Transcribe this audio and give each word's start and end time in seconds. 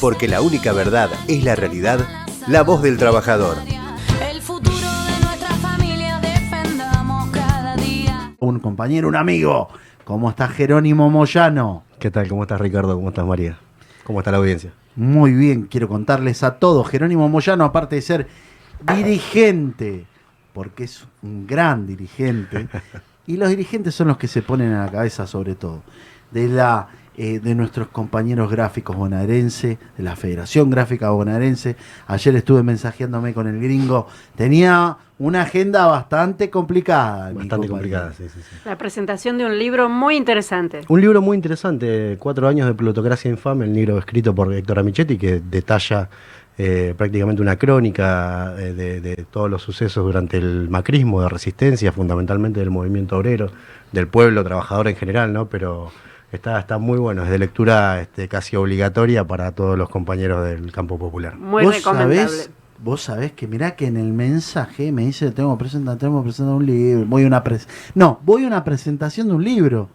Porque 0.00 0.28
la 0.28 0.40
única 0.40 0.72
verdad 0.72 1.10
es 1.26 1.42
la 1.42 1.56
realidad, 1.56 2.06
la 2.46 2.62
voz 2.62 2.82
del 2.82 2.98
trabajador. 2.98 3.56
El 4.30 4.40
futuro 4.40 4.76
de 4.76 5.24
nuestra 5.24 5.48
familia 5.56 6.20
defendamos 6.20 7.28
cada 7.30 7.74
día. 7.74 8.32
Un 8.38 8.60
compañero, 8.60 9.08
un 9.08 9.16
amigo. 9.16 9.68
¿Cómo 10.04 10.30
está 10.30 10.46
Jerónimo 10.46 11.10
Moyano? 11.10 11.82
¿Qué 11.98 12.12
tal? 12.12 12.28
¿Cómo 12.28 12.42
estás 12.42 12.60
Ricardo? 12.60 12.94
¿Cómo 12.94 13.08
estás 13.08 13.26
María? 13.26 13.58
¿Cómo 14.04 14.20
está 14.20 14.30
la 14.30 14.36
audiencia? 14.36 14.72
Muy 14.94 15.32
bien, 15.32 15.64
quiero 15.64 15.88
contarles 15.88 16.44
a 16.44 16.58
todos. 16.60 16.88
Jerónimo 16.88 17.28
Moyano, 17.28 17.64
aparte 17.64 17.96
de 17.96 18.02
ser 18.02 18.28
dirigente, 18.80 20.06
porque 20.52 20.84
es 20.84 21.06
un 21.22 21.44
gran 21.44 21.88
dirigente, 21.88 22.68
y 23.26 23.36
los 23.36 23.48
dirigentes 23.48 23.96
son 23.96 24.08
los 24.08 24.16
que 24.16 24.28
se 24.28 24.42
ponen 24.42 24.72
a 24.74 24.84
la 24.86 24.92
cabeza 24.92 25.26
sobre 25.26 25.56
todo, 25.56 25.82
de 26.30 26.46
la 26.46 26.88
eh, 27.20 27.40
de 27.40 27.56
nuestros 27.56 27.88
compañeros 27.88 28.48
gráficos 28.48 28.94
bonaerense, 28.94 29.76
de 29.96 30.04
la 30.04 30.14
Federación 30.14 30.70
Gráfica 30.70 31.10
Bonaerense. 31.10 31.74
Ayer 32.06 32.36
estuve 32.36 32.62
mensajeándome 32.62 33.34
con 33.34 33.48
el 33.48 33.60
gringo. 33.60 34.06
Tenía 34.36 34.96
una 35.18 35.42
agenda 35.42 35.86
bastante 35.86 36.48
complicada. 36.48 37.32
Bastante 37.32 37.66
complicada, 37.66 38.12
sí, 38.12 38.28
sí, 38.28 38.38
sí. 38.40 38.56
La 38.64 38.78
presentación 38.78 39.36
de 39.36 39.46
un 39.46 39.58
libro 39.58 39.88
muy 39.88 40.14
interesante. 40.14 40.82
Un 40.86 41.00
libro 41.00 41.20
muy 41.20 41.34
interesante, 41.34 42.16
Cuatro 42.20 42.46
años 42.46 42.68
de 42.68 42.74
plutocracia 42.74 43.28
infame, 43.28 43.64
el 43.64 43.74
libro 43.74 43.98
escrito 43.98 44.32
por 44.32 44.54
Héctor 44.54 44.78
Amichetti, 44.78 45.18
que 45.18 45.40
detalla 45.40 46.08
eh, 46.56 46.94
prácticamente 46.96 47.42
una 47.42 47.56
crónica 47.56 48.54
eh, 48.58 48.74
de, 48.74 49.00
de 49.00 49.16
todos 49.28 49.50
los 49.50 49.60
sucesos 49.60 50.04
durante 50.04 50.36
el 50.36 50.68
macrismo, 50.70 51.20
de 51.20 51.28
resistencia, 51.28 51.90
fundamentalmente 51.90 52.60
del 52.60 52.70
movimiento 52.70 53.16
obrero, 53.16 53.50
del 53.90 54.06
pueblo 54.06 54.44
trabajador 54.44 54.86
en 54.86 54.94
general, 54.94 55.32
¿no? 55.32 55.48
Pero 55.48 55.90
está, 56.32 56.58
está 56.58 56.78
muy 56.78 56.98
bueno, 56.98 57.24
es 57.24 57.30
de 57.30 57.38
lectura 57.38 58.00
este, 58.00 58.28
casi 58.28 58.56
obligatoria 58.56 59.26
para 59.26 59.52
todos 59.52 59.78
los 59.78 59.88
compañeros 59.88 60.44
del 60.44 60.72
campo 60.72 60.98
popular. 60.98 61.36
Muy 61.36 61.64
¿Vos 61.64 61.76
recomendable. 61.76 62.16
sabés, 62.16 62.50
vos 62.82 63.02
sabés 63.02 63.32
que 63.32 63.46
mirá 63.46 63.76
que 63.76 63.86
en 63.86 63.96
el 63.96 64.12
mensaje 64.12 64.92
me 64.92 65.04
dice 65.06 65.30
tengo 65.30 65.56
que 65.56 65.64
presentar, 65.64 65.96
tengo 65.96 66.20
que 66.20 66.28
presentar 66.28 66.54
un 66.54 66.66
libro, 66.66 67.06
voy 67.06 67.24
a 67.24 67.26
una 67.26 67.42
pres 67.42 67.68
no, 67.94 68.20
voy 68.24 68.44
a 68.44 68.46
una 68.46 68.64
presentación 68.64 69.28
de 69.28 69.34
un 69.34 69.44
libro. 69.44 69.88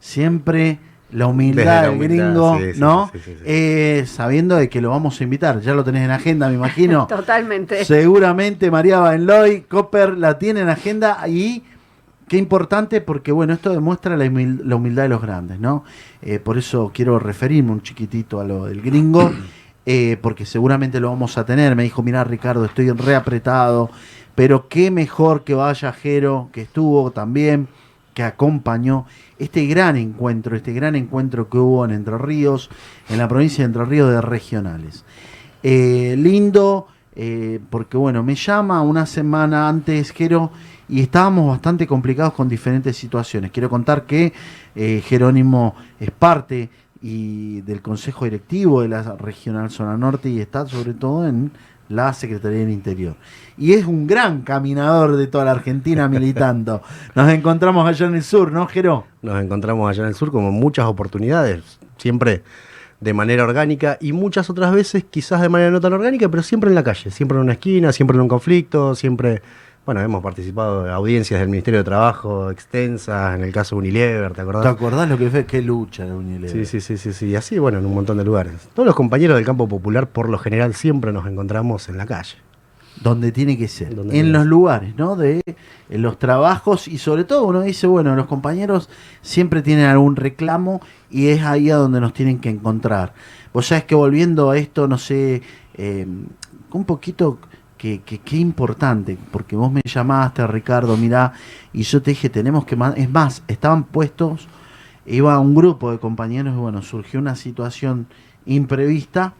Siempre 0.00 0.78
la 1.10 1.26
humildad 1.26 1.88
del 1.88 1.98
gringo, 1.98 2.58
sí, 2.58 2.74
sí, 2.74 2.80
¿no? 2.80 3.10
sí, 3.12 3.18
sí, 3.24 3.34
sí. 3.38 3.44
Eh, 3.44 4.04
sabiendo 4.06 4.56
de 4.56 4.68
que 4.68 4.80
lo 4.80 4.90
vamos 4.90 5.20
a 5.20 5.24
invitar, 5.24 5.60
ya 5.60 5.74
lo 5.74 5.82
tenés 5.82 6.04
en 6.04 6.10
agenda, 6.10 6.48
me 6.48 6.54
imagino. 6.54 7.06
Totalmente. 7.08 7.84
Seguramente 7.84 8.70
María 8.70 9.00
Benloy, 9.00 9.62
Copper 9.62 10.16
la 10.16 10.38
tiene 10.38 10.60
en 10.60 10.68
agenda 10.68 11.26
y 11.26 11.64
qué 12.28 12.36
importante 12.36 13.00
porque 13.00 13.32
bueno, 13.32 13.52
esto 13.54 13.70
demuestra 13.70 14.16
la, 14.16 14.26
humil- 14.26 14.62
la 14.64 14.76
humildad 14.76 15.04
de 15.04 15.08
los 15.08 15.22
grandes, 15.22 15.58
¿no? 15.58 15.84
Eh, 16.22 16.38
por 16.38 16.58
eso 16.58 16.90
quiero 16.94 17.18
referirme 17.18 17.72
un 17.72 17.82
chiquitito 17.82 18.40
a 18.40 18.44
lo 18.44 18.66
del 18.66 18.82
gringo, 18.82 19.32
eh, 19.86 20.16
porque 20.20 20.46
seguramente 20.46 21.00
lo 21.00 21.08
vamos 21.10 21.38
a 21.38 21.44
tener. 21.44 21.74
Me 21.74 21.82
dijo, 21.82 22.02
mira 22.02 22.22
Ricardo, 22.24 22.64
estoy 22.64 22.90
reapretado, 22.90 23.90
pero 24.34 24.68
qué 24.68 24.90
mejor 24.90 25.42
que 25.44 25.54
vaya 25.54 25.92
Jero, 25.92 26.50
que 26.52 26.62
estuvo 26.62 27.10
también, 27.10 27.68
que 28.14 28.22
acompañó 28.22 29.06
este 29.38 29.66
gran 29.66 29.96
encuentro, 29.96 30.56
este 30.56 30.72
gran 30.72 30.96
encuentro 30.96 31.48
que 31.48 31.58
hubo 31.58 31.84
en 31.84 31.92
Entre 31.92 32.18
Ríos, 32.18 32.68
en 33.08 33.18
la 33.18 33.28
provincia 33.28 33.62
de 33.62 33.66
Entre 33.66 33.84
Ríos 33.84 34.10
de 34.10 34.20
regionales. 34.20 35.04
Eh, 35.62 36.14
lindo, 36.18 36.88
porque 37.70 37.96
bueno, 37.96 38.22
me 38.22 38.36
llama 38.36 38.82
una 38.82 39.04
semana 39.06 39.68
antes, 39.68 40.12
Jero, 40.12 40.52
y 40.88 41.00
estábamos 41.00 41.48
bastante 41.48 41.86
complicados 41.86 42.32
con 42.32 42.48
diferentes 42.48 42.96
situaciones. 42.96 43.50
Quiero 43.50 43.68
contar 43.68 44.04
que 44.04 44.32
eh, 44.74 45.02
Jerónimo 45.04 45.74
es 46.00 46.10
parte 46.10 46.70
y 47.00 47.60
del 47.62 47.82
Consejo 47.82 48.24
Directivo 48.24 48.82
de 48.82 48.88
la 48.88 49.16
Regional 49.16 49.70
Zona 49.70 49.96
Norte 49.96 50.28
y 50.28 50.40
está 50.40 50.66
sobre 50.66 50.94
todo 50.94 51.28
en 51.28 51.52
la 51.88 52.12
Secretaría 52.12 52.60
del 52.60 52.70
Interior. 52.70 53.16
Y 53.56 53.72
es 53.72 53.86
un 53.86 54.06
gran 54.06 54.42
caminador 54.42 55.16
de 55.16 55.26
toda 55.26 55.44
la 55.44 55.52
Argentina 55.52 56.08
militando. 56.08 56.82
Nos 57.14 57.30
encontramos 57.30 57.86
allá 57.86 58.06
en 58.06 58.16
el 58.16 58.22
sur, 58.22 58.52
¿no, 58.52 58.66
Jero? 58.66 59.06
Nos 59.22 59.42
encontramos 59.42 59.88
allá 59.88 60.02
en 60.02 60.08
el 60.08 60.14
sur 60.14 60.30
como 60.30 60.50
muchas 60.52 60.86
oportunidades, 60.86 61.78
siempre 61.96 62.42
de 63.00 63.14
manera 63.14 63.44
orgánica 63.44 63.96
y 64.00 64.12
muchas 64.12 64.50
otras 64.50 64.72
veces 64.72 65.04
quizás 65.08 65.40
de 65.40 65.48
manera 65.48 65.70
no 65.70 65.80
tan 65.80 65.92
orgánica, 65.92 66.28
pero 66.28 66.42
siempre 66.42 66.68
en 66.68 66.74
la 66.74 66.82
calle, 66.82 67.10
siempre 67.10 67.36
en 67.36 67.44
una 67.44 67.52
esquina, 67.52 67.92
siempre 67.92 68.16
en 68.16 68.22
un 68.22 68.28
conflicto, 68.28 68.94
siempre, 68.94 69.40
bueno, 69.88 70.02
hemos 70.02 70.22
participado 70.22 70.84
de 70.84 70.92
audiencias 70.92 71.40
del 71.40 71.48
Ministerio 71.48 71.78
de 71.78 71.84
Trabajo 71.84 72.50
extensas, 72.50 73.34
en 73.34 73.42
el 73.42 73.50
caso 73.52 73.74
de 73.74 73.78
Unilever, 73.78 74.34
¿te 74.34 74.42
acordás? 74.42 74.62
¿Te 74.62 74.68
acordás 74.68 75.08
lo 75.08 75.16
que 75.16 75.30
fue? 75.30 75.46
Qué 75.46 75.62
lucha 75.62 76.04
de 76.04 76.12
Unilever. 76.12 76.50
Sí, 76.50 76.66
sí, 76.66 76.82
sí, 76.82 76.98
sí, 76.98 77.14
sí, 77.14 77.28
y 77.28 77.34
así, 77.36 77.58
bueno, 77.58 77.78
en 77.78 77.86
un 77.86 77.94
montón 77.94 78.18
de 78.18 78.24
lugares. 78.26 78.52
Todos 78.74 78.84
los 78.84 78.94
compañeros 78.94 79.36
del 79.36 79.46
campo 79.46 79.66
popular, 79.66 80.10
por 80.10 80.28
lo 80.28 80.36
general, 80.36 80.74
siempre 80.74 81.10
nos 81.10 81.26
encontramos 81.26 81.88
en 81.88 81.96
la 81.96 82.04
calle. 82.04 82.36
donde 83.02 83.32
tiene 83.32 83.56
que 83.56 83.66
ser, 83.66 83.94
Donde 83.94 84.18
en 84.20 84.30
los 84.30 84.42
ser. 84.42 84.48
lugares, 84.50 84.94
¿no? 84.98 85.16
De 85.16 85.40
en 85.88 86.02
los 86.02 86.18
trabajos 86.18 86.86
y 86.86 86.98
sobre 86.98 87.24
todo 87.24 87.44
uno 87.46 87.62
dice, 87.62 87.86
bueno, 87.86 88.14
los 88.14 88.26
compañeros 88.26 88.90
siempre 89.22 89.62
tienen 89.62 89.86
algún 89.86 90.16
reclamo 90.16 90.82
y 91.08 91.28
es 91.28 91.42
ahí 91.44 91.70
a 91.70 91.76
donde 91.76 91.98
nos 91.98 92.12
tienen 92.12 92.40
que 92.40 92.50
encontrar. 92.50 93.14
Vos 93.54 93.68
sabés 93.68 93.84
que 93.84 93.94
volviendo 93.94 94.50
a 94.50 94.58
esto, 94.58 94.86
no 94.86 94.98
sé, 94.98 95.40
eh, 95.78 96.06
un 96.72 96.84
poquito 96.84 97.38
que, 97.78 98.02
que, 98.02 98.18
que 98.18 98.36
importante, 98.36 99.16
porque 99.32 99.56
vos 99.56 99.70
me 99.72 99.80
llamaste, 99.84 100.46
Ricardo, 100.46 100.96
mirá, 100.96 101.32
y 101.72 101.82
yo 101.84 102.02
te 102.02 102.10
dije, 102.10 102.28
tenemos 102.28 102.64
que... 102.66 102.76
Es 102.96 103.08
más, 103.10 103.42
estaban 103.48 103.84
puestos, 103.84 104.48
iba 105.06 105.38
un 105.38 105.54
grupo 105.54 105.90
de 105.90 105.98
compañeros 105.98 106.54
y 106.54 106.58
bueno, 106.58 106.82
surgió 106.82 107.20
una 107.20 107.36
situación 107.36 108.06
imprevista 108.44 109.34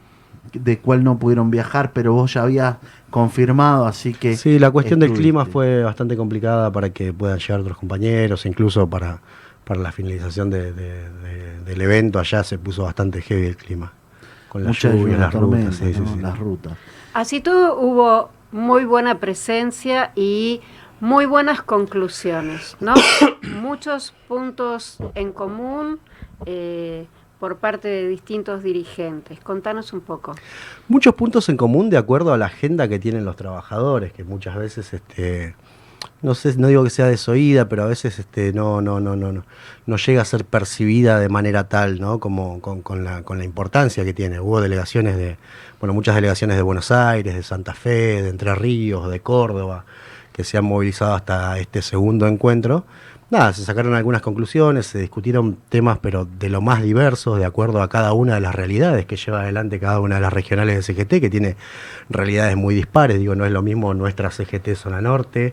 de 0.53 0.79
cual 0.79 1.05
no 1.05 1.19
pudieron 1.19 1.51
viajar, 1.51 1.93
pero 1.93 2.15
vos 2.15 2.33
ya 2.33 2.43
habías 2.45 2.77
confirmado, 3.11 3.85
así 3.87 4.15
que... 4.15 4.37
Sí, 4.37 4.59
la 4.59 4.71
cuestión 4.71 5.01
del 5.01 5.13
clima 5.13 5.45
fue 5.45 5.83
bastante 5.83 6.17
complicada 6.17 6.73
para 6.73 6.91
que 6.91 7.13
puedan 7.13 7.39
llegar 7.39 7.61
otros 7.61 7.77
compañeros, 7.77 8.47
incluso 8.47 8.89
para, 8.89 9.21
para 9.65 9.81
la 9.81 9.93
finalización 9.93 10.49
de- 10.49 10.73
de- 10.73 11.11
de- 11.11 11.61
del 11.65 11.81
evento 11.83 12.19
allá 12.19 12.43
se 12.45 12.57
puso 12.59 12.85
bastante 12.85 13.21
heavy 13.21 13.47
el 13.47 13.57
clima. 13.57 13.93
Con 14.49 14.63
las 14.63 14.69
Muchas 14.71 14.95
lluvias, 14.95 15.19
las 15.21 16.39
rutas. 16.39 16.73
Así 17.19 17.41
todo 17.41 17.77
hubo 17.81 18.31
muy 18.53 18.85
buena 18.85 19.19
presencia 19.19 20.13
y 20.15 20.61
muy 21.01 21.27
buenas 21.27 21.63
conclusiones, 21.63 22.77
¿no? 22.79 22.95
Muchos 23.61 24.15
puntos 24.29 24.99
en 25.17 25.33
común 25.33 25.99
eh, 26.47 27.09
por 27.41 27.57
parte 27.57 27.89
de 27.89 28.07
distintos 28.07 28.63
dirigentes. 28.63 29.41
Contanos 29.41 29.93
un 29.93 30.01
poco. 30.01 30.37
Muchos 30.87 31.13
puntos 31.17 31.49
en 31.49 31.57
común 31.57 31.91
de 31.91 31.97
acuerdo 31.97 32.33
a 32.33 32.39
la 32.39 32.47
agenda 32.47 32.87
que 32.87 33.01
tienen 33.01 33.25
los 33.25 33.35
trabajadores, 33.35 34.13
que 34.13 34.23
muchas 34.23 34.55
veces 34.55 34.95
este 34.95 35.57
no 36.21 36.35
sé, 36.35 36.57
no 36.57 36.69
digo 36.69 36.83
que 36.85 36.91
sea 36.91 37.07
desoída, 37.07 37.69
pero 37.69 37.85
a 37.85 37.87
veces 37.87 38.19
este 38.19 38.53
no 38.53 38.81
no 38.81 38.99
no 39.01 39.15
no 39.15 39.33
no, 39.33 39.45
no 39.87 39.97
llega 39.97 40.23
a 40.23 40.25
ser 40.25 40.45
percibida 40.45 41.21
de 41.21 41.29
manera 41.29 41.69
tal, 41.69 42.01
¿no? 42.01 42.19
Como 42.19 42.61
con, 42.61 42.83
con 42.83 43.05
la 43.05 43.23
con 43.23 43.39
la 43.39 43.45
importancia 43.45 44.05
que 44.05 44.13
tiene. 44.13 44.41
Hubo 44.41 44.61
delegaciones 44.61 45.17
de 45.17 45.37
bueno, 45.81 45.95
muchas 45.95 46.17
delegaciones 46.17 46.57
de 46.57 46.63
Buenos 46.63 46.91
Aires, 46.91 47.35
de 47.35 47.43
Santa 47.43 47.75
Fe, 47.75 48.23
de 48.23 48.31
Entre 48.31 48.55
Ríos, 48.55 49.11
de 49.11 49.21
Córdoba, 49.21 49.85
que 50.33 50.43
se 50.45 50.59
han 50.59 50.65
movilizado 50.65 51.15
hasta 51.15 51.59
este 51.59 51.83
segundo 51.83 52.27
encuentro. 52.27 52.85
Nada, 53.31 53.53
se 53.53 53.63
sacaron 53.63 53.95
algunas 53.95 54.23
conclusiones, 54.23 54.87
se 54.87 55.01
discutieron 55.01 55.59
temas, 55.69 55.99
pero 55.99 56.25
de 56.25 56.49
lo 56.49 56.63
más 56.63 56.83
diversos, 56.83 57.39
de 57.39 57.45
acuerdo 57.45 57.83
a 57.83 57.91
cada 57.91 58.15
una 58.15 58.37
de 58.37 58.41
las 58.41 58.55
realidades 58.55 59.05
que 59.05 59.17
lleva 59.17 59.43
adelante 59.43 59.79
cada 59.79 60.01
una 60.01 60.15
de 60.15 60.23
las 60.23 60.33
regionales 60.33 60.77
de 60.77 60.83
CGT, 60.95 61.21
que 61.21 61.29
tiene 61.29 61.57
realidades 62.09 62.57
muy 62.57 62.75
dispares. 62.75 63.19
Digo, 63.19 63.35
no 63.35 63.45
es 63.45 63.53
lo 63.53 63.61
mismo 63.61 63.93
nuestra 63.93 64.31
CGT 64.31 64.75
Zona 64.77 65.03
Norte, 65.03 65.53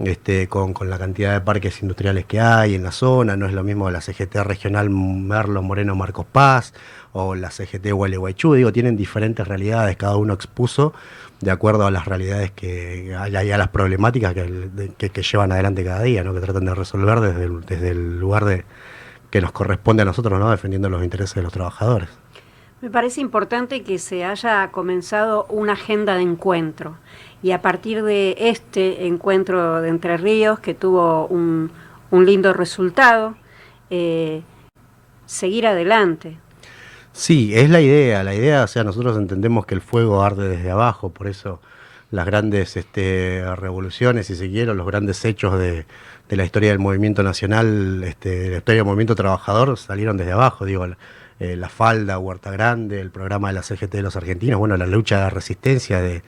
este, 0.00 0.48
con, 0.48 0.72
con 0.72 0.88
la 0.90 0.98
cantidad 0.98 1.32
de 1.32 1.40
parques 1.40 1.82
industriales 1.82 2.24
que 2.24 2.40
hay 2.40 2.74
en 2.74 2.82
la 2.82 2.92
zona, 2.92 3.36
no 3.36 3.46
es 3.46 3.52
lo 3.52 3.64
mismo 3.64 3.90
la 3.90 4.00
CGT 4.00 4.36
regional 4.44 4.90
Merlo 4.90 5.62
Moreno 5.62 5.94
Marcos 5.96 6.26
Paz 6.30 6.72
o 7.12 7.34
la 7.34 7.50
CGT 7.50 7.90
Gualeguaychú, 7.92 8.54
digo, 8.54 8.72
tienen 8.72 8.96
diferentes 8.96 9.46
realidades, 9.48 9.96
cada 9.96 10.16
uno 10.16 10.34
expuso 10.34 10.92
de 11.40 11.50
acuerdo 11.50 11.86
a 11.86 11.90
las 11.90 12.04
realidades 12.06 12.50
que 12.52 13.16
hay 13.16 13.50
a 13.50 13.58
las 13.58 13.68
problemáticas 13.68 14.34
que- 14.34 15.10
que 15.12 15.22
llevan 15.22 15.52
adelante 15.52 15.84
cada 15.84 16.02
día, 16.02 16.22
¿no? 16.24 16.34
que 16.34 16.40
tratan 16.40 16.64
de 16.64 16.74
resolver 16.74 17.20
desde 17.20 17.44
el, 17.44 17.60
desde 17.64 17.90
el 17.90 18.18
lugar 18.20 18.44
de 18.44 18.64
que 19.30 19.40
nos 19.40 19.52
corresponde 19.52 20.02
a 20.02 20.04
nosotros, 20.06 20.38
¿no? 20.38 20.50
defendiendo 20.50 20.88
los 20.88 21.02
intereses 21.04 21.34
de 21.34 21.42
los 21.42 21.52
trabajadores. 21.52 22.08
Me 22.80 22.90
parece 22.90 23.20
importante 23.20 23.82
que 23.82 23.98
se 23.98 24.24
haya 24.24 24.70
comenzado 24.70 25.46
una 25.48 25.72
agenda 25.72 26.14
de 26.14 26.22
encuentro 26.22 26.96
y 27.42 27.52
a 27.52 27.62
partir 27.62 28.02
de 28.02 28.36
este 28.38 29.06
encuentro 29.06 29.80
de 29.80 29.88
Entre 29.88 30.16
Ríos, 30.16 30.58
que 30.58 30.74
tuvo 30.74 31.26
un, 31.26 31.70
un 32.10 32.26
lindo 32.26 32.52
resultado, 32.52 33.36
eh, 33.90 34.42
seguir 35.26 35.66
adelante. 35.66 36.38
Sí, 37.12 37.52
es 37.54 37.70
la 37.70 37.80
idea. 37.80 38.22
La 38.22 38.34
idea, 38.34 38.64
o 38.64 38.66
sea, 38.66 38.84
nosotros 38.84 39.16
entendemos 39.16 39.66
que 39.66 39.74
el 39.74 39.80
fuego 39.80 40.22
arde 40.22 40.48
desde 40.48 40.70
abajo, 40.70 41.10
por 41.10 41.26
eso 41.26 41.60
las 42.10 42.24
grandes 42.24 42.76
este, 42.76 43.44
revoluciones, 43.56 44.26
si 44.28 44.34
se 44.34 44.48
quiere, 44.48 44.74
los 44.74 44.86
grandes 44.86 45.24
hechos 45.24 45.58
de, 45.58 45.84
de 46.28 46.36
la 46.36 46.44
historia 46.44 46.70
del 46.70 46.78
movimiento 46.78 47.22
nacional, 47.22 48.02
este, 48.04 48.28
de 48.30 48.50
la 48.50 48.56
historia 48.58 48.80
del 48.80 48.86
movimiento 48.86 49.14
trabajador, 49.14 49.76
salieron 49.76 50.16
desde 50.16 50.32
abajo. 50.32 50.64
Digo, 50.64 50.86
eh, 51.40 51.56
La 51.56 51.68
Falda, 51.68 52.18
Huerta 52.18 52.50
Grande, 52.50 53.00
el 53.00 53.10
programa 53.10 53.48
de 53.48 53.54
la 53.54 53.62
CGT 53.62 53.92
de 53.92 54.02
los 54.02 54.16
argentinos, 54.16 54.58
bueno, 54.58 54.76
la 54.76 54.86
lucha 54.86 55.24
de 55.24 55.30
resistencia 55.30 56.00
de, 56.00 56.22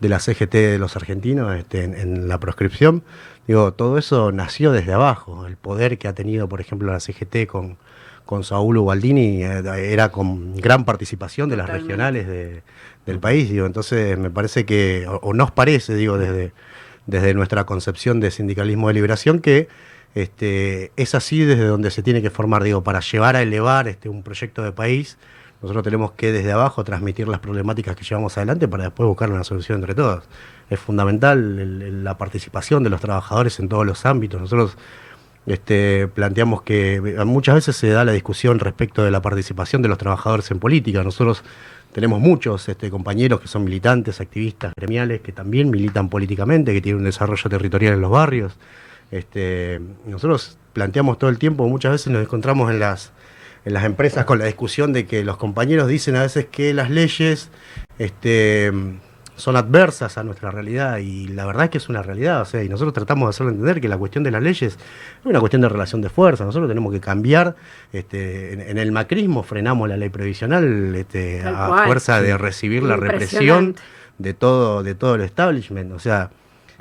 de 0.00 0.08
la 0.08 0.18
CGT 0.18 0.52
de 0.52 0.78
los 0.78 0.96
argentinos 0.96 1.54
este, 1.56 1.84
en, 1.84 1.94
en 1.94 2.28
la 2.28 2.38
proscripción. 2.38 3.02
Digo, 3.46 3.72
todo 3.72 3.96
eso 3.98 4.32
nació 4.32 4.72
desde 4.72 4.92
abajo. 4.92 5.46
El 5.46 5.56
poder 5.56 5.98
que 5.98 6.08
ha 6.08 6.14
tenido, 6.14 6.48
por 6.48 6.60
ejemplo, 6.60 6.90
la 6.92 6.98
CGT 7.00 7.46
con, 7.46 7.76
con 8.24 8.42
Saúl 8.42 8.76
Ubaldini 8.78 9.44
eh, 9.44 9.62
era 9.92 10.10
con 10.10 10.56
gran 10.56 10.84
participación 10.84 11.48
de 11.48 11.56
las 11.56 11.68
regionales 11.68 12.26
de- 12.26 12.62
del 13.06 13.20
país. 13.20 13.48
Digo, 13.48 13.66
entonces 13.66 14.18
me 14.18 14.30
parece 14.30 14.64
que, 14.66 15.06
o, 15.08 15.16
o 15.22 15.32
nos 15.32 15.52
parece, 15.52 15.94
digo, 15.94 16.18
desde, 16.18 16.52
desde 17.06 17.34
nuestra 17.34 17.62
concepción 17.64 18.18
de 18.18 18.32
sindicalismo 18.32 18.88
de 18.88 18.94
liberación, 18.94 19.38
que 19.38 19.68
este, 20.16 20.92
es 20.96 21.14
así 21.14 21.44
desde 21.44 21.66
donde 21.66 21.90
se 21.90 22.02
tiene 22.02 22.22
que 22.22 22.30
formar, 22.30 22.62
digo, 22.62 22.82
para 22.82 23.00
llevar 23.00 23.36
a 23.36 23.42
elevar 23.42 23.86
este, 23.86 24.08
un 24.08 24.22
proyecto 24.22 24.62
de 24.62 24.72
país. 24.72 25.18
Nosotros 25.60 25.84
tenemos 25.84 26.12
que 26.12 26.32
desde 26.32 26.52
abajo 26.52 26.84
transmitir 26.84 27.28
las 27.28 27.40
problemáticas 27.40 27.94
que 27.96 28.02
llevamos 28.02 28.34
adelante 28.38 28.66
para 28.66 28.84
después 28.84 29.06
buscar 29.06 29.30
una 29.30 29.44
solución 29.44 29.80
entre 29.80 29.94
todos. 29.94 30.24
Es 30.70 30.80
fundamental 30.80 32.02
la 32.02 32.16
participación 32.16 32.82
de 32.82 32.88
los 32.88 33.02
trabajadores 33.02 33.60
en 33.60 33.68
todos 33.68 33.84
los 33.84 34.06
ámbitos. 34.06 34.40
Nosotros 34.40 34.78
este, 35.44 36.08
planteamos 36.08 36.62
que 36.62 36.94
eh, 36.94 37.24
muchas 37.26 37.56
veces 37.56 37.76
se 37.76 37.90
da 37.90 38.02
la 38.02 38.12
discusión 38.12 38.58
respecto 38.58 39.04
de 39.04 39.10
la 39.10 39.20
participación 39.20 39.82
de 39.82 39.88
los 39.88 39.98
trabajadores 39.98 40.50
en 40.50 40.58
política. 40.58 41.02
Nosotros 41.02 41.44
tenemos 41.92 42.20
muchos 42.20 42.66
compañeros 42.90 43.42
que 43.42 43.48
son 43.48 43.64
militantes, 43.64 44.22
activistas 44.22 44.72
gremiales, 44.78 45.20
que 45.20 45.32
también 45.32 45.68
militan 45.68 46.08
políticamente, 46.08 46.72
que 46.72 46.80
tienen 46.80 47.00
un 47.00 47.04
desarrollo 47.04 47.50
territorial 47.50 47.92
en 47.92 48.00
los 48.00 48.10
barrios. 48.10 48.56
Este, 49.10 49.80
nosotros 50.06 50.58
planteamos 50.72 51.18
todo 51.18 51.30
el 51.30 51.38
tiempo, 51.38 51.68
muchas 51.68 51.92
veces 51.92 52.12
nos 52.12 52.22
encontramos 52.22 52.70
en 52.70 52.80
las, 52.80 53.12
en 53.64 53.74
las 53.74 53.84
empresas 53.84 54.24
con 54.24 54.38
la 54.38 54.46
discusión 54.46 54.92
de 54.92 55.06
que 55.06 55.24
los 55.24 55.36
compañeros 55.36 55.88
dicen 55.88 56.16
a 56.16 56.22
veces 56.22 56.46
que 56.46 56.74
las 56.74 56.90
leyes 56.90 57.50
este, 57.98 58.72
son 59.36 59.56
adversas 59.56 60.18
a 60.18 60.24
nuestra 60.24 60.50
realidad 60.50 60.98
y 60.98 61.28
la 61.28 61.46
verdad 61.46 61.64
es 61.64 61.70
que 61.70 61.78
es 61.78 61.88
una 61.88 62.02
realidad, 62.02 62.40
o 62.40 62.44
sea, 62.44 62.62
y 62.64 62.68
nosotros 62.68 62.94
tratamos 62.94 63.26
de 63.26 63.30
hacerle 63.30 63.52
entender 63.52 63.80
que 63.80 63.88
la 63.88 63.98
cuestión 63.98 64.24
de 64.24 64.30
las 64.30 64.42
leyes 64.42 64.74
es 64.74 64.78
una 65.24 65.40
cuestión 65.40 65.62
de 65.62 65.68
relación 65.68 66.00
de 66.00 66.08
fuerza, 66.08 66.44
nosotros 66.44 66.68
tenemos 66.68 66.92
que 66.92 67.00
cambiar, 67.00 67.54
este, 67.92 68.54
en, 68.54 68.60
en 68.62 68.78
el 68.78 68.92
macrismo 68.92 69.42
frenamos 69.42 69.88
la 69.88 69.96
ley 69.96 70.08
previsional 70.08 70.94
este, 70.94 71.42
a 71.42 71.68
cual. 71.68 71.86
fuerza 71.86 72.20
de 72.20 72.36
recibir 72.36 72.82
la 72.82 72.96
represión 72.96 73.76
de 74.18 74.34
todo, 74.34 74.82
de 74.82 74.94
todo 74.94 75.14
el 75.14 75.20
establishment, 75.20 75.92
o 75.92 75.98
sea, 75.98 76.30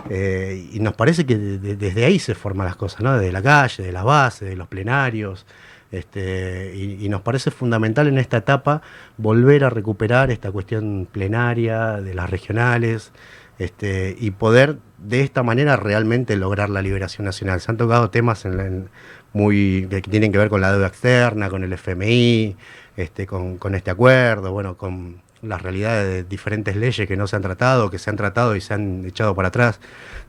eh, 0.09 0.69
y 0.73 0.79
nos 0.79 0.93
parece 0.93 1.25
que 1.25 1.37
de- 1.37 1.57
de- 1.57 1.75
desde 1.75 2.05
ahí 2.05 2.19
se 2.19 2.35
forman 2.35 2.65
las 2.67 2.75
cosas, 2.75 3.01
¿no? 3.01 3.17
Desde 3.17 3.31
la 3.31 3.41
calle, 3.41 3.83
de 3.83 3.91
la 3.91 4.03
base, 4.03 4.45
de 4.45 4.55
los 4.55 4.67
plenarios, 4.67 5.45
este, 5.91 6.73
y, 6.75 7.07
nos 7.09 7.21
parece 7.21 7.51
fundamental 7.51 8.07
en 8.07 8.17
esta 8.17 8.37
etapa 8.37 8.81
volver 9.17 9.63
a 9.63 9.69
recuperar 9.69 10.29
esta 10.31 10.51
cuestión 10.51 11.07
plenaria 11.11 11.93
de 12.01 12.13
las 12.13 12.29
regionales 12.29 13.11
este, 13.59 14.15
y 14.19 14.31
poder 14.31 14.77
de 14.97 15.21
esta 15.21 15.41
manera 15.43 15.77
realmente 15.77 16.35
lograr 16.35 16.69
la 16.69 16.81
liberación 16.81 17.23
nacional. 17.25 17.61
Se 17.61 17.71
han 17.71 17.77
tocado 17.77 18.09
temas 18.09 18.43
en- 18.45 18.89
muy 19.31 19.87
que 19.89 20.01
tienen 20.01 20.31
que 20.31 20.37
ver 20.37 20.49
con 20.49 20.61
la 20.61 20.71
deuda 20.71 20.87
externa, 20.87 21.49
con 21.49 21.63
el 21.63 21.71
FMI, 21.73 22.55
este, 22.97 23.25
con, 23.27 23.57
con 23.57 23.75
este 23.75 23.91
acuerdo, 23.91 24.51
bueno, 24.51 24.75
con 24.77 25.21
las 25.45 25.61
realidades 25.61 26.07
de 26.07 26.23
diferentes 26.23 26.75
leyes 26.75 27.07
que 27.07 27.15
no 27.17 27.27
se 27.27 27.35
han 27.35 27.41
tratado, 27.41 27.89
que 27.89 27.99
se 27.99 28.09
han 28.09 28.15
tratado 28.15 28.55
y 28.55 28.61
se 28.61 28.73
han 28.73 29.05
echado 29.05 29.35
para 29.35 29.47
atrás. 29.49 29.79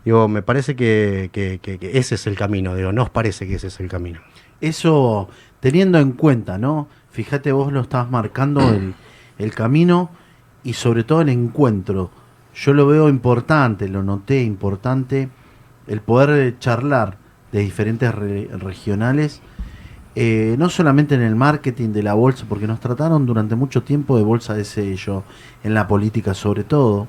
Digo, 0.05 0.29
me 0.29 0.43
parece 0.43 0.77
que, 0.77 1.31
que- 1.33 1.59
que- 1.63 1.79
que 1.79 1.99
ese 1.99 2.15
es 2.17 2.27
el 2.27 2.37
camino, 2.37 2.75
digo, 2.75 2.93
nos 2.93 3.11
parece 3.11 3.47
que 3.47 3.55
ese 3.57 3.67
es 3.69 3.81
el 3.81 3.89
camino. 3.89 4.21
Eso 4.61 5.29
teniendo 5.61 5.99
en 5.99 6.13
cuenta, 6.13 6.59
¿no? 6.59 6.89
Fíjate, 7.11 7.53
vos 7.53 7.73
lo 7.73 7.81
estabas 7.81 8.11
marcando 8.11 8.61
el, 8.73 8.95
el 9.39 9.53
camino 9.55 10.11
y 10.65 10.75
sobre 10.75 11.05
todo 11.05 11.21
el 11.23 11.29
encuentro. 11.29 12.11
Yo 12.55 12.73
lo 12.73 12.87
veo 12.87 13.09
importante, 13.09 13.89
lo 13.89 14.03
noté 14.03 14.43
importante, 14.43 15.29
el 15.87 16.01
poder 16.01 16.59
charlar 16.59 17.19
de 17.53 17.61
diferentes 17.61 18.15
re- 18.15 18.49
regionales, 18.53 19.41
eh, 20.19 20.57
no 20.59 20.71
solamente 20.71 21.15
en 21.15 21.21
el 21.21 21.37
marketing 21.37 21.91
de 21.91 22.03
la 22.03 22.15
bolsa, 22.15 22.47
porque 22.49 22.67
nos 22.67 22.81
trataron 22.81 23.27
durante 23.27 23.55
mucho 23.55 23.83
tiempo 23.83 24.17
de 24.17 24.25
bolsa 24.25 24.55
de 24.55 24.65
sello, 24.65 25.23
en 25.63 25.75
la 25.75 25.87
política 25.87 26.33
sobre 26.33 26.65
todo. 26.65 27.07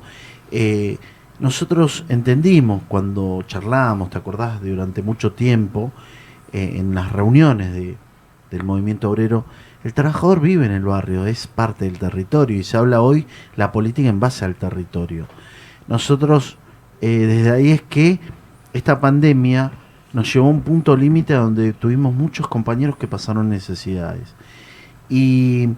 Eh, 0.52 0.98
nosotros 1.40 2.04
entendimos 2.10 2.82
cuando 2.88 3.44
charlábamos, 3.48 4.10
¿te 4.10 4.18
acordás? 4.18 4.62
Durante 4.62 5.02
mucho 5.02 5.32
tiempo, 5.32 5.92
eh, 6.52 6.76
en 6.76 6.94
las 6.94 7.12
reuniones 7.14 7.74
de- 7.74 7.96
del 8.52 8.64
movimiento 8.64 9.10
obrero, 9.10 9.46
el 9.84 9.94
trabajador 9.94 10.42
vive 10.42 10.66
en 10.66 10.74
el 10.74 10.84
barrio, 10.84 11.26
es 11.26 11.48
parte 11.48 11.86
del 11.86 11.98
territorio 12.00 12.58
y 12.58 12.64
se 12.64 12.76
habla 12.76 13.02
hoy 13.02 13.26
la 13.56 13.72
política 13.72 14.10
en 14.10 14.20
base 14.20 14.44
al 14.44 14.56
territorio. 14.56 15.28
Nosotros, 15.88 16.58
desde 17.00 17.52
ahí 17.52 17.72
es 17.72 17.84
que 17.84 18.20
esta 18.74 19.00
pandemia 19.00 19.72
nos 20.18 20.34
llevó 20.34 20.48
a 20.48 20.50
un 20.50 20.62
punto 20.62 20.98
límite 20.98 21.36
donde 21.36 21.74
tuvimos 21.74 22.12
muchos 22.12 22.48
compañeros 22.48 22.98
que 22.98 23.08
pasaron 23.08 23.50
necesidades. 23.50 24.34
Y 25.10 25.70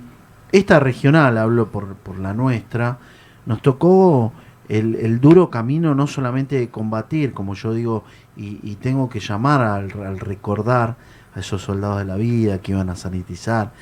esta 0.54 0.80
regional, 0.80 1.38
hablo 1.38 1.70
por, 1.70 1.96
por 1.96 2.18
la 2.20 2.34
nuestra, 2.34 3.00
nos 3.46 3.62
tocó 3.62 4.32
el, 4.70 4.96
el 4.96 5.20
duro 5.20 5.50
camino 5.50 5.94
no 5.94 6.08
solamente 6.08 6.58
de 6.58 6.70
combatir, 6.70 7.34
como 7.34 7.54
yo 7.54 7.74
digo, 7.74 8.06
y, 8.38 8.76
tengo 8.76 9.10
que 9.10 9.20
llamar 9.20 9.60
al, 9.60 9.92
al 10.06 10.18
recordar 10.22 10.96
a 11.36 11.42
esos 11.42 11.64
soldados 11.64 12.00
de 12.00 12.06
la 12.06 12.16
vida 12.16 12.62
que 12.62 12.72
iban 12.72 12.90
a 12.90 12.96
sanitizar, 12.96 13.74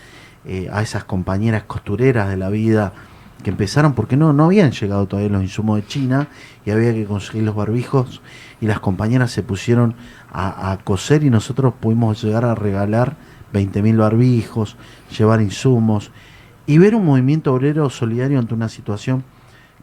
eh, 0.44 0.70
a 0.74 0.82
esas 0.82 1.04
compañeras 1.04 1.66
costureras 1.66 2.30
de 2.30 2.38
la 2.38 2.50
vida 2.50 2.94
que 3.44 3.50
empezaron 3.50 3.94
porque 3.94 4.18
no, 4.18 4.34
no 4.34 4.46
habían 4.46 4.72
llegado 4.72 5.06
todavía 5.06 5.30
los 5.30 5.44
insumos 5.44 5.78
de 5.78 5.86
China 5.86 6.28
y 6.66 6.72
había 6.72 6.94
que 6.94 7.06
conseguir 7.06 7.44
los 7.44 7.56
barbijos 7.56 8.22
y 8.60 8.66
las 8.66 8.80
compañeras 8.80 9.32
se 9.32 9.44
pusieron 9.44 9.96
a, 10.32 10.78
coser 10.84 11.24
y 11.24 11.30
nosotros 11.30 11.74
pudimos 11.80 12.22
llegar 12.22 12.46
a 12.46 12.56
regalar 12.56 13.16
20.000 13.54 13.98
barbijos, 13.98 14.78
llevar 15.18 15.42
insumos 15.42 16.12
y 16.66 16.78
ver 16.78 16.96
un 16.96 17.06
movimiento 17.06 17.54
obrero 17.54 17.90
solidario 17.90 18.40
ante 18.40 18.54
una 18.54 18.70
situación 18.70 19.24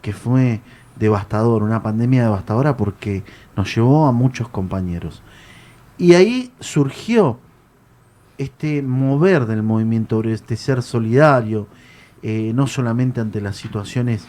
que 0.01 0.13
fue 0.13 0.61
devastador, 0.97 1.63
una 1.63 1.81
pandemia 1.81 2.23
devastadora 2.23 2.77
porque 2.77 3.23
nos 3.55 3.73
llevó 3.75 4.07
a 4.07 4.11
muchos 4.11 4.47
compañeros. 4.49 5.23
Y 5.97 6.13
ahí 6.13 6.51
surgió 6.59 7.39
este 8.37 8.81
mover 8.81 9.45
del 9.45 9.63
movimiento 9.63 10.17
obrero, 10.17 10.35
este 10.35 10.57
ser 10.57 10.83
solidario, 10.83 11.67
eh, 12.21 12.51
no 12.53 12.67
solamente 12.67 13.21
ante 13.21 13.41
las 13.41 13.55
situaciones 13.55 14.25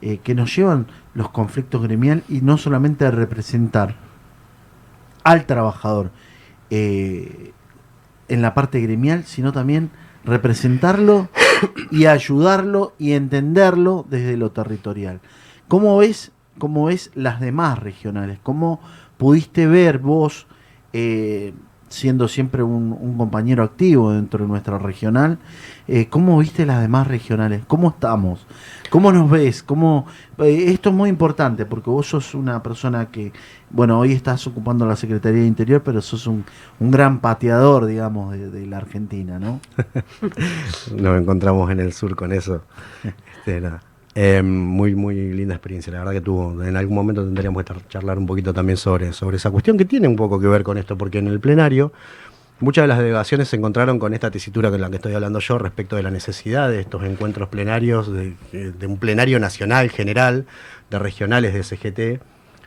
eh, 0.00 0.18
que 0.18 0.34
nos 0.34 0.54
llevan 0.54 0.86
los 1.14 1.30
conflictos 1.30 1.82
gremial 1.82 2.22
y 2.28 2.40
no 2.40 2.58
solamente 2.58 3.04
a 3.04 3.10
representar 3.10 4.07
al 5.24 5.46
trabajador 5.46 6.10
eh, 6.70 7.52
en 8.28 8.42
la 8.42 8.54
parte 8.54 8.80
gremial, 8.80 9.24
sino 9.24 9.52
también 9.52 9.90
representarlo 10.24 11.28
y 11.90 12.06
ayudarlo 12.06 12.94
y 12.98 13.12
entenderlo 13.12 14.06
desde 14.08 14.36
lo 14.36 14.50
territorial. 14.50 15.20
¿Cómo 15.68 15.96
ves, 15.98 16.32
cómo 16.58 16.86
ves 16.86 17.10
las 17.14 17.40
demás 17.40 17.78
regionales? 17.78 18.38
¿Cómo 18.42 18.80
pudiste 19.16 19.66
ver 19.66 19.98
vos, 19.98 20.46
eh, 20.92 21.52
siendo 21.88 22.28
siempre 22.28 22.62
un, 22.62 22.96
un 22.98 23.16
compañero 23.16 23.62
activo 23.62 24.12
dentro 24.12 24.44
de 24.44 24.48
nuestra 24.48 24.78
regional, 24.78 25.38
eh, 25.86 26.06
cómo 26.08 26.38
viste 26.38 26.66
las 26.66 26.80
demás 26.80 27.06
regionales? 27.06 27.62
¿Cómo 27.66 27.88
estamos? 27.90 28.46
¿Cómo 28.90 29.12
nos 29.12 29.30
ves? 29.30 29.62
¿Cómo, 29.62 30.06
eh, 30.38 30.64
esto 30.68 30.90
es 30.90 30.94
muy 30.94 31.08
importante 31.08 31.66
porque 31.66 31.90
vos 31.90 32.06
sos 32.06 32.34
una 32.34 32.62
persona 32.62 33.06
que, 33.06 33.32
bueno, 33.70 33.98
hoy 33.98 34.12
estás 34.12 34.46
ocupando 34.46 34.86
la 34.86 34.96
Secretaría 34.96 35.42
de 35.42 35.46
Interior, 35.46 35.82
pero 35.82 36.02
sos 36.02 36.26
un, 36.26 36.44
un 36.78 36.90
gran 36.90 37.20
pateador, 37.20 37.86
digamos, 37.86 38.32
de, 38.32 38.50
de 38.50 38.66
la 38.66 38.78
Argentina, 38.78 39.38
¿no? 39.38 39.60
Nos 40.96 41.20
encontramos 41.20 41.70
en 41.70 41.80
el 41.80 41.92
sur 41.92 42.14
con 42.16 42.32
eso. 42.32 42.62
Este, 43.38 43.60
nada. 43.60 43.87
Eh, 44.20 44.42
muy, 44.42 44.96
muy 44.96 45.14
linda 45.32 45.54
experiencia, 45.54 45.92
la 45.92 46.00
verdad 46.00 46.12
que 46.12 46.20
tuvo. 46.20 46.64
En 46.64 46.76
algún 46.76 46.96
momento 46.96 47.22
tendríamos 47.24 47.62
que 47.62 47.72
charlar 47.88 48.18
un 48.18 48.26
poquito 48.26 48.52
también 48.52 48.76
sobre, 48.76 49.12
sobre 49.12 49.36
esa 49.36 49.48
cuestión 49.52 49.78
que 49.78 49.84
tiene 49.84 50.08
un 50.08 50.16
poco 50.16 50.40
que 50.40 50.48
ver 50.48 50.64
con 50.64 50.76
esto, 50.76 50.98
porque 50.98 51.18
en 51.18 51.28
el 51.28 51.38
plenario 51.38 51.92
muchas 52.58 52.82
de 52.82 52.88
las 52.88 52.98
delegaciones 52.98 53.46
se 53.46 53.54
encontraron 53.54 54.00
con 54.00 54.14
esta 54.14 54.28
tesitura 54.32 54.70
con 54.70 54.80
la 54.80 54.90
que 54.90 54.96
estoy 54.96 55.14
hablando 55.14 55.38
yo 55.38 55.56
respecto 55.58 55.94
de 55.94 56.02
la 56.02 56.10
necesidad 56.10 56.68
de 56.68 56.80
estos 56.80 57.04
encuentros 57.04 57.48
plenarios, 57.48 58.12
de, 58.12 58.34
de 58.52 58.86
un 58.88 58.98
plenario 58.98 59.38
nacional 59.38 59.88
general, 59.88 60.46
de 60.90 60.98
regionales 60.98 61.54
de 61.54 61.62
CGT, 61.62 62.20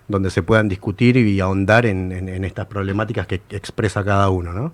donde 0.07 0.29
se 0.29 0.43
puedan 0.43 0.69
discutir 0.69 1.17
y 1.17 1.41
ahondar 1.41 1.85
en- 1.85 2.13
en 2.29 2.45
estas 2.45 2.67
problemáticas 2.67 3.27
que 3.27 3.41
expresa 3.49 4.05
cada 4.05 4.29
uno, 4.29 4.53
¿no? 4.53 4.73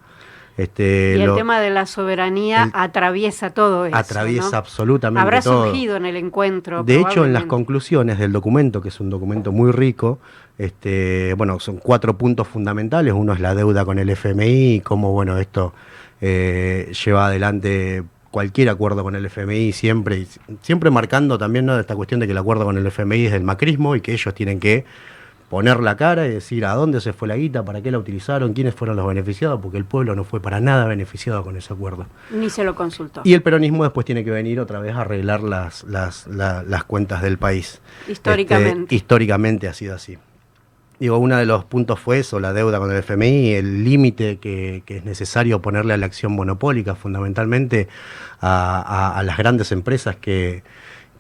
Este, 0.58 1.14
Y 1.18 1.22
el 1.22 1.28
lo- 1.28 1.36
tema 1.36 1.60
de 1.62 1.70
la 1.70 1.86
soberanía 1.86 2.64
el- 2.66 2.72
atraviesa 2.74 3.52
todo 3.52 3.86
eso. 3.86 3.96
atraviesa 3.96 4.50
¿no? 4.52 4.58
absolutamente 4.58 5.22
Habrá 5.22 5.42
todo. 5.42 5.66
surgido 5.66 5.96
en 5.98 6.06
el 6.08 6.16
encuentro. 6.18 6.84
De 6.84 7.00
hecho, 7.00 7.26
en 7.26 7.34
las 7.34 7.46
conclusiones 7.46 8.18
del 8.18 8.32
documento, 8.32 8.82
que 8.82 8.90
es 8.90 9.00
un 9.00 9.10
documento 9.12 9.52
muy 9.52 9.72
rico, 9.72 10.18
este, 10.58 11.36
bueno, 11.38 11.60
son 11.60 11.78
cuatro 11.78 12.18
puntos 12.18 12.48
fundamentales. 12.48 13.14
Uno 13.14 13.34
es 13.34 13.40
la 13.40 13.54
deuda 13.54 13.86
con 13.86 14.00
el 14.00 14.10
FMI 14.10 14.76
y 14.76 14.80
cómo, 14.82 15.12
bueno, 15.12 15.38
esto 15.38 15.74
eh, 16.22 16.92
lleva 17.06 17.28
adelante 17.28 18.04
cualquier 18.32 18.70
acuerdo 18.70 19.04
con 19.04 19.16
el 19.16 19.26
FMI, 19.28 19.72
siempre, 19.72 20.26
siempre 20.64 20.90
marcando 20.90 21.38
también 21.38 21.66
¿no? 21.68 21.80
esta 21.80 21.96
cuestión 21.96 22.20
de 22.20 22.26
que 22.26 22.32
el 22.32 22.38
acuerdo 22.40 22.66
con 22.66 22.78
el 22.78 22.86
FMI 22.88 23.28
es 23.28 23.32
del 23.32 23.44
macrismo 23.44 23.96
y 23.96 24.02
que 24.02 24.14
ellos 24.14 24.34
tienen 24.34 24.60
que 24.60 24.86
poner 25.50 25.80
la 25.80 25.96
cara 25.96 26.28
y 26.28 26.30
decir 26.32 26.66
a 26.66 26.74
dónde 26.74 27.00
se 27.00 27.14
fue 27.14 27.28
la 27.28 27.38
guita, 27.38 27.64
para 27.64 27.82
qué 27.82 27.90
la 27.90 27.98
utilizaron, 27.98 28.54
quiénes 28.54 28.76
fueron 28.76 28.98
los 28.98 29.08
beneficiados, 29.08 29.60
porque 29.62 29.78
el 29.78 29.86
pueblo 29.86 30.14
no 30.16 30.24
fue 30.26 30.42
para 30.42 30.60
nada 30.60 30.86
beneficiado 30.86 31.44
con 31.44 31.56
ese 31.56 31.74
acuerdo. 31.74 32.06
Ni 32.32 32.50
se 32.50 32.64
lo 32.66 32.76
consultó. 32.76 33.22
Y 33.24 33.34
el 33.34 33.42
peronismo 33.42 33.84
después 33.84 34.06
tiene 34.06 34.26
que 34.26 34.32
venir 34.32 34.60
otra 34.60 34.80
vez 34.80 34.94
a 34.96 35.02
arreglar 35.02 35.42
las, 35.44 35.84
las, 35.86 36.28
la- 36.28 36.64
las 36.64 36.84
cuentas 36.84 37.22
del 37.22 37.38
país. 37.38 37.80
Históricamente. 38.10 38.82
Este, 38.84 38.96
históricamente 38.96 39.68
ha 39.70 39.74
sido 39.74 39.96
así. 39.96 40.18
Digo, 41.00 41.18
uno 41.20 41.38
de 41.38 41.46
los 41.46 41.64
puntos 41.64 42.00
fue 42.00 42.20
eso, 42.20 42.40
la 42.40 42.54
deuda 42.54 42.80
con 42.80 42.92
el 42.92 42.98
FMI, 42.98 43.52
el 43.54 43.84
límite 43.84 44.38
que, 44.40 44.82
que 44.84 44.98
es 44.98 45.06
necesario 45.06 45.62
ponerle 45.62 45.94
a 45.94 45.98
la 45.98 46.08
acción 46.08 46.32
monopólica, 46.34 46.96
fundamentalmente 46.96 47.88
a, 48.42 48.82
a- 48.82 49.18
a 49.20 49.24
las 49.24 49.38
grandes 49.38 49.72
empresas 49.72 50.16
que, 50.16 50.64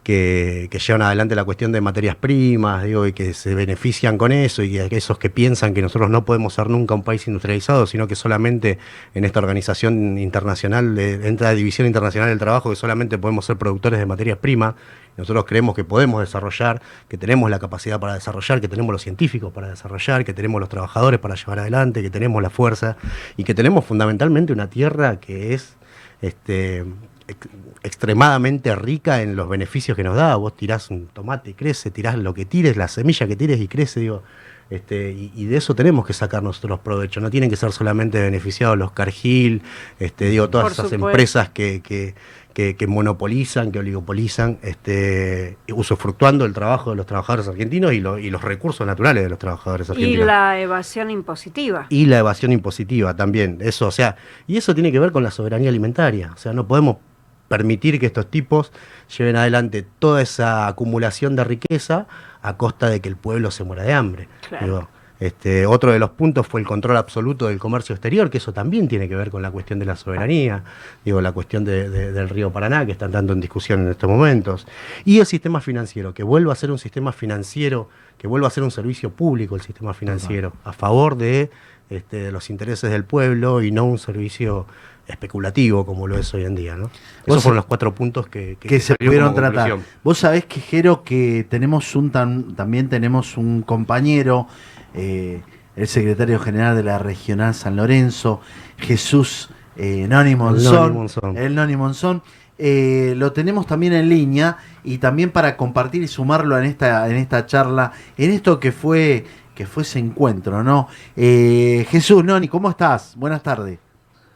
que, 0.07 0.79
llevan 0.87 1.01
adelante 1.01 1.35
la 1.35 1.43
cuestión 1.43 1.73
de 1.73 1.81
materias 1.81 2.15
primas, 2.15 2.85
digo, 2.85 3.05
y 3.07 3.11
que 3.11 3.33
se 3.33 3.53
benefician 3.53 4.17
con 4.17 4.31
eso, 4.31 4.63
y 4.63 4.77
esos 4.77 5.17
que 5.17 5.29
piensan 5.29 5.73
que 5.73 5.81
nosotros 5.81 6.09
no 6.09 6.23
podemos 6.23 6.53
ser 6.53 6.69
nunca 6.69 6.95
un 6.95 7.03
país 7.03 7.27
industrializado, 7.27 7.85
sino 7.87 8.07
que 8.07 8.15
solamente 8.15 8.77
en 9.13 9.25
esta 9.25 9.39
organización 9.39 10.17
internacional, 10.17 10.95
de, 10.95 11.27
entra 11.27 11.49
la 11.49 11.55
División 11.55 11.87
Internacional 11.87 12.29
del 12.29 12.39
Trabajo, 12.39 12.69
que 12.69 12.77
solamente 12.77 13.17
podemos 13.17 13.43
ser 13.43 13.57
productores 13.57 13.99
de 13.99 14.05
materias 14.05 14.37
primas, 14.37 14.75
nosotros 15.17 15.43
creemos 15.43 15.75
que 15.75 15.83
podemos 15.83 16.21
desarrollar, 16.21 16.81
que 17.09 17.17
tenemos 17.17 17.49
la 17.49 17.59
capacidad 17.59 17.99
para 17.99 18.13
desarrollar, 18.13 18.61
que 18.61 18.69
tenemos 18.69 18.93
los 18.93 19.01
científicos 19.01 19.51
para 19.51 19.67
desarrollar, 19.67 20.23
que 20.23 20.33
tenemos 20.33 20.61
los 20.61 20.69
trabajadores 20.69 21.19
para 21.19 21.35
llevar 21.35 21.59
adelante, 21.59 22.01
que 22.01 22.09
tenemos 22.09 22.41
la 22.41 22.49
fuerza 22.49 22.95
y 23.35 23.43
que 23.43 23.53
tenemos 23.53 23.83
fundamentalmente 23.83 24.53
una 24.53 24.69
tierra 24.69 25.19
que 25.19 25.53
es 25.53 25.75
este, 26.21 26.85
ex- 27.27 27.49
extremadamente 27.83 28.75
rica 28.75 29.21
en 29.21 29.35
los 29.35 29.49
beneficios 29.49 29.95
que 29.95 30.03
nos 30.03 30.15
da. 30.15 30.35
Vos 30.35 30.55
tirás 30.55 30.89
un 30.89 31.07
tomate, 31.07 31.53
crece, 31.55 31.91
tirás 31.91 32.17
lo 32.17 32.33
que 32.33 32.45
tires, 32.45 32.77
la 32.77 32.87
semilla 32.87 33.27
que 33.27 33.35
tires 33.35 33.59
y 33.59 33.67
crece, 33.67 33.99
digo. 34.01 34.23
Este, 34.69 35.13
y, 35.13 35.31
y 35.33 35.45
de 35.45 35.55
eso 35.57 35.75
tenemos 35.75 36.05
que 36.05 36.11
sacar 36.11 36.43
nosotros 36.43 36.79
provecho. 36.81 37.21
No 37.21 37.29
tienen 37.29 37.49
que 37.49 37.55
ser 37.55 37.71
solamente 37.71 38.19
beneficiados 38.21 38.77
los 38.77 38.91
Cargill, 38.91 39.61
este, 39.97 40.29
digo, 40.29 40.49
todas 40.49 40.65
Por 40.65 40.71
esas 40.73 40.85
supuesto. 40.89 41.07
empresas 41.07 41.49
que, 41.49 41.81
que, 41.81 42.15
que- 42.53 42.75
que 42.75 42.87
monopolizan, 42.87 43.71
que 43.71 43.79
oligopolizan, 43.79 44.57
este, 44.63 45.57
usufructuando 45.73 46.43
el 46.43 46.51
trabajo 46.53 46.89
de 46.89 46.97
los 46.97 47.05
trabajadores 47.05 47.47
argentinos 47.47 47.93
y, 47.93 48.01
lo- 48.01 48.17
y 48.19 48.29
los 48.29 48.41
recursos 48.43 48.85
naturales 48.85 49.23
de 49.23 49.29
los 49.29 49.39
trabajadores 49.39 49.87
Y 49.87 49.91
argentinos 49.93 50.25
la 50.25 50.59
evasión 50.59 51.11
impositiva. 51.11 51.85
y 51.89 52.05
la 52.07 52.17
evasión 52.17 52.51
impositiva 52.51 53.15
también. 53.15 53.59
Eso, 53.61 53.87
o 53.87 53.91
sea, 53.91 54.17
y 54.47 54.57
eso 54.57 54.73
tiene 54.73 54.91
que 54.91 54.99
ver 54.99 55.13
con 55.13 55.23
la 55.23 55.31
soberanía 55.31 55.69
alimentaria. 55.69 56.31
O 56.33 56.37
sea, 56.37 56.51
no 56.51 56.67
podemos 56.67 56.97
permitir 57.47 57.99
que 57.99 58.05
estos 58.07 58.27
tipos 58.29 58.71
lleven 59.17 59.35
adelante 59.35 59.85
toda 59.99 60.21
esa 60.21 60.67
acumulación 60.67 61.35
de 61.35 61.43
riqueza 61.43 62.07
a 62.41 62.57
costa 62.57 62.89
de 62.89 62.99
que 63.01 63.09
el 63.09 63.15
pueblo 63.15 63.51
se 63.51 63.63
muera 63.63 63.83
de 63.83 63.93
hambre. 63.93 64.27
Claro. 64.47 64.65
Digo, 64.65 64.87
este, 65.19 65.65
otro 65.65 65.91
de 65.91 65.97
los 65.97 66.11
puntos 66.11 66.45
fue 66.45 66.59
el 66.61 66.67
control 66.67 66.95
absoluto 66.95 67.47
del 67.47 67.57
comercio 67.57 67.95
exterior, 67.95 68.29
que 68.29 68.37
eso 68.37 68.53
también 68.53 68.87
tiene 68.87 69.09
que 69.09 69.15
ver 69.15 69.31
con 69.31 69.41
la 69.41 69.49
cuestión 69.49 69.79
de 69.79 69.85
la 69.85 69.95
soberanía, 69.95 70.63
digo, 71.03 71.21
la 71.21 71.31
cuestión 71.31 71.65
de- 71.65 71.89
de- 71.89 72.11
del 72.11 72.29
río 72.29 72.51
Paraná, 72.51 72.85
que 72.85 72.91
están 72.91 73.11
tanto 73.11 73.33
en 73.33 73.39
discusión 73.41 73.81
en 73.81 73.87
estos 73.89 74.07
momentos. 74.07 74.67
Y 75.05 75.19
el 75.19 75.25
sistema 75.25 75.59
financiero, 75.59 76.13
que 76.13 76.21
vuelva 76.21 76.53
a 76.53 76.55
ser 76.55 76.69
un 76.69 76.77
sistema 76.77 77.11
financiero, 77.13 77.89
que 78.19 78.27
vuelva 78.27 78.47
a 78.47 78.51
ser 78.51 78.61
un 78.63 78.69
servicio 78.71 79.09
público 79.09 79.55
el 79.55 79.61
sistema 79.61 79.95
financiero, 79.95 80.53
a 80.63 80.71
favor 80.73 81.17
de, 81.17 81.49
este, 81.89 82.17
de 82.17 82.31
los 82.31 82.51
intereses 82.51 82.91
del 82.91 83.03
pueblo 83.03 83.63
y 83.63 83.71
no 83.71 83.85
un 83.85 83.97
servicio 83.97 84.67
especulativo 85.07 85.85
como 85.85 86.07
lo 86.07 86.17
es 86.17 86.33
hoy 86.33 86.45
en 86.45 86.55
día. 86.55 86.75
¿no? 86.75 86.89
Esos 87.25 87.43
fueron 87.43 87.55
los 87.57 87.65
cuatro 87.65 87.93
puntos 87.95 88.27
que, 88.27 88.57
que 88.59 88.79
se 88.79 88.95
pudieron 88.95 89.33
tratar. 89.33 89.69
conclusión. 89.69 89.99
Vos 90.03 90.17
sabés 90.19 90.45
que 90.45 90.59
Jero 90.59 91.03
que 91.03 91.45
tenemos 91.49 91.95
un 91.95 92.11
tan- 92.11 92.55
también 92.55 92.89
tenemos 92.89 93.37
un 93.37 93.61
compañero, 93.61 94.47
eh, 94.93 95.41
el 95.75 95.87
secretario 95.87 96.39
general 96.39 96.75
de 96.75 96.83
la 96.83 96.97
regional 96.99 97.53
San 97.53 97.75
Lorenzo, 97.75 98.41
Jesús 98.77 99.49
eh, 99.75 100.07
Noni 100.09 100.35
Monzón. 100.35 101.07
el 101.37 101.53
Noni 101.55 101.75
Monzón. 101.75 102.23
eh, 102.57 103.13
lo 103.15 103.31
tenemos 103.31 103.67
también 103.67 103.93
en 103.93 104.09
línea 104.09 104.57
y 104.83 104.97
también 104.97 105.29
para 105.29 105.55
compartir 105.55 106.01
y 106.01 106.07
sumarlo 106.07 106.57
en 106.57 106.65
esta 106.65 107.07
en 107.07 107.15
esta 107.17 107.45
charla, 107.45 107.91
en 108.17 108.31
esto 108.31 108.59
que 108.59 108.71
fue 108.71 109.23
que 109.53 109.65
fue 109.67 109.83
ese 109.83 109.99
encuentro, 109.99 110.63
¿no? 110.63 110.87
Eh, 111.15 111.85
Jesús 111.89 112.23
Noni, 112.23 112.47
¿cómo 112.47 112.69
estás? 112.71 113.13
Buenas 113.15 113.43
tardes. 113.43 113.77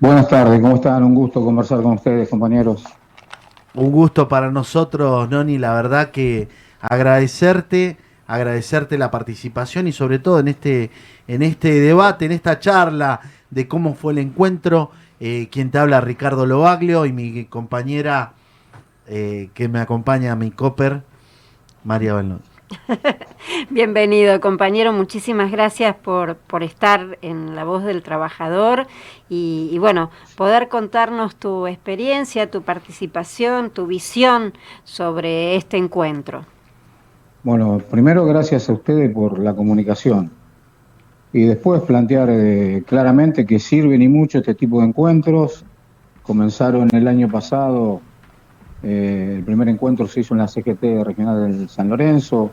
Buenas 0.02 0.28
tardes, 0.30 0.60
¿cómo 0.60 0.78
están? 0.78 1.04
Un 1.04 1.14
gusto 1.14 1.46
conversar 1.46 1.84
con 1.84 1.94
ustedes, 1.94 2.28
compañeros. 2.28 2.84
Un 3.76 3.92
gusto 3.92 4.28
para 4.28 4.50
nosotros, 4.50 5.30
Noni, 5.30 5.60
la 5.60 5.76
verdad 5.76 6.10
que 6.10 6.50
agradecerte, 6.82 7.98
agradecerte 8.26 8.98
la 8.98 9.12
participación 9.12 9.86
y 9.86 9.92
sobre 9.92 10.18
todo 10.18 10.40
en 10.40 10.48
este, 10.48 10.90
en 11.28 11.44
este 11.44 11.80
debate, 11.80 12.26
en 12.26 12.32
esta 12.32 12.60
charla 12.60 13.22
de 13.52 13.68
cómo 13.68 13.94
fue 13.94 14.14
el 14.14 14.18
encuentro. 14.18 14.90
Eh, 15.20 15.50
quien 15.52 15.70
te 15.70 15.78
habla, 15.78 16.02
Ricardo 16.02 16.48
Lobaglio, 16.48 17.06
y 17.06 17.14
mi 17.14 17.46
compañera 17.46 18.34
eh, 19.06 19.52
que 19.54 19.70
me 19.70 19.82
acompaña, 19.82 20.36
mi 20.36 20.50
copper, 20.50 21.04
María 21.84 22.16
Balnón. 22.16 22.51
Bienvenido, 23.70 24.40
compañero. 24.42 24.94
Muchísimas 24.94 25.52
gracias 25.52 25.96
por, 25.96 26.36
por 26.36 26.64
estar 26.64 27.18
en 27.22 27.56
La 27.56 27.64
Voz 27.64 27.84
del 27.84 28.04
Trabajador 28.04 28.88
y, 29.30 29.70
y, 29.72 29.78
bueno, 29.80 30.12
poder 30.36 30.68
contarnos 30.68 31.36
tu 31.36 31.68
experiencia, 31.68 32.50
tu 32.50 32.62
participación, 32.62 33.70
tu 33.70 33.88
visión 33.88 34.54
sobre 34.84 35.56
este 35.56 35.78
encuentro. 35.78 36.46
Bueno, 37.44 37.82
primero 37.90 38.26
gracias 38.26 38.70
a 38.70 38.74
ustedes 38.74 39.12
por 39.14 39.40
la 39.40 39.56
comunicación 39.56 40.32
y 41.34 41.46
después 41.46 41.82
plantear 41.82 42.30
eh, 42.30 42.84
claramente 42.86 43.46
que 43.46 43.58
sirven 43.60 44.02
y 44.02 44.08
mucho 44.08 44.40
este 44.40 44.54
tipo 44.54 44.82
de 44.82 44.88
encuentros. 44.88 45.66
Comenzaron 46.24 46.90
el 46.94 47.08
año 47.08 47.30
pasado, 47.30 48.02
eh, 48.84 49.36
el 49.38 49.44
primer 49.44 49.70
encuentro 49.70 50.08
se 50.08 50.22
hizo 50.22 50.34
en 50.34 50.40
la 50.40 50.48
CGT 50.48 51.04
regional 51.04 51.52
del 51.52 51.70
San 51.70 51.90
Lorenzo, 51.90 52.52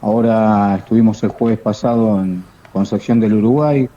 ahora 0.00 0.76
estuvimos 0.76 1.22
el 1.22 1.30
jueves 1.30 1.58
pasado 1.58 2.20
en 2.22 2.44
Concepción 2.72 3.20
del 3.20 3.34
Uruguay, 3.34 3.88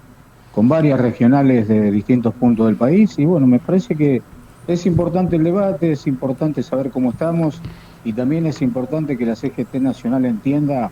con 0.51 0.67
varias 0.67 0.99
regionales 0.99 1.67
de 1.67 1.91
distintos 1.91 2.33
puntos 2.33 2.67
del 2.67 2.75
país. 2.75 3.17
Y 3.19 3.25
bueno, 3.25 3.47
me 3.47 3.59
parece 3.59 3.95
que 3.95 4.21
es 4.67 4.85
importante 4.85 5.35
el 5.35 5.43
debate, 5.43 5.91
es 5.91 6.07
importante 6.07 6.63
saber 6.63 6.89
cómo 6.91 7.11
estamos 7.11 7.61
y 8.03 8.13
también 8.13 8.45
es 8.45 8.61
importante 8.61 9.17
que 9.17 9.25
la 9.25 9.35
CGT 9.35 9.75
Nacional 9.75 10.25
entienda 10.25 10.91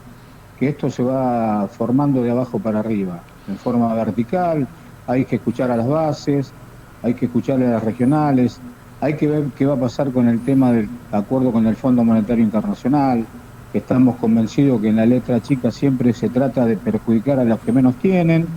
que 0.58 0.70
esto 0.70 0.90
se 0.90 1.04
va 1.04 1.68
formando 1.68 2.22
de 2.22 2.32
abajo 2.32 2.60
para 2.60 2.80
arriba, 2.80 3.24
en 3.48 3.58
forma 3.58 3.94
vertical, 3.94 4.68
hay 5.06 5.26
que 5.26 5.38
escuchar 5.38 5.72
a 5.72 5.78
las 5.78 5.88
bases, 5.88 6.54
hay 7.02 7.14
que 7.14 7.26
escuchar 7.26 7.62
a 7.62 7.70
las 7.70 7.84
regionales, 7.84 8.60
hay 9.00 9.16
que 9.16 9.28
ver 9.28 9.46
qué 9.58 9.66
va 9.66 9.76
a 9.76 9.80
pasar 9.80 10.12
con 10.12 10.28
el 10.28 10.40
tema 10.40 10.72
del 10.72 10.90
acuerdo 11.12 11.52
con 11.52 11.68
el 11.68 11.76
Fondo 11.76 12.04
Monetario 12.04 12.44
Internacional, 12.44 13.26
que 13.72 13.78
estamos 13.78 14.16
convencidos 14.16 14.82
que 14.82 14.90
en 14.90 14.96
la 14.96 15.06
letra 15.06 15.42
chica 15.42 15.72
siempre 15.72 16.14
se 16.14 16.30
trata 16.30 16.66
de 16.66 16.78
perjudicar 16.78 17.40
a 17.40 17.44
los 17.44 17.60
que 17.60 17.72
menos 17.72 17.96
tienen, 17.96 18.48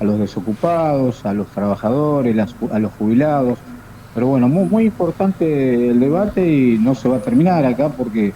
a 0.00 0.04
los 0.04 0.18
desocupados, 0.18 1.24
a 1.24 1.32
los 1.32 1.46
trabajadores, 1.48 2.36
a 2.72 2.78
los 2.78 2.92
jubilados. 2.92 3.58
Pero 4.14 4.28
bueno, 4.28 4.48
muy, 4.48 4.64
muy 4.64 4.84
importante 4.86 5.90
el 5.90 6.00
debate 6.00 6.50
y 6.50 6.78
no 6.78 6.94
se 6.94 7.08
va 7.08 7.16
a 7.16 7.20
terminar 7.20 7.64
acá 7.64 7.90
porque 7.90 8.32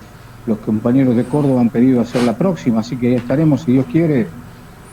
los 0.47 0.59
compañeros 0.59 1.17
de 1.17 1.25
Córdoba 1.25 1.63
han 1.63 1.71
pedido 1.71 2.01
hacer 2.01 2.23
la 2.23 2.37
próxima, 2.37 2.81
así 2.81 2.97
que 2.97 3.09
ahí 3.09 3.15
estaremos, 3.15 3.63
si 3.63 3.73
Dios 3.73 3.87
quiere, 3.91 4.27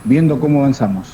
viendo 0.06 0.40
cómo 0.40 0.60
avanzamos. 0.60 1.08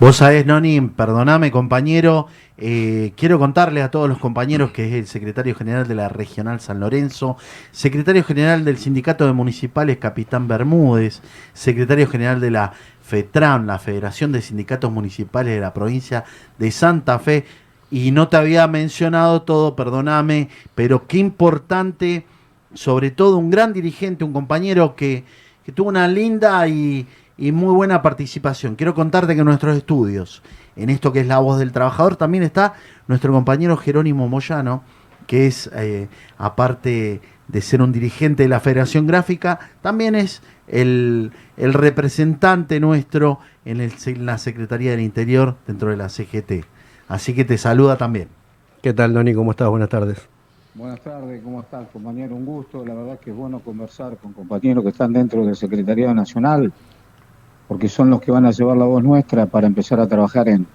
Vos 0.00 0.16
sabés, 0.16 0.46
Noni, 0.46 0.80
perdoname, 0.80 1.50
compañero. 1.50 2.26
eh, 2.56 3.12
quiero 3.18 3.38
contarle 3.38 3.82
a 3.82 3.90
todos 3.90 4.08
los 4.08 4.16
compañeros 4.16 4.70
que 4.70 4.88
es 4.88 4.94
el 4.94 5.06
secretario 5.06 5.54
general 5.54 5.86
de 5.86 5.94
la 5.94 6.08
Regional 6.08 6.58
San 6.60 6.80
Lorenzo, 6.80 7.36
secretario 7.70 8.24
general 8.24 8.64
del 8.64 8.78
Sindicato 8.78 9.26
de 9.26 9.34
Municipales 9.34 9.98
Capitán 9.98 10.48
Bermúdez, 10.48 11.20
secretario 11.52 12.06
general 12.06 12.40
de 12.40 12.50
la 12.50 12.72
FETRAN, 13.02 13.66
la 13.66 13.78
Federación 13.78 14.32
de 14.32 14.40
Sindicatos 14.40 14.90
Municipales 14.90 15.54
de 15.54 15.60
la 15.60 15.74
provincia 15.74 16.24
de 16.58 16.70
Santa 16.70 17.18
Fe. 17.18 17.44
Y 17.90 18.10
no 18.10 18.28
te 18.28 18.38
había 18.38 18.66
mencionado 18.68 19.42
todo, 19.42 19.76
perdoname, 19.76 20.48
pero 20.74 21.06
qué 21.06 21.18
importante, 21.18 22.24
sobre 22.72 23.10
todo 23.10 23.36
un 23.36 23.50
gran 23.50 23.74
dirigente, 23.74 24.24
un 24.24 24.32
compañero 24.32 24.96
que 24.96 25.24
tuvo 25.74 25.90
una 25.90 26.08
linda 26.08 26.66
y, 26.66 27.06
y 27.40 27.50
muy 27.52 27.74
buena 27.74 28.02
participación. 28.02 28.76
Quiero 28.76 28.94
contarte 28.94 29.34
que 29.34 29.40
en 29.40 29.46
nuestros 29.46 29.76
estudios, 29.76 30.42
en 30.76 30.90
esto 30.90 31.12
que 31.12 31.20
es 31.20 31.26
la 31.26 31.38
voz 31.40 31.58
del 31.58 31.72
trabajador, 31.72 32.14
también 32.16 32.44
está 32.44 32.74
nuestro 33.08 33.32
compañero 33.32 33.76
Jerónimo 33.76 34.28
Moyano, 34.28 34.82
que 35.26 35.46
es, 35.48 35.68
eh, 35.74 36.08
aparte 36.38 37.20
de 37.48 37.60
ser 37.62 37.82
un 37.82 37.90
dirigente 37.92 38.44
de 38.44 38.48
la 38.48 38.60
Federación 38.60 39.06
Gráfica, 39.06 39.58
también 39.82 40.14
es 40.14 40.42
el, 40.68 41.32
el 41.56 41.72
representante 41.72 42.78
nuestro 42.78 43.40
en, 43.64 43.80
el- 43.80 43.92
en 44.06 44.26
la 44.26 44.38
Secretaría 44.38 44.92
del 44.92 45.00
Interior 45.00 45.56
dentro 45.66 45.90
de 45.90 45.96
la 45.96 46.08
CGT. 46.08 46.64
Así 47.08 47.34
que 47.34 47.44
te 47.44 47.58
saluda 47.58 47.96
también. 47.96 48.28
¿Qué 48.82 48.92
tal, 48.92 49.12
Noni? 49.12 49.34
¿Cómo 49.34 49.50
estás? 49.50 49.68
Buenas 49.68 49.88
tardes. 49.88 50.28
Buenas 50.74 51.00
tardes, 51.00 51.42
¿cómo 51.42 51.60
estás, 51.60 51.88
compañero? 51.92 52.36
Un 52.36 52.46
gusto. 52.46 52.84
La 52.86 52.94
verdad 52.94 53.18
que 53.18 53.30
es 53.30 53.36
bueno 53.36 53.58
conversar 53.60 54.16
con 54.18 54.32
compañeros 54.32 54.84
que 54.84 54.90
están 54.90 55.12
dentro 55.12 55.44
del 55.44 55.56
Secretariado 55.56 56.14
Nacional, 56.14 56.72
porque 57.70 57.88
son 57.88 58.10
los 58.10 58.20
que 58.20 58.32
van 58.32 58.44
a 58.46 58.50
llevar 58.50 58.76
la 58.76 58.84
voz 58.84 59.00
nuestra 59.00 59.46
para 59.46 59.68
empezar 59.68 60.00
a 60.00 60.08
trabajar 60.08 60.48
en, 60.48 60.66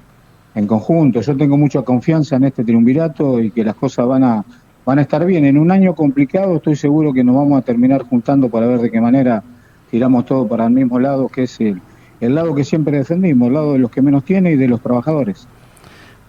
en 0.55 0.65
conjunto. 0.65 1.19
Yo 1.19 1.35
tengo 1.35 1.57
mucha 1.57 1.81
confianza 1.81 2.37
en 2.37 2.45
este 2.45 2.63
triunvirato 2.63 3.41
y 3.41 3.51
que 3.51 3.65
las 3.65 3.75
cosas 3.75 4.07
van 4.07 4.23
a, 4.23 4.45
van 4.85 4.99
a 4.99 5.01
estar 5.01 5.25
bien. 5.25 5.43
En 5.43 5.57
un 5.57 5.71
año 5.71 5.93
complicado 5.93 6.55
estoy 6.55 6.77
seguro 6.77 7.11
que 7.11 7.21
nos 7.21 7.35
vamos 7.35 7.59
a 7.59 7.63
terminar 7.63 8.03
juntando 8.03 8.47
para 8.47 8.67
ver 8.67 8.79
de 8.79 8.89
qué 8.89 9.01
manera 9.01 9.43
tiramos 9.91 10.25
todo 10.25 10.47
para 10.47 10.67
el 10.67 10.71
mismo 10.71 10.97
lado, 10.97 11.27
que 11.27 11.43
es 11.43 11.59
el, 11.59 11.81
el 12.21 12.33
lado 12.33 12.55
que 12.55 12.63
siempre 12.63 12.97
defendimos, 12.97 13.49
el 13.49 13.55
lado 13.55 13.73
de 13.73 13.79
los 13.79 13.91
que 13.91 14.01
menos 14.01 14.23
tienen 14.23 14.53
y 14.53 14.55
de 14.55 14.69
los 14.69 14.79
trabajadores. 14.79 15.49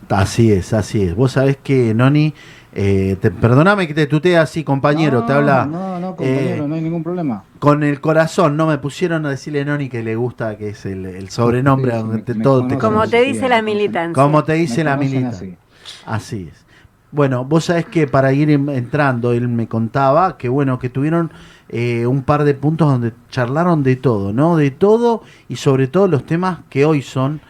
Así 0.08 0.50
es, 0.50 0.73
así 0.73 1.02
es. 1.02 1.14
Vos 1.14 1.30
sabés 1.30 1.58
que, 1.58 1.94
Noni, 1.94 2.35
eh, 2.78 3.16
te, 3.21 3.30
perdóname 3.30 3.88
que 3.88 3.95
te 3.95 4.06
tutee 4.06 4.37
así, 4.37 4.62
compañero, 4.62 5.21
No, 5.21 5.26
te 5.26 5.33
habla 5.33 5.64
No, 5.66 5.99
no, 5.99 6.14
compañero, 6.14 6.64
eh, 6.64 6.68
no 6.68 6.75
hay 6.75 6.83
ningún 6.83 7.02
problema. 7.02 7.42
con 7.59 7.83
el 7.83 8.00
corazón, 8.02 8.56
no 8.56 8.66
me 8.66 8.76
pusieron 8.78 9.25
a 9.25 9.30
decirle 9.30 9.64
Noni 9.64 9.88
que 9.88 10.02
le 10.02 10.14
gusta, 10.14 10.56
que 10.59 10.68
es 10.71 10.85
el, 10.87 11.06
el 11.06 11.30
sobrenombre 11.30 11.92
Sí, 11.92 11.99
donde 11.99 12.23
me- 12.26 12.35
me 12.38 12.42
todo 12.45 12.66
te. 12.68 12.76
Como 12.78 13.06
te 13.09 13.23
dice 13.23 13.49
la 13.49 13.62
militancia. 13.62 14.23
Como 14.23 14.45
te 14.45 14.52
dice 14.52 14.85
la 14.85 14.97
conocen 14.97 15.14
milita. 15.23 15.37
así. 15.37 15.56
Así 16.04 16.50
es. 16.52 16.66
Bueno, 17.12 17.45
vos 17.47 17.64
sabés 17.66 17.87
que 17.87 18.06
para 18.06 18.33
ir 18.35 18.50
entrando, 18.50 19.33
él 19.33 19.49
me 19.49 19.68
contaba 19.68 20.37
que 20.37 20.49
bueno, 20.50 20.78
que 20.78 20.90
tuvieron 20.90 21.30
eh, 21.71 22.04
un 22.06 22.23
par 22.25 22.45
de 22.45 22.52
puntos 22.52 22.88
donde 22.90 23.12
charlaron 23.30 23.83
de 23.85 23.97
todo, 23.97 24.33
¿no? 24.35 24.56
De 24.56 24.71
todo 24.71 25.23
y 25.49 25.56
sobre 25.56 25.87
todo 25.88 26.09
los 26.09 26.26
temas 26.26 26.59
que 26.68 26.85
hoy 26.85 27.00
son 27.00 27.40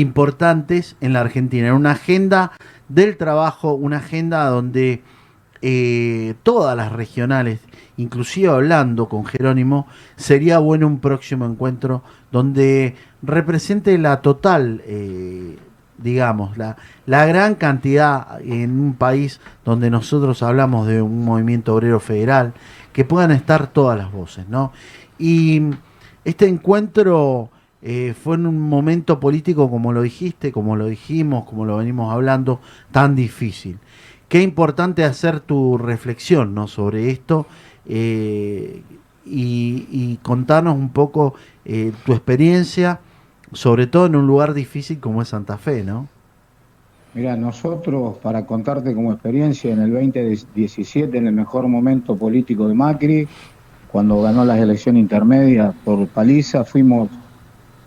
importantes 0.00 0.96
en 1.00 1.12
la 1.12 1.20
Argentina. 1.20 1.68
En 1.68 1.74
una 1.74 1.92
agenda 1.92 2.52
del 2.88 3.16
trabajo, 3.16 3.74
una 3.74 3.98
agenda 3.98 4.46
donde 4.46 5.02
eh, 5.62 6.34
todas 6.42 6.76
las 6.76 6.92
regionales, 6.92 7.60
inclusive 7.96 8.48
hablando 8.48 9.08
con 9.08 9.24
Jerónimo, 9.24 9.86
sería 10.16 10.58
bueno 10.58 10.86
un 10.86 11.00
próximo 11.00 11.46
encuentro 11.46 12.02
donde 12.30 12.94
represente 13.22 13.96
la 13.98 14.20
total, 14.20 14.82
eh, 14.86 15.58
digamos, 15.98 16.58
la, 16.58 16.76
la 17.06 17.24
gran 17.26 17.54
cantidad 17.54 18.40
en 18.42 18.78
un 18.78 18.94
país 18.94 19.40
donde 19.64 19.90
nosotros 19.90 20.42
hablamos 20.42 20.86
de 20.86 21.00
un 21.00 21.24
movimiento 21.24 21.74
obrero 21.74 22.00
federal, 22.00 22.52
que 22.92 23.04
puedan 23.04 23.30
estar 23.30 23.66
todas 23.66 23.98
las 23.98 24.12
voces, 24.12 24.48
¿no? 24.48 24.72
Y 25.18 25.62
este 26.24 26.46
encuentro 26.48 27.50
eh, 27.82 28.14
fue 28.20 28.36
en 28.36 28.46
un 28.46 28.60
momento 28.60 29.20
político, 29.20 29.70
como 29.70 29.92
lo 29.92 30.02
dijiste, 30.02 30.52
como 30.52 30.76
lo 30.76 30.86
dijimos, 30.86 31.44
como 31.44 31.64
lo 31.64 31.76
venimos 31.76 32.12
hablando, 32.12 32.60
tan 32.90 33.14
difícil. 33.14 33.78
Qué 34.28 34.42
importante 34.42 35.04
hacer 35.04 35.40
tu 35.40 35.78
reflexión 35.78 36.54
¿no? 36.54 36.66
sobre 36.66 37.10
esto 37.10 37.46
eh, 37.86 38.82
y, 39.24 39.86
y 39.90 40.18
contarnos 40.22 40.74
un 40.76 40.90
poco 40.90 41.34
eh, 41.64 41.92
tu 42.04 42.12
experiencia, 42.12 43.00
sobre 43.52 43.86
todo 43.86 44.06
en 44.06 44.16
un 44.16 44.26
lugar 44.26 44.54
difícil 44.54 44.98
como 44.98 45.22
es 45.22 45.28
Santa 45.28 45.58
Fe, 45.58 45.84
¿no? 45.84 46.08
Mira, 47.14 47.34
nosotros, 47.36 48.18
para 48.18 48.44
contarte 48.44 48.94
como 48.94 49.12
experiencia, 49.12 49.72
en 49.72 49.80
el 49.80 49.92
2017, 49.92 51.16
en 51.16 51.28
el 51.28 51.32
mejor 51.32 51.66
momento 51.66 52.14
político 52.14 52.68
de 52.68 52.74
Macri, 52.74 53.28
cuando 53.90 54.20
ganó 54.20 54.44
las 54.44 54.58
elecciones 54.58 55.00
intermedias 55.00 55.74
por 55.82 56.06
paliza, 56.08 56.64
fuimos 56.64 57.08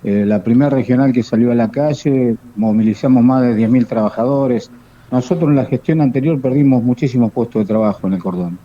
eh, 0.04 0.26
la 0.26 0.44
primera 0.44 0.70
regional 0.70 1.12
que 1.12 1.24
salió 1.24 1.52
a 1.52 1.56
la 1.56 1.70
calle, 1.70 2.38
movilizamos 2.56 3.24
más 3.24 3.44
de 3.44 3.56
10.000 3.56 3.88
trabajadores. 3.88 4.72
Nosotros 5.12 5.50
en 5.50 5.56
la 5.56 5.66
gestión 5.66 6.02
anterior 6.02 6.40
perdimos 6.40 6.84
muchísimos 6.84 7.32
puestos 7.32 7.64
de 7.64 7.68
trabajo 7.68 8.08
en 8.08 8.14
el 8.14 8.20
cordón. 8.20 8.60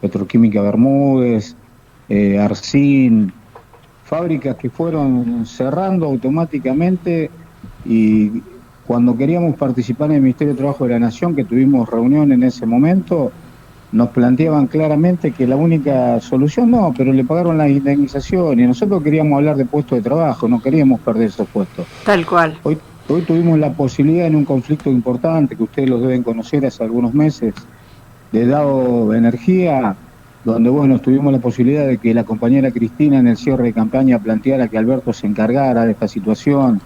Petroquímica 0.00 0.60
Bermúdez, 0.60 1.56
eh, 2.08 2.38
fábricas 4.04 4.56
que 4.56 4.68
fueron 4.68 5.46
cerrando 5.46 6.06
automáticamente 6.06 7.30
y 7.86 8.42
cuando 8.86 9.16
queríamos 9.16 9.56
participar 9.56 10.10
en 10.10 10.16
el 10.16 10.22
Ministerio 10.22 10.52
de 10.52 10.58
Trabajo 10.58 10.84
de 10.84 10.90
la 10.90 10.98
Nación, 10.98 11.34
que 11.34 11.44
tuvimos 11.44 11.88
reunión 11.88 12.30
en 12.32 12.42
ese 12.42 12.66
momento, 12.66 13.32
nos 13.94 14.08
planteaban 14.08 14.66
claramente 14.66 15.30
que 15.30 15.46
la 15.46 15.54
única 15.54 16.20
solución 16.20 16.72
no, 16.72 16.92
pero 16.96 17.12
le 17.12 17.22
pagaron 17.22 17.56
la 17.56 17.68
indemnización 17.68 18.58
y 18.58 18.66
nosotros 18.66 19.00
queríamos 19.04 19.36
hablar 19.36 19.56
de 19.56 19.66
puestos 19.66 19.98
de 19.98 20.02
trabajo, 20.02 20.48
no 20.48 20.60
queríamos 20.60 21.00
perder 21.00 21.28
esos 21.28 21.48
puestos. 21.48 21.86
Tal 22.04 22.26
cual. 22.26 22.58
Hoy, 22.64 22.76
hoy 23.08 23.22
tuvimos 23.22 23.56
la 23.56 23.72
posibilidad 23.72 24.26
en 24.26 24.34
un 24.34 24.44
conflicto 24.44 24.90
importante 24.90 25.54
que 25.54 25.62
ustedes 25.62 25.88
lo 25.88 26.00
deben 26.00 26.24
conocer 26.24 26.66
hace 26.66 26.82
algunos 26.82 27.14
meses, 27.14 27.54
de 28.32 28.46
Dado 28.46 29.14
Energía, 29.14 29.94
donde 30.44 30.70
bueno, 30.70 30.98
tuvimos 30.98 31.32
la 31.32 31.38
posibilidad 31.38 31.86
de 31.86 31.98
que 31.98 32.12
la 32.12 32.24
compañera 32.24 32.72
Cristina 32.72 33.20
en 33.20 33.28
el 33.28 33.36
cierre 33.36 33.62
de 33.62 33.72
campaña 33.72 34.18
planteara 34.18 34.66
que 34.66 34.76
Alberto 34.76 35.12
se 35.12 35.28
encargara 35.28 35.84
de 35.84 35.92
esta 35.92 36.08
situación. 36.08 36.80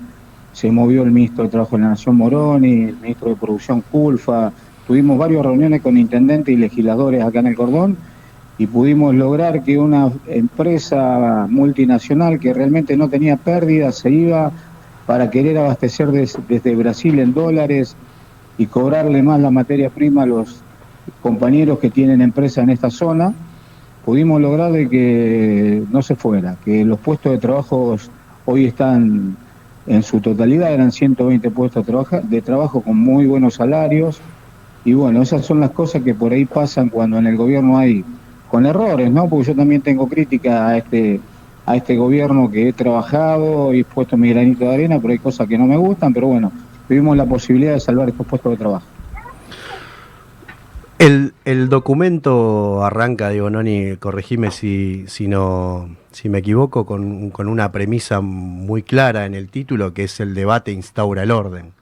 Se 0.52 0.70
movió 0.70 1.04
el 1.04 1.10
ministro 1.10 1.44
de 1.44 1.50
Trabajo 1.50 1.76
de 1.76 1.84
la 1.84 1.88
Nación 1.88 2.16
Moroni, 2.16 2.84
el 2.84 2.96
ministro 2.96 3.30
de 3.30 3.36
Producción 3.36 3.80
Culfa. 3.80 4.52
Tuvimos 4.88 5.18
varias 5.18 5.44
reuniones 5.44 5.82
con 5.82 5.98
intendentes 5.98 6.52
y 6.52 6.56
legisladores 6.56 7.22
acá 7.22 7.40
en 7.40 7.48
el 7.48 7.54
Cordón 7.54 7.98
y 8.56 8.66
pudimos 8.66 9.14
lograr 9.14 9.62
que 9.62 9.78
una 9.78 10.10
empresa 10.26 11.46
multinacional 11.48 12.40
que 12.40 12.54
realmente 12.54 12.96
no 12.96 13.10
tenía 13.10 13.36
pérdidas 13.36 13.96
se 13.98 14.10
iba 14.10 14.50
para 15.06 15.28
querer 15.28 15.58
abastecer 15.58 16.10
des- 16.10 16.38
desde 16.48 16.74
Brasil 16.74 17.18
en 17.18 17.34
dólares 17.34 17.96
y 18.56 18.64
cobrarle 18.64 19.22
más 19.22 19.38
la 19.40 19.50
materia 19.50 19.90
prima 19.90 20.22
a 20.22 20.26
los 20.26 20.62
compañeros 21.20 21.78
que 21.80 21.90
tienen 21.90 22.22
empresa 22.22 22.62
en 22.62 22.70
esta 22.70 22.88
zona, 22.88 23.34
pudimos 24.06 24.40
lograr 24.40 24.72
de 24.72 24.88
que 24.88 25.82
no 25.92 26.00
se 26.00 26.16
fuera, 26.16 26.56
que 26.64 26.82
los 26.82 26.98
puestos 26.98 27.32
de 27.32 27.38
trabajo 27.38 27.94
hoy 28.46 28.64
están 28.64 29.36
en 29.86 30.02
su 30.02 30.20
totalidad, 30.20 30.72
eran 30.72 30.92
120 30.92 31.50
puestos 31.50 31.84
de 32.22 32.40
trabajo 32.42 32.80
con 32.80 32.96
muy 32.98 33.26
buenos 33.26 33.54
salarios, 33.54 34.18
y 34.88 34.94
bueno, 34.94 35.20
esas 35.20 35.44
son 35.44 35.60
las 35.60 35.70
cosas 35.72 36.02
que 36.02 36.14
por 36.14 36.32
ahí 36.32 36.46
pasan 36.46 36.88
cuando 36.88 37.18
en 37.18 37.26
el 37.26 37.36
gobierno 37.36 37.76
hay, 37.76 38.04
con 38.50 38.64
errores, 38.64 39.10
¿no? 39.10 39.28
Porque 39.28 39.48
yo 39.48 39.54
también 39.54 39.82
tengo 39.82 40.08
crítica 40.08 40.68
a 40.68 40.78
este 40.78 41.20
a 41.66 41.76
este 41.76 41.96
gobierno 41.96 42.50
que 42.50 42.68
he 42.68 42.72
trabajado 42.72 43.74
y 43.74 43.80
he 43.80 43.84
puesto 43.84 44.16
mi 44.16 44.30
granito 44.30 44.64
de 44.64 44.72
arena, 44.72 44.98
pero 44.98 45.12
hay 45.12 45.18
cosas 45.18 45.46
que 45.46 45.58
no 45.58 45.66
me 45.66 45.76
gustan, 45.76 46.14
pero 46.14 46.28
bueno, 46.28 46.50
tuvimos 46.88 47.14
la 47.14 47.26
posibilidad 47.26 47.74
de 47.74 47.80
salvar 47.80 48.08
estos 48.08 48.26
puestos 48.26 48.52
de 48.52 48.56
trabajo. 48.56 48.86
El, 50.98 51.34
el 51.44 51.68
documento 51.68 52.82
arranca, 52.82 53.28
digo, 53.28 53.50
Noni, 53.50 53.96
corregime 53.98 54.50
si, 54.50 55.04
si, 55.08 55.28
no, 55.28 55.90
si 56.10 56.30
me 56.30 56.38
equivoco, 56.38 56.86
con, 56.86 57.28
con 57.28 57.48
una 57.48 57.70
premisa 57.70 58.22
muy 58.22 58.82
clara 58.82 59.26
en 59.26 59.34
el 59.34 59.50
título, 59.50 59.92
que 59.92 60.04
es 60.04 60.18
el 60.20 60.34
debate 60.34 60.72
instaura 60.72 61.22
el 61.22 61.30
orden. 61.30 61.77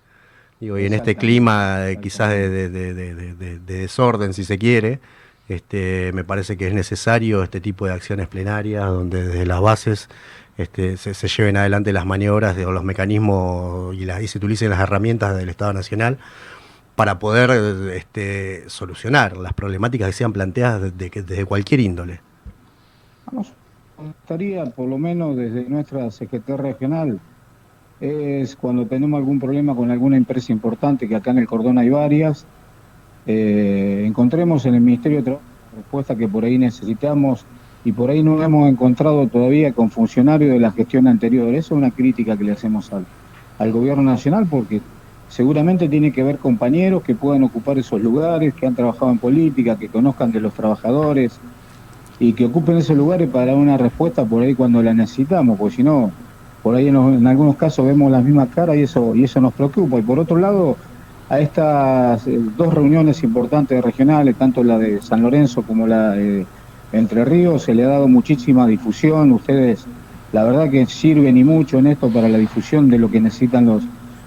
Digo, 0.61 0.79
y 0.79 0.87
en 0.87 0.95
este 0.95 1.17
clima 1.17 1.79
de, 1.79 2.01
quizás 2.01 2.31
de, 2.31 2.49
de- 2.49 2.69
de- 2.71 2.95
de- 2.95 3.15
de- 3.15 3.35
de- 3.35 3.59
de 3.59 3.75
desorden, 3.81 4.33
si 4.33 4.45
se 4.45 4.57
quiere, 4.59 5.01
este, 5.49 6.13
me 6.15 6.25
parece 6.25 6.57
que 6.57 6.67
es 6.67 6.75
necesario 6.75 7.43
este 7.43 7.61
tipo 7.61 7.87
de 7.87 7.93
acciones 7.93 8.27
plenarias, 8.29 8.87
donde 8.87 9.27
desde 9.27 9.47
las 9.47 9.61
bases 9.61 10.09
este, 10.57 10.97
se, 10.97 11.13
se 11.13 11.29
lleven 11.29 11.59
adelante 11.59 11.93
las 11.93 12.07
maniobras 12.07 12.57
de, 12.57 12.65
o 12.65 12.73
los 12.73 12.83
mecanismos 12.85 13.95
y, 13.95 14.07
las- 14.07 14.23
y 14.23 14.29
se 14.29 14.39
utilicen 14.39 14.71
las 14.71 14.81
herramientas 14.81 15.37
del 15.37 15.51
Estado 15.51 15.73
Nacional 15.75 16.19
para 16.97 17.19
poder 17.19 17.51
este, 17.95 18.65
solucionar 18.69 19.37
las 19.37 19.53
problemáticas 19.53 20.09
que 20.09 20.13
sean 20.15 20.33
planteadas 20.33 20.91
desde, 20.97 21.45
cualquier 21.45 21.81
índole. 21.81 22.21
Vamos, 23.27 23.53
gustaría, 23.99 24.65
por 24.65 24.89
lo 24.89 24.97
menos 24.97 25.37
desde 25.37 25.69
nuestra 25.69 26.11
Secretaría 26.11 26.57
Regional, 26.57 27.21
es 28.01 28.57
cuando 28.57 28.87
tenemos 28.87 29.19
algún 29.19 29.39
problema 29.39 29.75
con 29.75 29.91
alguna 29.91 30.17
empresa 30.17 30.53
importante, 30.53 31.09
que 31.09 31.17
acá 31.17 31.31
en 31.31 31.39
el 31.39 31.47
Cordón 31.47 31.79
hay 31.79 31.89
varias, 31.89 32.47
eh, 33.27 34.05
encontremos 34.07 34.67
en 34.67 34.75
el 34.75 34.81
Ministerio 34.81 35.19
de 35.19 35.25
Trabajo 35.25 35.57
respuesta 35.77 36.17
que 36.17 36.27
por 36.27 36.45
ahí 36.45 36.59
necesitamos 36.59 37.45
y 37.85 37.93
por 37.93 38.11
ahí 38.11 38.23
no 38.23 38.43
hemos 38.43 38.69
encontrado 38.69 39.29
todavía 39.29 39.73
con 39.73 39.91
funcionarios 39.91 40.51
de 40.51 40.59
la 40.59 40.73
gestión 40.73 41.07
anterior. 41.07 41.49
Eso 41.55 41.75
es 41.75 41.79
una 41.79 41.91
crítica 41.91 42.37
que 42.37 42.45
le 42.45 42.53
hacemos 42.53 42.93
al, 42.93 43.05
al 43.59 43.73
Gobierno 43.73 44.03
Nacional 44.03 44.47
porque 44.51 44.81
seguramente 45.29 45.89
tiene 45.89 46.13
que 46.13 46.23
haber 46.23 46.39
compañeros 46.39 47.03
que 47.03 47.15
puedan 47.15 47.45
ocupar 47.45 47.79
esos 47.79 48.01
lugares, 48.01 48.55
que 48.55 48.67
han 48.67 48.75
trabajado 48.75 49.11
en 49.11 49.19
política, 49.19 49.79
que 49.79 49.89
conozcan 49.89 50.33
de 50.33 50.41
los 50.41 50.55
trabajadores 50.55 51.39
y 52.19 52.33
que 52.33 52.47
ocupen 52.47 52.79
esos 52.79 52.97
lugares 52.97 53.29
para 53.29 53.55
una 53.55 53.77
respuesta 53.77 54.25
por 54.25 54.43
ahí 54.43 54.55
cuando 54.55 54.83
la 54.83 54.95
necesitamos, 54.95 55.59
porque 55.59 55.77
si 55.77 55.83
no, 55.83 56.11
por 56.67 56.75
ahí 56.75 56.89
en, 56.89 57.25
algunos 57.29 57.55
casos 57.55 57.87
vemos 57.87 58.11
las 58.11 58.25
mismas 58.25 58.49
caras 58.53 58.75
y 58.75 58.83
eso, 58.83 59.15
y 59.15 59.23
eso 59.23 59.41
nos 59.41 59.55
preocupa. 59.55 60.01
Y 60.01 60.03
por 60.03 60.19
otro 60.19 60.37
lado, 60.37 60.77
a 61.31 61.39
estas 61.39 62.27
eh, 62.27 62.41
dos 62.57 62.75
reuniones 62.75 63.23
importantes 63.23 63.81
regionales, 63.85 64.35
tanto 64.35 64.65
la 64.65 64.77
de 64.77 65.01
San 65.01 65.23
Lorenzo 65.23 65.63
como 65.63 65.87
la 65.87 66.11
de 66.11 66.45
Entre 66.91 67.25
Ríos, 67.25 67.63
se 67.63 67.73
le 67.73 67.85
ha 67.85 67.89
dado 67.91 68.09
muchísima 68.09 68.67
difusión. 68.67 69.31
Ustedes, 69.31 69.87
la 70.33 70.43
verdad 70.43 70.69
que 70.69 70.87
sirven 70.87 71.37
y 71.37 71.45
mucho 71.45 71.79
en 71.79 71.87
esto 71.87 72.09
para 72.09 72.29
la 72.29 72.39
difusión 72.39 72.91
de 72.91 72.99
lo 72.99 73.13
que 73.13 73.21
necesitan 73.21 73.67
los, 73.67 73.85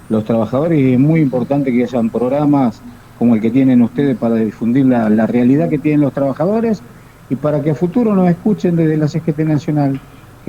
los 0.08 0.24
trabajadores 0.24 0.80
y 0.80 0.94
es 0.94 1.00
muy 1.00 1.20
importante 1.20 1.74
que 1.74 1.84
hayan 1.84 2.10
programas 2.10 2.80
como 3.18 3.36
el 3.36 3.42
que 3.42 3.52
tienen 3.52 3.82
ustedes 3.82 4.16
para 4.16 4.36
difundir 4.36 4.86
la, 4.86 5.10
la 5.10 5.28
realidad 5.28 5.68
que 5.68 5.78
tienen 5.78 6.00
los 6.00 6.14
trabajadores 6.14 6.82
y 7.30 7.36
para 7.36 7.62
que 7.62 7.72
a 7.72 7.76
futuro 7.76 8.16
nos 8.16 8.30
escuchen 8.30 8.78
desde 8.78 8.96
la 8.96 9.10
CGT 9.10 9.40
Nacional, 9.40 10.00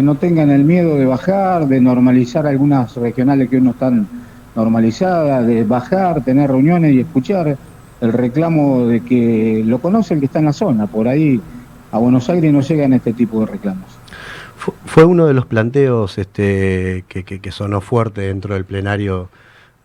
que 0.00 0.04
no 0.06 0.14
tengan 0.14 0.48
el 0.48 0.64
miedo 0.64 0.96
de 0.96 1.04
bajar, 1.04 1.68
de 1.68 1.78
normalizar 1.78 2.46
algunas 2.46 2.96
regionales 2.96 3.50
que 3.50 3.56
hoy 3.56 3.62
no 3.62 3.72
están 3.72 4.08
normalizadas, 4.56 5.46
de 5.46 5.62
bajar, 5.62 6.24
tener 6.24 6.48
reuniones 6.50 6.94
y 6.94 7.00
escuchar 7.00 7.58
el 8.00 8.12
reclamo 8.14 8.86
de 8.86 9.00
que 9.00 9.62
lo 9.66 9.78
conoce 9.78 10.14
el 10.14 10.20
que 10.20 10.26
está 10.26 10.38
en 10.38 10.46
la 10.46 10.54
zona. 10.54 10.86
Por 10.86 11.06
ahí 11.06 11.38
a 11.92 11.98
Buenos 11.98 12.30
Aires 12.30 12.50
no 12.50 12.62
llegan 12.62 12.94
este 12.94 13.12
tipo 13.12 13.40
de 13.40 13.52
reclamos. 13.52 13.84
Fu- 14.56 14.72
Fue 14.86 15.04
uno 15.04 15.26
de 15.26 15.34
los 15.34 15.44
planteos 15.44 16.16
este, 16.16 17.04
que, 17.06 17.50
sonó 17.50 17.82
fuerte 17.82 18.22
dentro 18.22 18.54
del 18.54 18.64
plenario 18.64 19.28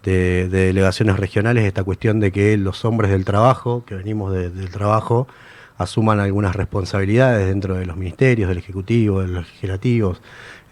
de, 0.02 0.48
de 0.48 0.68
delegaciones 0.68 1.20
regionales, 1.20 1.66
esta 1.66 1.84
cuestión 1.84 2.22
de 2.22 2.32
que 2.32 2.56
los 2.56 2.86
hombres 2.86 3.12
del 3.12 3.26
trabajo, 3.26 3.84
que 3.86 3.96
venimos 3.96 4.32
de- 4.32 4.50
del 4.50 4.70
trabajo, 4.70 5.28
asuman 5.78 6.20
algunas 6.20 6.56
responsabilidades 6.56 7.48
dentro 7.48 7.76
de 7.76 7.86
los 7.86 7.98
ministerios, 7.98 8.50
del 8.50 8.58
Ejecutivo, 8.60 9.22
de 9.22 9.28
los 9.28 9.46
legislativos. 9.48 10.22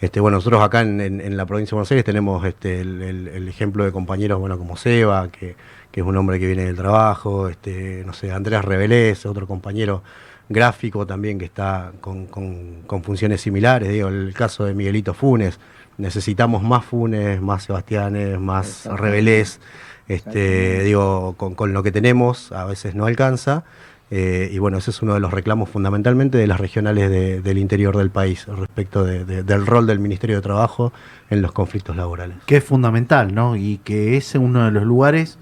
Este, 0.01 0.19
bueno, 0.19 0.37
nosotros 0.37 0.61
acá 0.61 0.81
en, 0.81 0.99
en- 1.01 1.21
en 1.21 1.37
la 1.37 1.45
provincia 1.45 1.71
de 1.71 1.75
Buenos 1.75 1.91
Aires 1.91 2.05
tenemos 2.05 2.45
este, 2.45 2.81
el, 2.81 3.01
el- 3.01 3.27
el 3.29 3.47
ejemplo 3.47 3.83
de 3.85 3.91
compañeros 3.91 4.39
bueno, 4.39 4.57
como 4.57 4.75
Seba, 4.77 5.29
que, 5.29 5.55
que 5.91 6.01
es 6.01 6.05
un 6.05 6.15
hombre 6.17 6.39
que 6.39 6.47
viene 6.47 6.65
del 6.65 6.75
trabajo, 6.75 7.47
este, 7.49 8.03
no 8.05 8.13
sé, 8.13 8.31
Andrés 8.31 8.63
Revelés, 8.65 9.25
otro 9.25 9.47
compañero 9.47 10.03
gráfico 10.49 11.05
también 11.07 11.39
que 11.39 11.45
está 11.45 11.91
con, 12.01 12.27
con- 12.27 12.81
con 12.85 13.03
funciones 13.03 13.41
similares, 13.41 13.89
digo, 13.89 14.09
el 14.09 14.33
caso 14.33 14.65
de 14.65 14.73
Miguelito 14.73 15.13
Funes, 15.13 15.59
necesitamos 15.97 16.63
más 16.63 16.83
Funes, 16.85 17.41
más 17.41 17.63
Sebastianes, 17.63 18.39
más. 18.39 18.85
Revelés, 18.87 19.59
este, 20.07 20.83
digo, 20.83 21.35
con, 21.37 21.55
con 21.55 21.71
lo 21.73 21.81
que 21.83 21.91
tenemos 21.91 22.51
a 22.51 22.65
veces 22.65 22.93
no 22.95 23.05
alcanza, 23.05 23.63
eh, 24.11 24.49
y 24.51 24.59
bueno, 24.59 24.77
ese 24.77 24.91
es 24.91 25.01
uno 25.01 25.13
de 25.15 25.19
los 25.19 25.31
reclamos 25.31 25.69
fundamentalmente 25.69 26.37
de 26.37 26.45
las 26.45 26.59
regionales 26.59 27.09
de- 27.09 27.41
del 27.41 27.57
interior 27.57 27.97
del 27.97 28.11
país 28.11 28.45
respecto 28.47 29.03
de- 29.03 29.25
de- 29.25 29.43
del 29.43 29.65
rol 29.65 29.87
del 29.87 29.99
Ministerio 29.99 30.35
de 30.35 30.41
Trabajo 30.41 30.93
en 31.29 31.41
los 31.41 31.51
conflictos 31.51 31.95
laborales. 31.95 32.37
que 32.45 32.57
es 32.57 32.63
fundamental, 32.63 33.33
¿no? 33.33 33.55
Y 33.55 33.77
que 33.83 34.15
es 34.17 34.35
uno 34.35 34.65
de 34.65 34.71
los 34.71 34.83
lugares 34.83 35.37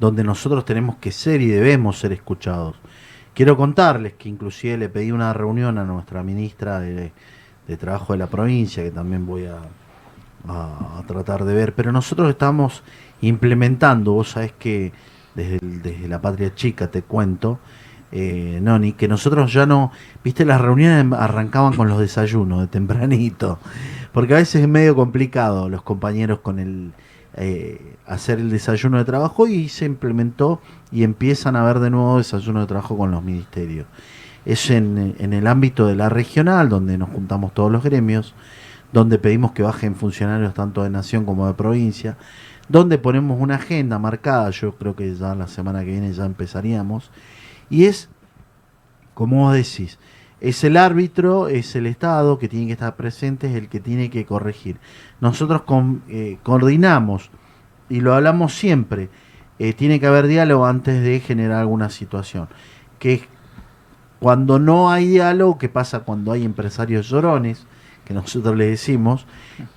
donde 0.00 0.24
nosotros 0.24 0.64
tenemos 0.64 0.96
que 0.96 1.12
ser 1.12 1.40
y 1.42 1.46
debemos 1.48 1.98
ser 1.98 2.12
escuchados. 2.12 2.76
Quiero 3.34 3.56
contarles 3.56 4.14
que 4.14 4.28
inclusive 4.28 4.76
le 4.78 4.88
pedí 4.88 5.12
una 5.12 5.32
reunión 5.32 5.78
a 5.78 5.84
nuestra 5.84 6.22
ministra 6.24 6.80
de, 6.80 7.12
de 7.68 7.76
Trabajo 7.76 8.12
de 8.14 8.18
la 8.18 8.26
provincia, 8.26 8.82
que 8.82 8.90
también 8.90 9.26
voy 9.26 9.46
a, 9.46 9.58
a- 10.48 11.02
tratar 11.06 11.44
de 11.44 11.54
ver, 11.54 11.74
pero 11.74 11.92
nosotros 11.92 12.28
estamos 12.30 12.82
implementando, 13.20 14.12
vos 14.12 14.30
sabés 14.30 14.52
que 14.58 14.92
desde, 15.34 15.58
desde 15.60 16.08
la 16.08 16.20
patria 16.20 16.54
chica 16.54 16.88
te 16.90 17.02
cuento, 17.02 17.58
eh, 18.12 18.58
Noni, 18.62 18.92
que 18.92 19.08
nosotros 19.08 19.52
ya 19.52 19.66
no, 19.66 19.92
viste, 20.24 20.44
las 20.44 20.60
reuniones 20.60 21.18
arrancaban 21.18 21.74
con 21.74 21.88
los 21.88 21.98
desayunos 21.98 22.60
de 22.60 22.66
tempranito, 22.66 23.58
porque 24.12 24.34
a 24.34 24.38
veces 24.38 24.62
es 24.62 24.68
medio 24.68 24.94
complicado 24.94 25.68
los 25.68 25.82
compañeros 25.82 26.40
con 26.40 26.58
el 26.58 26.92
eh, 27.40 27.96
hacer 28.06 28.40
el 28.40 28.50
desayuno 28.50 28.98
de 28.98 29.04
trabajo 29.04 29.46
y 29.46 29.68
se 29.68 29.84
implementó 29.84 30.60
y 30.90 31.04
empiezan 31.04 31.54
a 31.54 31.62
haber 31.62 31.78
de 31.78 31.90
nuevo 31.90 32.18
desayuno 32.18 32.60
de 32.60 32.66
trabajo 32.66 32.96
con 32.96 33.10
los 33.10 33.22
ministerios. 33.22 33.86
Es 34.44 34.70
en, 34.70 35.14
en 35.18 35.32
el 35.32 35.46
ámbito 35.46 35.86
de 35.86 35.94
la 35.94 36.08
regional, 36.08 36.68
donde 36.68 36.98
nos 36.98 37.10
juntamos 37.10 37.52
todos 37.52 37.70
los 37.70 37.84
gremios, 37.84 38.34
donde 38.92 39.18
pedimos 39.18 39.52
que 39.52 39.62
bajen 39.62 39.94
funcionarios 39.94 40.54
tanto 40.54 40.82
de 40.82 40.90
nación 40.90 41.24
como 41.24 41.46
de 41.46 41.54
provincia, 41.54 42.16
donde 42.68 42.98
ponemos 42.98 43.40
una 43.40 43.56
agenda 43.56 43.98
marcada, 43.98 44.50
yo 44.50 44.74
creo 44.76 44.96
que 44.96 45.14
ya 45.14 45.34
la 45.34 45.46
semana 45.46 45.80
que 45.80 45.90
viene 45.90 46.12
ya 46.12 46.24
empezaríamos, 46.24 47.10
y 47.70 47.84
es, 47.84 48.08
como 49.14 49.44
vos 49.44 49.54
decís, 49.54 49.98
es 50.40 50.62
el 50.62 50.76
árbitro, 50.76 51.48
es 51.48 51.74
el 51.74 51.86
Estado 51.86 52.38
que 52.38 52.48
tiene 52.48 52.66
que 52.66 52.72
estar 52.72 52.94
presente, 52.96 53.48
es 53.48 53.54
el 53.56 53.68
que 53.68 53.80
tiene 53.80 54.10
que 54.10 54.24
corregir. 54.24 54.78
Nosotros 55.20 55.62
eh, 56.08 56.38
coordinamos 56.42 57.30
y 57.88 58.00
lo 58.00 58.14
hablamos 58.14 58.54
siempre, 58.54 59.08
eh, 59.58 59.72
tiene 59.72 59.98
que 59.98 60.06
haber 60.06 60.28
diálogo 60.28 60.66
antes 60.66 61.02
de 61.02 61.20
generar 61.20 61.60
alguna 61.60 61.90
situación. 61.90 62.48
Que 63.00 63.22
cuando 64.20 64.58
no 64.58 64.90
hay 64.90 65.08
diálogo, 65.08 65.58
¿qué 65.58 65.68
pasa 65.68 66.00
cuando 66.00 66.32
hay 66.32 66.44
empresarios 66.44 67.08
llorones? 67.08 67.66
Que 68.04 68.14
nosotros 68.14 68.56
le 68.56 68.66
decimos, 68.66 69.26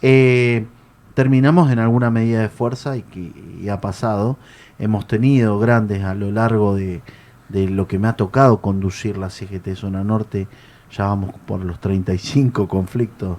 eh, 0.01 0.67
terminamos 1.15 1.71
en 1.71 1.79
alguna 1.79 2.11
medida 2.11 2.41
de 2.41 2.49
fuerza 2.49 2.97
y 2.97 3.01
que 3.01 3.31
y 3.59 3.69
ha 3.69 3.81
pasado. 3.81 4.37
Hemos 4.77 5.07
tenido 5.07 5.59
grandes 5.59 6.03
a 6.03 6.15
lo 6.15 6.31
largo 6.31 6.75
de, 6.75 7.01
de 7.51 7.67
lo 7.69 7.87
que 7.87 7.99
me 7.99 8.07
ha 8.07 8.13
tocado 8.13 8.61
conducir 8.61 9.17
la 9.17 9.29
CGT 9.29 9.75
Zona 9.75 10.03
Norte, 10.03 10.47
ya 10.91 11.05
vamos 11.05 11.33
por 11.45 11.63
los 11.63 11.79
35 11.79 12.67
conflictos 12.67 13.37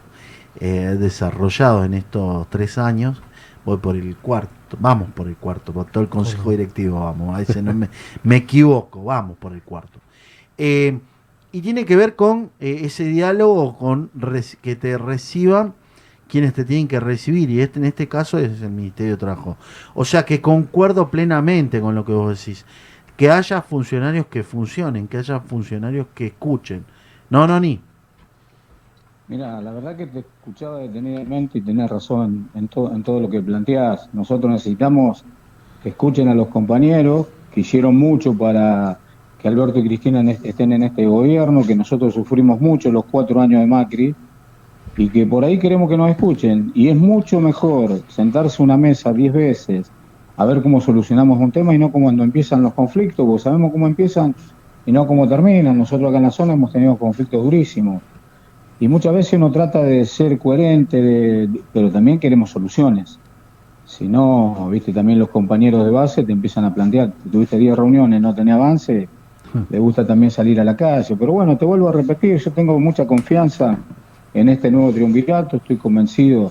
eh, 0.60 0.96
desarrollados 0.98 1.86
en 1.86 1.94
estos 1.94 2.48
tres 2.50 2.78
años. 2.78 3.22
Voy 3.64 3.78
por 3.78 3.96
el 3.96 4.16
cuarto, 4.16 4.76
vamos 4.80 5.10
por 5.10 5.28
el 5.28 5.36
cuarto, 5.36 5.72
por 5.72 5.86
todo 5.86 6.02
el 6.02 6.08
consejo 6.08 6.50
directivo, 6.50 7.00
vamos, 7.00 7.34
a 7.34 7.38
veces 7.38 7.62
no 7.62 7.72
me, 7.72 7.88
me 8.22 8.36
equivoco, 8.36 9.04
vamos 9.04 9.38
por 9.38 9.52
el 9.52 9.62
cuarto. 9.62 10.00
Eh, 10.58 10.98
y 11.52 11.60
tiene 11.60 11.84
que 11.84 11.96
ver 11.96 12.16
con 12.16 12.50
eh, 12.60 12.80
ese 12.84 13.04
diálogo, 13.04 13.76
con 13.76 14.10
que 14.62 14.74
te 14.74 14.96
reciban 14.98 15.74
quienes 16.26 16.54
te 16.54 16.64
tienen 16.64 16.88
que 16.88 16.98
recibir, 16.98 17.50
y 17.50 17.60
este, 17.60 17.78
en 17.78 17.84
este 17.84 18.08
caso 18.08 18.38
es 18.38 18.62
el 18.62 18.70
Ministerio 18.70 19.12
de 19.12 19.18
Trabajo. 19.18 19.58
O 19.94 20.06
sea 20.06 20.24
que 20.24 20.40
concuerdo 20.40 21.10
plenamente 21.10 21.80
con 21.80 21.94
lo 21.94 22.06
que 22.06 22.12
vos 22.12 22.38
decís, 22.38 22.64
que 23.22 23.30
haya 23.30 23.62
funcionarios 23.62 24.26
que 24.26 24.42
funcionen, 24.42 25.06
que 25.06 25.16
haya 25.18 25.38
funcionarios 25.38 26.08
que 26.12 26.26
escuchen. 26.26 26.84
No, 27.30 27.46
no, 27.46 27.60
ni. 27.60 27.78
Mira, 29.28 29.60
la 29.60 29.70
verdad 29.70 29.96
que 29.96 30.08
te 30.08 30.18
escuchaba 30.18 30.80
detenidamente 30.80 31.58
y 31.58 31.62
tenés 31.62 31.88
razón 31.88 32.50
en, 32.52 32.66
to- 32.66 32.92
en 32.92 33.04
todo 33.04 33.20
lo 33.20 33.30
que 33.30 33.40
planteás. 33.40 34.08
Nosotros 34.12 34.50
necesitamos 34.50 35.24
que 35.80 35.90
escuchen 35.90 36.26
a 36.26 36.34
los 36.34 36.48
compañeros 36.48 37.28
que 37.48 37.60
hicieron 37.60 37.96
mucho 37.96 38.36
para 38.36 38.98
que 39.38 39.46
Alberto 39.46 39.78
y 39.78 39.86
Cristina 39.86 40.28
este- 40.28 40.48
estén 40.48 40.72
en 40.72 40.82
este 40.82 41.06
gobierno, 41.06 41.64
que 41.64 41.76
nosotros 41.76 42.14
sufrimos 42.14 42.58
mucho 42.60 42.90
los 42.90 43.04
cuatro 43.08 43.40
años 43.40 43.60
de 43.60 43.68
Macri 43.68 44.16
y 44.96 45.08
que 45.10 45.26
por 45.28 45.44
ahí 45.44 45.60
queremos 45.60 45.88
que 45.88 45.96
nos 45.96 46.10
escuchen. 46.10 46.72
Y 46.74 46.88
es 46.88 46.96
mucho 46.96 47.40
mejor 47.40 48.02
sentarse 48.08 48.60
a 48.60 48.64
una 48.64 48.76
mesa 48.76 49.12
diez 49.12 49.32
veces 49.32 49.92
a 50.42 50.46
ver 50.46 50.62
cómo 50.62 50.80
solucionamos 50.80 51.38
un 51.38 51.52
tema 51.52 51.74
y 51.74 51.78
no 51.78 51.90
como 51.92 52.06
cuando 52.06 52.24
empiezan 52.24 52.62
los 52.62 52.74
conflictos, 52.74 53.24
porque 53.24 53.42
sabemos 53.42 53.70
cómo 53.72 53.86
empiezan 53.86 54.34
y 54.84 54.92
no 54.92 55.06
cómo 55.06 55.28
terminan. 55.28 55.78
Nosotros 55.78 56.08
acá 56.08 56.18
en 56.18 56.24
la 56.24 56.30
zona 56.30 56.54
hemos 56.54 56.72
tenido 56.72 56.96
conflictos 56.96 57.42
durísimos. 57.44 58.02
Y 58.80 58.88
muchas 58.88 59.14
veces 59.14 59.34
uno 59.34 59.52
trata 59.52 59.82
de 59.82 60.04
ser 60.04 60.38
coherente, 60.38 61.00
de- 61.00 61.62
pero 61.72 61.90
también 61.90 62.18
queremos 62.18 62.50
soluciones. 62.50 63.20
Si 63.84 64.08
no, 64.08 64.68
viste, 64.70 64.92
también 64.92 65.18
los 65.18 65.28
compañeros 65.28 65.84
de 65.84 65.90
base 65.90 66.24
te 66.24 66.32
empiezan 66.32 66.64
a 66.64 66.74
plantear, 66.74 67.12
tuviste 67.30 67.58
10 67.58 67.76
reuniones, 67.76 68.20
no 68.20 68.34
tenés 68.34 68.54
avance, 68.54 69.08
le 69.68 69.78
gusta 69.78 70.04
también 70.06 70.30
salir 70.30 70.60
a 70.60 70.64
la 70.64 70.76
calle. 70.76 71.14
Pero 71.16 71.32
bueno, 71.32 71.56
te 71.56 71.64
vuelvo 71.64 71.88
a 71.88 71.92
repetir, 71.92 72.38
yo 72.38 72.50
tengo 72.52 72.78
mucha 72.80 73.06
confianza 73.06 73.76
en 74.34 74.48
este 74.48 74.70
nuevo 74.70 74.90
triunvirato, 74.92 75.58
estoy 75.58 75.76
convencido 75.76 76.50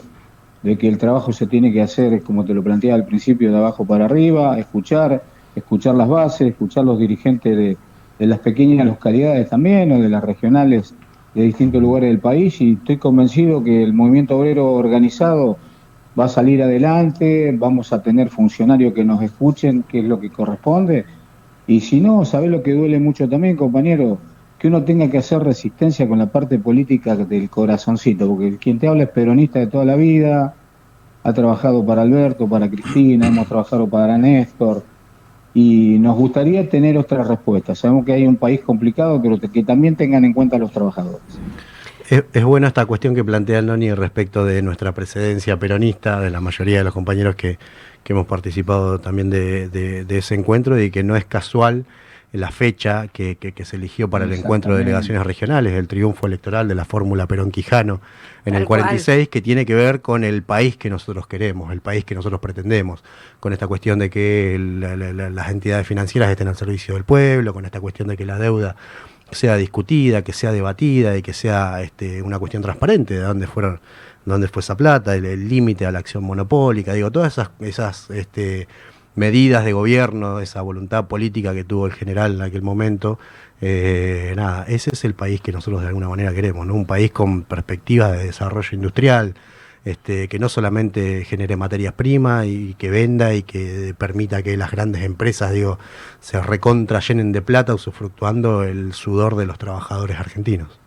de 0.63 0.77
que 0.77 0.87
el 0.87 0.97
trabajo 0.97 1.31
se 1.33 1.47
tiene 1.47 1.71
que 1.73 1.81
hacer, 1.81 2.21
como 2.23 2.45
te 2.45 2.53
lo 2.53 2.63
planteaba 2.63 2.95
al 2.95 3.05
principio, 3.05 3.51
de 3.51 3.57
abajo 3.57 3.85
para 3.85 4.05
arriba, 4.05 4.59
escuchar, 4.59 5.23
escuchar 5.55 5.95
las 5.95 6.07
bases, 6.07 6.49
escuchar 6.49 6.85
los 6.85 6.99
dirigentes 6.99 7.57
de, 7.57 7.77
de 8.19 8.27
las 8.27 8.39
pequeñas 8.39 8.85
localidades 8.85 9.49
también, 9.49 9.91
o 9.91 9.99
de 9.99 10.09
las 10.09 10.23
regionales 10.23 10.93
de 11.33 11.43
distintos 11.43 11.81
lugares 11.81 12.09
del 12.09 12.19
país, 12.19 12.61
y 12.61 12.73
estoy 12.73 12.97
convencido 12.97 13.63
que 13.63 13.83
el 13.83 13.93
movimiento 13.93 14.37
obrero 14.37 14.73
organizado 14.73 15.57
va 16.19 16.25
a 16.25 16.29
salir 16.29 16.61
adelante, 16.61 17.55
vamos 17.57 17.93
a 17.93 18.03
tener 18.03 18.29
funcionarios 18.29 18.93
que 18.93 19.03
nos 19.03 19.21
escuchen, 19.23 19.83
que 19.83 19.99
es 19.99 20.05
lo 20.05 20.19
que 20.19 20.29
corresponde, 20.29 21.05
y 21.67 21.79
si 21.79 22.01
no, 22.01 22.25
¿sabés 22.25 22.49
lo 22.51 22.61
que 22.61 22.73
duele 22.73 22.99
mucho 22.99 23.29
también, 23.29 23.55
compañero? 23.55 24.19
Que 24.61 24.67
uno 24.67 24.83
tenga 24.83 25.09
que 25.09 25.17
hacer 25.17 25.41
resistencia 25.41 26.07
con 26.07 26.19
la 26.19 26.27
parte 26.27 26.59
política 26.59 27.15
del 27.15 27.49
corazoncito, 27.49 28.27
porque 28.27 28.57
quien 28.57 28.77
te 28.77 28.87
habla 28.87 29.03
es 29.03 29.09
peronista 29.09 29.57
de 29.57 29.65
toda 29.65 29.85
la 29.85 29.95
vida, 29.95 30.53
ha 31.23 31.33
trabajado 31.33 31.83
para 31.83 32.03
Alberto, 32.03 32.47
para 32.47 32.69
Cristina, 32.69 33.25
hemos 33.25 33.47
trabajado 33.47 33.87
para 33.87 34.19
Néstor, 34.19 34.83
y 35.55 35.97
nos 35.99 36.15
gustaría 36.15 36.69
tener 36.69 36.95
otras 36.95 37.27
respuestas. 37.27 37.79
Sabemos 37.79 38.05
que 38.05 38.13
hay 38.13 38.27
un 38.27 38.35
país 38.35 38.61
complicado, 38.61 39.19
pero 39.19 39.39
que 39.39 39.63
también 39.63 39.95
tengan 39.95 40.25
en 40.25 40.33
cuenta 40.33 40.57
a 40.57 40.59
los 40.59 40.71
trabajadores. 40.71 41.21
Es, 42.07 42.23
es 42.31 42.43
buena 42.43 42.67
esta 42.67 42.85
cuestión 42.85 43.15
que 43.15 43.23
plantea 43.23 43.57
el 43.59 43.65
Noni 43.65 43.91
respecto 43.95 44.45
de 44.45 44.61
nuestra 44.61 44.91
precedencia 44.91 45.57
peronista, 45.57 46.19
de 46.19 46.29
la 46.29 46.39
mayoría 46.39 46.77
de 46.77 46.83
los 46.83 46.93
compañeros 46.93 47.33
que, 47.35 47.57
que 48.03 48.13
hemos 48.13 48.27
participado 48.27 48.99
también 48.99 49.31
de, 49.31 49.69
de- 49.69 50.05
de 50.05 50.17
ese 50.19 50.35
encuentro 50.35 50.79
y 50.79 50.91
que 50.91 51.01
no 51.03 51.15
es 51.15 51.25
casual 51.25 51.85
la 52.33 52.49
fecha 52.51 53.07
que, 53.09 53.35
que- 53.35 53.51
que 53.51 53.65
se 53.65 53.75
eligió 53.75 54.09
para 54.09 54.23
el 54.23 54.31
encuentro 54.31 54.71
de 54.73 54.79
delegaciones 54.79 55.23
regionales, 55.25 55.73
el 55.73 55.87
triunfo 55.89 56.27
electoral 56.27 56.67
de 56.67 56.75
la 56.75 56.85
fórmula 56.85 57.27
Perón-Quijano 57.27 57.99
en 58.45 58.53
Tal 58.53 58.61
el 58.61 58.67
cual. 58.67 58.81
46, 58.81 59.27
que 59.27 59.41
tiene 59.41 59.65
que 59.65 59.75
ver 59.75 59.99
con 60.01 60.23
el 60.23 60.41
país 60.41 60.77
que 60.77 60.89
nosotros 60.89 61.27
queremos, 61.27 61.71
el 61.73 61.81
país 61.81 62.05
que 62.05 62.15
nosotros 62.15 62.39
pretendemos, 62.39 63.03
con 63.41 63.51
esta 63.51 63.67
cuestión 63.67 63.99
de 63.99 64.09
que 64.09 64.57
la- 64.59 64.95
la- 64.95 65.11
la- 65.11 65.29
las 65.29 65.49
entidades 65.49 65.85
financieras 65.85 66.29
estén 66.29 66.47
al 66.47 66.55
servicio 66.55 66.93
del 66.93 67.03
pueblo, 67.03 67.53
con 67.53 67.65
esta 67.65 67.81
cuestión 67.81 68.07
de 68.07 68.15
que 68.15 68.25
la 68.25 68.39
deuda 68.39 68.77
sea 69.31 69.55
discutida, 69.57 70.23
que 70.23 70.33
sea 70.33 70.51
debatida 70.53 71.17
y 71.17 71.21
que 71.21 71.33
sea 71.33 71.81
este, 71.81 72.21
una 72.21 72.39
cuestión 72.39 72.61
transparente 72.63 73.13
de 73.15 73.21
dónde 73.21 73.47
fueron, 73.47 73.79
dónde 74.25 74.47
fue 74.47 74.61
esa 74.61 74.75
plata, 74.77 75.15
el 75.15 75.25
el 75.25 75.49
límite 75.49 75.85
a 75.85 75.91
la 75.91 75.99
acción 75.99 76.23
monopólica, 76.23 76.93
digo, 76.93 77.11
todas 77.11 77.33
esas, 77.33 77.49
esas 77.59 78.09
este, 78.11 78.67
medidas 79.15 79.65
de 79.65 79.73
gobierno, 79.73 80.39
esa 80.39 80.61
voluntad 80.61 81.07
política 81.07 81.53
que 81.53 81.63
tuvo 81.63 81.85
el 81.85 81.93
general 81.93 82.35
en 82.35 82.41
aquel 82.41 82.61
momento, 82.61 83.19
eh, 83.61 84.33
nada, 84.35 84.65
ese 84.67 84.91
es 84.93 85.05
el 85.05 85.13
país 85.13 85.41
que 85.41 85.51
nosotros 85.51 85.81
de 85.81 85.87
alguna 85.87 86.09
manera 86.09 86.33
queremos, 86.33 86.65
¿no? 86.65 86.73
Un 86.73 86.85
país 86.85 87.11
con 87.11 87.43
perspectivas 87.43 88.11
de 88.13 88.25
desarrollo 88.25 88.69
industrial, 88.73 89.35
este, 89.85 90.27
que 90.27 90.39
no 90.39 90.49
solamente 90.49 91.25
genere 91.25 91.55
materias 91.57 91.93
primas 91.93 92.45
y 92.45 92.75
que 92.75 92.89
venda 92.89 93.33
y 93.33 93.43
que 93.43 93.95
permita 93.97 94.43
que 94.43 94.57
las 94.57 94.71
grandes 94.71 95.03
empresas, 95.03 95.51
digo, 95.53 95.79
se 96.19 96.41
recontra 96.41 96.99
llenen 96.99 97.31
de 97.31 97.41
plata 97.41 97.73
usufructuando 97.73 98.63
el 98.63 98.93
sudor 98.93 99.35
de 99.35 99.45
los 99.45 99.57
trabajadores 99.57 100.19
argentinos. 100.19 100.80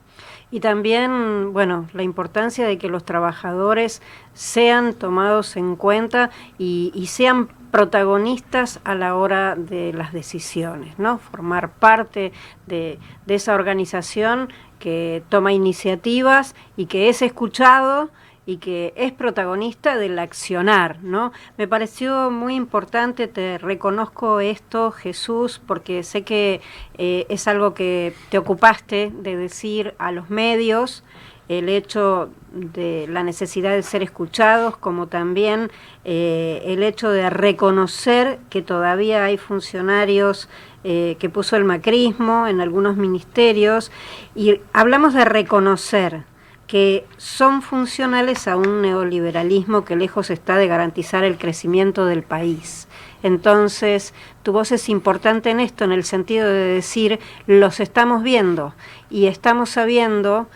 Y 0.51 0.61
también, 0.61 1.53
bueno, 1.53 1.89
la 1.93 2.03
importancia 2.03 2.67
de 2.67 2.79
que 2.79 2.89
los 2.89 3.05
trabajadores 3.05 4.03
sean 4.35 4.95
tomados 4.95 5.57
en 5.57 5.77
cuenta 5.77 6.31
y, 6.59 6.93
y 6.95 7.07
sean 7.07 7.49
protagonistas 7.71 8.81
a 8.85 8.95
la 8.95 9.17
hora 9.17 9.57
de 9.57 9.93
las 9.93 10.13
decisiones, 10.13 10.97
¿no? 10.99 11.19
Formar 11.19 11.71
parte 11.73 12.33
de, 12.67 13.01
de 13.27 13.35
esa 13.35 13.55
organización 13.55 14.49
que 14.79 15.25
toma 15.29 15.53
iniciativas 15.53 16.55
y 16.77 16.87
que 16.87 17.09
es 17.09 17.21
escuchado 17.21 18.11
y 18.47 18.59
que 18.59 18.93
es 18.97 19.13
protagonista 19.13 19.97
del 19.97 20.19
accionar, 20.19 20.99
¿no? 21.03 21.33
Me 21.57 21.67
pareció 21.67 22.31
muy 22.31 22.55
importante, 22.55 23.27
te 23.27 23.59
reconozco 23.59 24.41
esto, 24.41 24.91
Jesús, 24.91 25.61
porque 25.67 26.03
sé 26.03 26.23
que 26.23 26.61
eh, 26.99 27.27
es 27.29 27.49
algo 27.49 27.75
que 27.75 28.15
te 28.31 28.39
ocupaste 28.39 29.13
de 29.15 29.37
decir 29.37 29.95
a 29.99 30.13
los 30.13 30.31
medios, 30.31 31.05
el 31.49 31.69
hecho 31.69 32.31
de 32.53 33.07
la 33.09 33.23
necesidad 33.23 33.73
de 33.73 33.83
ser 33.83 34.03
escuchados, 34.03 34.77
como 34.77 35.09
también 35.09 35.71
eh, 36.05 36.63
el 36.65 36.83
hecho 36.83 37.11
de 37.11 37.29
reconocer 37.29 38.39
que 38.49 38.63
todavía 38.63 39.25
hay 39.25 39.37
funcionarios 39.37 40.49
eh, 40.85 41.17
que 41.19 41.29
puso 41.29 41.57
el 41.57 41.65
macrismo 41.65 42.47
en 42.47 42.61
algunos 42.61 42.97
ministerios, 42.97 43.91
y 44.35 44.61
hablamos 44.73 45.15
de 45.15 45.25
reconocer 45.25 46.25
que 46.67 47.07
son 47.19 47.63
funcionales 47.63 48.49
a 48.49 48.57
un 48.57 48.83
neoliberalismo 48.83 49.85
que 49.85 49.97
lejos 49.97 50.31
está 50.31 50.57
de 50.57 50.67
garantizar 50.67 51.25
el 51.25 51.37
crecimiento 51.37 52.07
del 52.07 52.23
país. 52.23 52.89
Entonces, 53.23 54.15
tu 54.43 54.53
voz 54.53 54.73
es 54.73 54.89
importante 54.89 55.51
en 55.51 55.61
esto, 55.61 55.85
en 55.85 55.93
el 55.93 56.05
sentido 56.05 56.49
de 56.49 56.75
decir, 56.75 57.21
los 57.47 57.81
estamos 57.81 58.23
viendo 58.23 58.75
y 59.11 59.27
estamos 59.27 59.71
sabiendo 59.71 60.49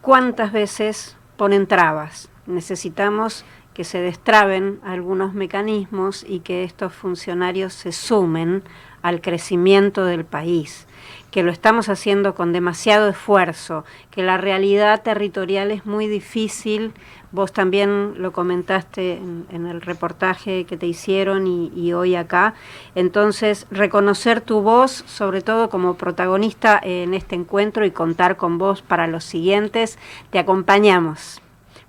cuántas 0.00 0.52
veces 0.52 1.16
ponen 1.36 1.66
trabas. 1.66 2.28
Necesitamos 2.46 3.44
que 3.74 3.84
se 3.84 4.00
destraben 4.00 4.80
algunos 4.84 5.32
mecanismos 5.32 6.24
y 6.28 6.40
que 6.40 6.64
estos 6.64 6.92
funcionarios 6.92 7.72
se 7.72 7.92
sumen 7.92 8.62
al 9.02 9.20
crecimiento 9.20 10.04
del 10.04 10.24
país, 10.24 10.86
que 11.30 11.42
lo 11.42 11.50
estamos 11.50 11.88
haciendo 11.88 12.34
con 12.34 12.52
demasiado 12.52 13.08
esfuerzo, 13.08 13.84
que 14.10 14.22
la 14.22 14.36
realidad 14.36 15.02
territorial 15.02 15.70
es 15.70 15.86
muy 15.86 16.06
difícil. 16.06 16.92
Vos 17.32 17.52
también 17.52 18.14
lo 18.20 18.32
comentaste 18.32 19.18
en, 19.18 19.66
el 19.66 19.80
reportaje 19.80 20.64
que 20.64 20.76
te 20.76 20.86
hicieron 20.86 21.46
y, 21.46 21.72
y 21.76 21.92
hoy 21.92 22.16
acá. 22.16 22.54
Entonces, 22.94 23.66
reconocer 23.70 24.40
tu 24.40 24.62
voz, 24.62 25.04
sobre 25.06 25.40
todo 25.40 25.70
como 25.70 25.94
protagonista 25.94 26.80
en 26.82 27.14
este 27.14 27.36
encuentro 27.36 27.86
y 27.86 27.92
contar 27.92 28.36
con 28.36 28.58
vos 28.58 28.82
para 28.82 29.06
los 29.06 29.24
siguientes, 29.24 29.98
te 30.30 30.38
acompañamos. 30.40 31.40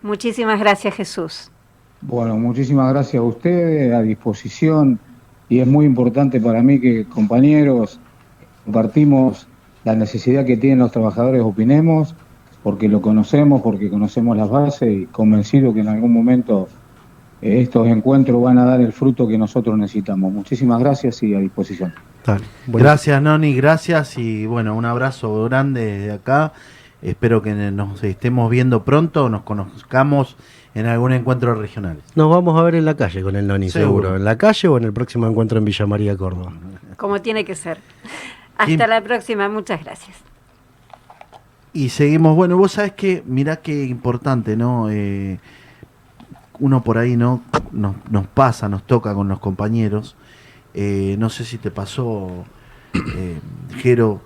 Muchísimas 0.04 0.60
gracias, 0.60 0.96
Jesús. 0.96 1.52
Bueno, 2.02 2.36
muchísimas 2.36 2.92
gracias 2.92 3.20
a 3.20 3.24
ustedes, 3.24 3.94
a 3.94 4.02
disposición, 4.02 5.00
y 5.50 5.60
es 5.60 5.68
muy 5.68 5.86
importante 5.86 6.42
para 6.42 6.64
mí 6.64 6.80
que 6.80 7.06
compañeros 7.06 8.00
compartimos 8.72 9.48
la 9.84 9.96
necesidad 9.96 10.46
que 10.46 10.56
tienen 10.56 10.80
los 10.80 10.94
trabajadores, 10.94 11.42
opinemos, 11.42 12.16
porque 12.64 12.88
lo 12.88 13.02
conocemos, 13.02 13.62
porque 13.62 13.90
conocemos 13.90 14.38
las 14.38 14.50
bases 14.50 14.90
y 14.90 15.06
convencido 15.08 15.74
que 15.74 15.82
en 15.82 15.90
algún 15.90 16.14
momento 16.14 16.70
eh, 17.42 17.62
estos 17.62 17.88
encuentros 17.88 18.42
van 18.42 18.60
a 18.60 18.66
dar 18.66 18.80
el 18.80 18.94
fruto 18.94 19.28
que 19.28 19.38
nosotros 19.38 19.78
necesitamos. 19.78 20.32
Muchísimas 20.32 20.80
gracias 20.80 21.22
y 21.22 21.36
a 21.36 21.40
disposición. 21.40 21.94
Dale, 22.26 22.46
bueno. 22.68 22.86
Gracias, 22.86 23.22
Noni, 23.22 23.54
gracias 23.54 24.18
y 24.18 24.46
bueno, 24.46 24.74
un 24.74 24.86
abrazo 24.86 25.44
grande 25.46 25.84
desde 25.84 26.12
acá. 26.14 26.54
Espero 27.02 27.42
que 27.42 27.54
nos 27.54 28.02
estemos 28.06 28.50
viendo 28.50 28.86
pronto, 28.86 29.28
nos 29.28 29.42
conozcamos 29.42 30.38
en 30.76 30.86
algún 30.86 31.12
encuentro 31.12 31.56
regional. 31.56 31.98
Nos 32.16 32.30
vamos 32.30 32.58
a 32.58 32.64
ver 32.64 32.76
en 32.76 32.86
la 32.86 32.96
calle 32.96 33.22
con 33.22 33.36
el 33.36 33.48
Noni, 33.48 33.70
seguro. 33.70 34.04
Seguro. 34.04 34.16
En 34.16 34.24
la 34.24 34.38
calle 34.38 34.70
o 34.70 34.78
en 34.78 34.86
el 34.86 34.94
próximo 34.94 35.28
encuentro 35.28 35.58
en 35.58 35.66
Villa 35.66 35.86
María, 35.86 36.16
Córdoba. 36.16 36.54
Como 36.96 37.22
tiene 37.22 37.44
que 37.44 37.56
ser. 37.56 37.80
Hasta 38.62 38.88
la 38.88 39.02
próxima, 39.02 39.50
muchas 39.50 39.84
gracias. 39.84 40.18
Y 41.74 41.90
seguimos, 41.90 42.36
bueno, 42.36 42.58
vos 42.58 42.74
sabés 42.74 42.94
que, 42.94 43.24
mirá 43.26 43.58
qué 43.58 43.86
importante, 43.86 44.58
¿no? 44.58 44.90
Eh, 44.90 45.40
uno 46.60 46.84
por 46.84 46.98
ahí, 46.98 47.18
¿no? 47.18 47.42
Nos, 47.72 47.96
nos 48.10 48.28
pasa, 48.28 48.70
nos 48.70 48.84
toca 48.86 49.14
con 49.14 49.28
los 49.28 49.40
compañeros. 49.40 50.16
Eh, 50.74 51.16
no 51.18 51.30
sé 51.30 51.44
si 51.44 51.58
te 51.58 51.72
pasó, 51.72 52.46
eh, 53.16 53.40
Jero, 53.78 54.22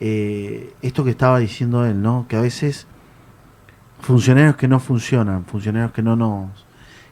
eh, 0.00 0.74
esto 0.82 1.04
que 1.04 1.10
estaba 1.10 1.38
diciendo 1.38 1.86
él, 1.86 2.02
¿no? 2.02 2.26
Que 2.28 2.36
a 2.36 2.40
veces 2.40 2.86
funcionarios 4.00 4.56
que 4.56 4.68
no 4.68 4.80
funcionan, 4.80 5.44
funcionarios 5.44 5.92
que 5.92 6.02
no 6.02 6.16
nos, 6.16 6.66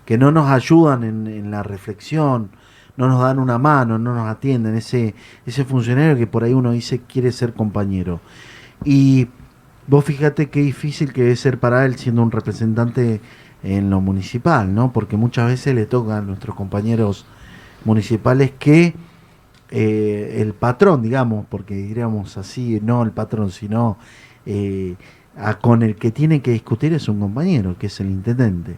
que 0.04 0.18
no 0.18 0.32
nos 0.32 0.50
ayudan 0.50 1.04
en, 1.04 1.26
en 1.26 1.50
la 1.50 1.62
reflexión, 1.62 2.50
no 2.96 3.09
nos 3.09 3.20
dan 3.20 3.38
una 3.38 3.59
mano, 3.59 3.98
no 3.98 4.14
nos 4.14 4.28
atienden, 4.28 4.76
ese, 4.76 5.14
ese 5.46 5.64
funcionario 5.64 6.16
que 6.16 6.26
por 6.26 6.44
ahí 6.44 6.52
uno 6.52 6.72
dice 6.72 7.00
quiere 7.00 7.33
ser 7.33 7.52
compañero. 7.52 8.20
Y 8.85 9.28
vos 9.87 10.04
fíjate 10.04 10.48
qué 10.50 10.61
difícil 10.61 11.12
que 11.12 11.22
debe 11.22 11.37
ser 11.37 11.59
para 11.59 11.85
él 11.85 11.96
siendo 11.96 12.22
un 12.22 12.30
representante 12.30 13.20
en 13.62 13.90
lo 13.90 14.00
municipal, 14.00 14.74
¿no? 14.74 14.92
Porque 14.92 15.16
muchas 15.16 15.48
veces 15.48 15.74
le 15.74 15.87
toca 15.87 16.18
a 16.18 16.20
nuestros 16.20 16.54
compañeros 16.54 17.26
municipales 17.85 18.52
que 18.59 18.94
eh, 19.70 20.37
el 20.40 20.52
patrón, 20.52 21.02
digamos, 21.02 21.46
porque 21.48 21.74
diríamos 21.74 22.37
así, 22.37 22.78
no 22.83 23.02
el 23.02 23.11
patrón, 23.11 23.50
sino 23.50 23.98
eh, 24.46 24.94
con 25.61 25.83
el 25.83 25.96
que 25.96 26.11
tiene 26.11 26.42
que 26.42 26.52
discutir 26.52 26.92
es 26.92 27.09
un 27.09 27.20
compañero, 27.20 27.76
que 27.78 27.87
es 27.87 28.00
el 28.00 28.11
intendente. 28.11 28.76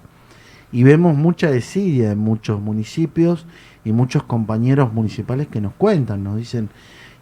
Y 0.73 0.85
vemos 0.85 1.17
mucha 1.17 1.51
desidia 1.51 2.13
en 2.13 2.19
muchos 2.19 2.61
municipios 2.61 3.47
y 3.87 3.93
muchos 3.93 4.25
compañeros 4.25 4.93
municipales 4.93 5.47
que 5.47 5.61
nos 5.63 5.73
cuentan, 5.75 6.23
nos 6.25 6.37
dicen, 6.37 6.69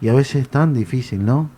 y 0.01 0.09
a 0.09 0.15
veces 0.15 0.43
es 0.43 0.49
tan 0.49 0.75
difícil, 0.75 1.25
¿no? 1.25 1.49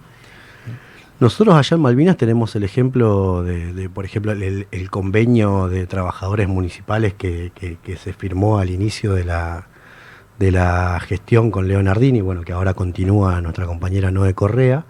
Nosotros 1.19 1.55
allá 1.55 1.77
en 1.77 1.81
Malvinas 1.81 2.19
tenemos 2.19 2.55
el 2.57 2.65
ejemplo 2.65 3.43
de, 3.43 3.89
por 3.89 4.05
ejemplo, 4.05 4.33
el, 4.33 4.67
el 4.71 4.91
convenio 4.91 5.69
de 5.69 5.87
trabajadores 5.87 6.47
municipales 6.49 7.15
que, 7.15 7.53
que- 7.55 7.79
que 7.83 7.97
se 7.97 8.13
firmó 8.13 8.59
al 8.59 8.69
inicio 8.69 9.15
de 9.15 9.25
la, 9.25 9.67
de 10.39 10.53
la 10.53 11.01
gestión 11.01 11.51
con 11.51 11.69
Leonardini, 11.69 12.21
bueno, 12.21 12.43
que 12.43 12.53
ahora 12.53 12.75
continúa 12.75 13.41
nuestra 13.41 13.65
compañera 13.65 14.11
Noé 14.11 14.35
Correa. 14.35 14.85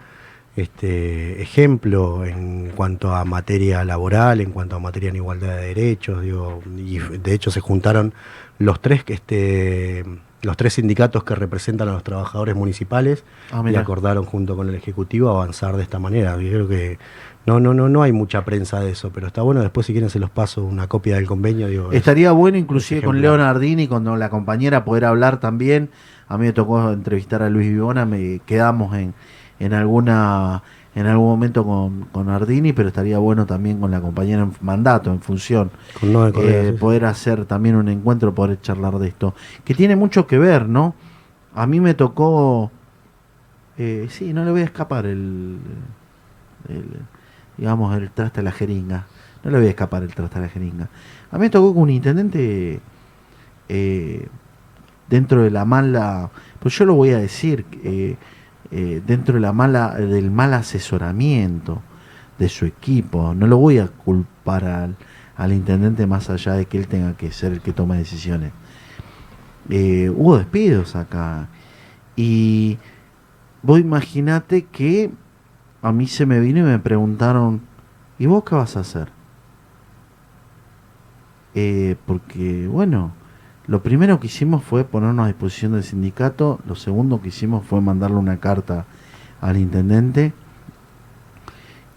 Este 0.56 1.42
ejemplo 1.42 2.24
en 2.24 2.70
cuanto 2.74 3.14
a 3.14 3.24
materia 3.26 3.84
laboral, 3.84 4.40
en 4.40 4.52
cuanto 4.52 4.76
a 4.76 4.78
materia 4.78 5.10
en 5.10 5.16
igualdad 5.16 5.56
de 5.56 5.66
derechos, 5.74 6.22
digo, 6.22 6.62
y 6.78 6.98
de 6.98 7.34
hecho 7.34 7.50
se 7.50 7.60
juntaron 7.60 8.14
los 8.58 8.80
tres 8.80 9.04
que 9.04 9.12
este 9.14 10.04
los 10.42 10.56
tres 10.56 10.74
sindicatos 10.74 11.24
que 11.24 11.34
representan 11.34 11.88
a 11.88 11.92
los 11.92 12.04
trabajadores 12.04 12.54
municipales 12.54 13.24
Ah, 13.50 13.62
y 13.70 13.74
acordaron 13.76 14.24
junto 14.24 14.54
con 14.56 14.68
el 14.68 14.74
ejecutivo 14.76 15.28
avanzar 15.30 15.76
de 15.76 15.82
esta 15.82 15.98
manera. 15.98 16.32
Yo 16.40 16.48
creo 16.48 16.68
que 16.68 16.98
no 17.46 17.60
no 17.60 17.74
no 17.74 17.88
no 17.88 18.02
hay 18.02 18.12
mucha 18.12 18.44
prensa 18.44 18.80
de 18.80 18.92
eso, 18.92 19.10
pero 19.12 19.26
está 19.26 19.42
bueno. 19.42 19.60
Después 19.60 19.86
si 19.86 19.92
quieren 19.92 20.08
se 20.08 20.18
los 20.20 20.30
paso 20.30 20.62
una 20.64 20.86
copia 20.88 21.16
del 21.16 21.26
convenio. 21.26 21.66
Digo, 21.68 21.90
es- 21.90 21.98
Estaría 21.98 22.32
bueno 22.32 22.56
inclusive 22.56 23.02
con. 23.02 23.20
Leonardini, 23.20 23.88
con 23.88 24.18
la 24.18 24.30
compañera, 24.30 24.84
poder 24.84 25.04
hablar 25.04 25.38
también. 25.40 25.90
A 26.28 26.38
mí 26.38 26.46
me 26.46 26.52
tocó 26.52 26.92
entrevistar 26.92 27.42
a 27.42 27.50
Luis 27.50 27.68
Vivona, 27.68 28.04
me 28.06 28.40
quedamos 28.46 28.94
en, 28.96 29.14
en 29.58 29.72
alguna 29.74 30.62
en 30.94 31.06
algún 31.06 31.28
momento 31.28 31.64
con, 31.64 32.02
con 32.12 32.30
Ardini, 32.30 32.72
pero 32.72 32.88
estaría 32.88 33.18
bueno 33.18 33.44
también 33.46 33.80
con 33.80 33.90
la 33.90 34.00
compañera 34.00 34.42
en 34.42 34.52
mandato, 34.62 35.10
en 35.12 35.20
función, 35.20 35.70
con 35.92 36.12
Noé 36.12 36.32
Correa, 36.32 36.64
eh, 36.64 36.74
sí. 36.78 36.78
poder 36.78 37.04
hacer 37.04 37.44
también 37.46 37.76
un 37.76 37.88
encuentro, 37.88 38.34
poder 38.34 38.60
charlar 38.62 38.98
de 38.98 39.08
esto, 39.08 39.34
que 39.64 39.74
tiene 39.74 39.96
mucho 39.96 40.26
que 40.26 40.38
ver, 40.38 40.68
¿no? 40.68 40.94
A 41.54 41.66
mí 41.66 41.80
me 41.80 41.94
tocó 41.94 42.72
Eh, 43.78 44.06
sí, 44.10 44.32
no 44.32 44.44
le 44.44 44.50
voy 44.52 44.62
a 44.62 44.64
escapar 44.64 45.06
el, 45.06 45.58
el- 46.68 47.06
digamos, 47.56 47.96
el 47.96 48.10
traste 48.10 48.40
a 48.40 48.42
la 48.42 48.52
jeringa. 48.52 49.06
No 49.44 49.50
le 49.50 49.58
voy 49.58 49.66
a 49.68 49.70
escapar 49.70 50.02
el 50.02 50.14
traste 50.14 50.38
a 50.38 50.42
la 50.42 50.48
jeringa. 50.48 50.88
A 51.30 51.36
mí 51.38 51.42
me 51.42 51.50
tocó 51.50 51.72
con 51.74 51.84
un 51.84 51.90
intendente 51.90 52.80
eh, 53.68 54.28
dentro 55.08 55.42
de 55.42 55.50
la 55.50 55.64
mala, 55.64 56.30
pues 56.60 56.76
yo 56.78 56.84
lo 56.86 56.94
voy 56.94 57.10
a 57.10 57.18
decir, 57.18 57.66
eh, 58.70 59.02
dentro 59.06 59.34
de 59.34 59.40
la 59.40 59.52
mala, 59.52 59.94
del 59.94 60.30
mal 60.30 60.54
asesoramiento 60.54 61.82
de 62.38 62.48
su 62.48 62.66
equipo. 62.66 63.34
No 63.34 63.46
lo 63.46 63.58
voy 63.58 63.78
a 63.78 63.88
culpar 63.88 64.64
al, 64.64 64.96
al 65.36 65.52
intendente 65.52 66.06
más 66.06 66.30
allá 66.30 66.52
de 66.54 66.66
que 66.66 66.78
él 66.78 66.88
tenga 66.88 67.16
que 67.16 67.32
ser 67.32 67.52
el 67.52 67.60
que 67.60 67.72
tome 67.72 67.96
decisiones. 67.96 68.52
Eh, 69.68 70.10
hubo 70.14 70.38
despidos 70.38 70.96
acá. 70.96 71.48
Y 72.14 72.78
vos 73.62 73.80
imaginate 73.80 74.64
que 74.64 75.10
a 75.82 75.92
mí 75.92 76.06
se 76.06 76.26
me 76.26 76.40
vino 76.40 76.60
y 76.60 76.62
me 76.62 76.78
preguntaron, 76.78 77.60
¿y 78.18 78.26
vos 78.26 78.44
qué 78.44 78.54
vas 78.54 78.76
a 78.76 78.80
hacer? 78.80 79.08
Eh, 81.54 81.96
porque, 82.06 82.66
bueno, 82.66 83.12
lo 83.66 83.82
primero 83.82 84.20
que 84.20 84.28
hicimos 84.28 84.62
fue 84.62 84.84
ponernos 84.84 85.24
a 85.24 85.28
disposición 85.28 85.72
del 85.72 85.82
sindicato, 85.82 86.60
lo 86.66 86.76
segundo 86.76 87.20
que 87.20 87.28
hicimos 87.28 87.64
fue 87.66 87.80
mandarle 87.80 88.16
una 88.16 88.38
carta 88.38 88.86
al 89.40 89.56
intendente 89.56 90.32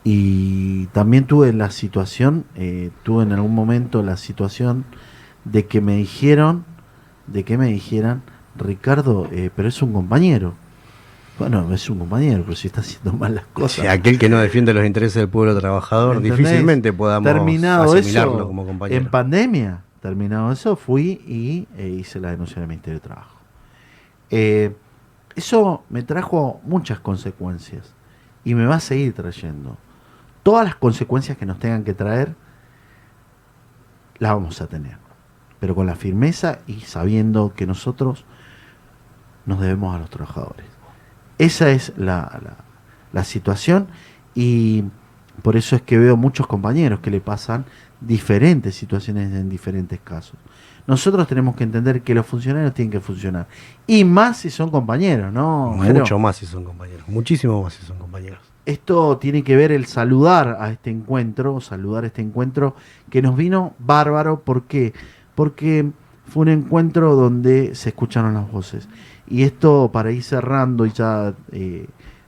y 0.03 0.87
también 0.87 1.25
tuve 1.25 1.53
la 1.53 1.69
situación, 1.69 2.45
eh, 2.55 2.89
tuve 3.03 3.23
en 3.23 3.33
algún 3.33 3.53
momento 3.53 4.01
la 4.01 4.17
situación 4.17 4.85
de 5.45 5.65
que 5.65 5.81
me 5.81 5.97
dijeron, 5.97 6.65
de 7.27 7.43
que 7.43 7.57
me 7.57 7.67
dijeran, 7.67 8.23
Ricardo, 8.57 9.27
eh, 9.31 9.51
pero 9.55 9.67
es 9.67 9.81
un 9.81 9.93
compañero. 9.93 10.53
Bueno, 11.37 11.71
es 11.73 11.89
un 11.89 11.99
compañero, 11.99 12.43
pero 12.43 12.55
si 12.55 12.67
está 12.67 12.81
haciendo 12.81 13.13
mal 13.13 13.35
las 13.35 13.45
O 13.45 13.53
cosas. 13.53 13.83
sea, 13.83 13.91
aquel 13.93 14.19
que 14.19 14.27
no 14.27 14.39
defiende 14.39 14.73
los 14.73 14.85
intereses 14.85 15.15
del 15.15 15.29
pueblo 15.29 15.57
trabajador, 15.57 16.21
difícilmente 16.21 16.91
podamos 16.91 17.31
terminado 17.31 17.93
asimilarlo 17.93 18.37
eso, 18.39 18.47
como 18.47 18.65
compañero. 18.65 19.01
En 19.01 19.09
pandemia, 19.09 19.81
terminado 20.01 20.51
eso, 20.51 20.75
fui 20.75 21.21
y 21.27 21.67
eh, 21.77 21.87
hice 21.89 22.19
la 22.19 22.31
denuncia 22.31 22.57
del 22.59 22.67
Ministerio 22.67 22.99
de 22.99 23.05
Trabajo. 23.07 23.37
Eh, 24.29 24.75
eso 25.35 25.83
me 25.89 26.03
trajo 26.03 26.59
muchas 26.63 26.99
consecuencias 26.99 27.93
y 28.43 28.55
me 28.55 28.65
va 28.65 28.75
a 28.75 28.79
seguir 28.79 29.13
trayendo. 29.13 29.77
Todas 30.43 30.65
las 30.65 30.75
consecuencias 30.75 31.37
que 31.37 31.45
nos 31.45 31.59
tengan 31.59 31.83
que 31.83 31.93
traer, 31.93 32.35
las 34.19 34.33
vamos 34.33 34.61
a 34.61 34.67
tener. 34.67 34.97
Pero 35.59 35.75
con 35.75 35.85
la 35.87 35.95
firmeza 35.95 36.59
y 36.67 36.81
sabiendo 36.81 37.53
que 37.53 37.65
nosotros 37.67 38.25
nos 39.45 39.59
debemos 39.59 39.95
a 39.95 39.99
los 39.99 40.09
trabajadores. 40.09 40.65
Esa 41.37 41.69
es 41.71 41.93
la, 41.97 42.39
la- 42.43 42.57
la 43.11 43.23
situación 43.23 43.87
y 44.35 44.83
por 45.41 45.55
eso 45.55 45.75
es 45.75 45.81
que 45.81 45.97
veo 45.97 46.17
muchos 46.17 46.47
compañeros 46.47 46.99
que 46.99 47.11
le 47.11 47.21
pasan 47.21 47.65
diferentes 48.01 48.75
situaciones 48.75 49.33
en 49.33 49.49
diferentes 49.49 49.99
casos. 49.99 50.35
Nosotros 50.87 51.27
tenemos 51.27 51.55
que 51.55 51.63
entender 51.63 52.01
que 52.01 52.15
los 52.15 52.25
funcionarios 52.25 52.73
tienen 52.73 52.91
que 52.91 52.99
funcionar. 52.99 53.47
Y 53.85 54.03
más 54.03 54.37
si 54.37 54.49
son 54.49 54.71
compañeros, 54.71 55.31
¿no? 55.31 55.73
Mucho 55.73 56.17
más 56.17 56.37
si 56.37 56.45
son 56.45 56.63
compañeros, 56.63 57.07
muchísimo 57.07 57.61
más 57.61 57.73
si 57.73 57.85
son 57.85 57.97
compañeros. 57.97 58.39
Esto 58.65 59.17
tiene 59.17 59.43
que 59.43 59.55
ver 59.55 59.71
el 59.71 59.85
saludar 59.85 60.57
a 60.59 60.71
este 60.71 60.89
encuentro, 60.89 61.61
saludar 61.61 62.05
este 62.05 62.21
encuentro 62.21 62.75
que 63.09 63.21
nos 63.21 63.35
vino 63.35 63.73
bárbaro. 63.79 64.41
¿Por 64.41 64.63
qué? 64.63 64.93
Porque 65.35 65.91
fue 66.27 66.41
un 66.41 66.49
encuentro 66.49 67.15
donde 67.15 67.75
se 67.75 67.89
escucharon 67.89 68.33
las 68.33 68.51
voces. 68.51 68.87
Y 69.27 69.43
esto 69.43 69.91
para 69.91 70.11
ir 70.11 70.23
cerrando 70.23 70.85
y 70.85 70.91
ya 70.91 71.33
eh, 71.51 71.87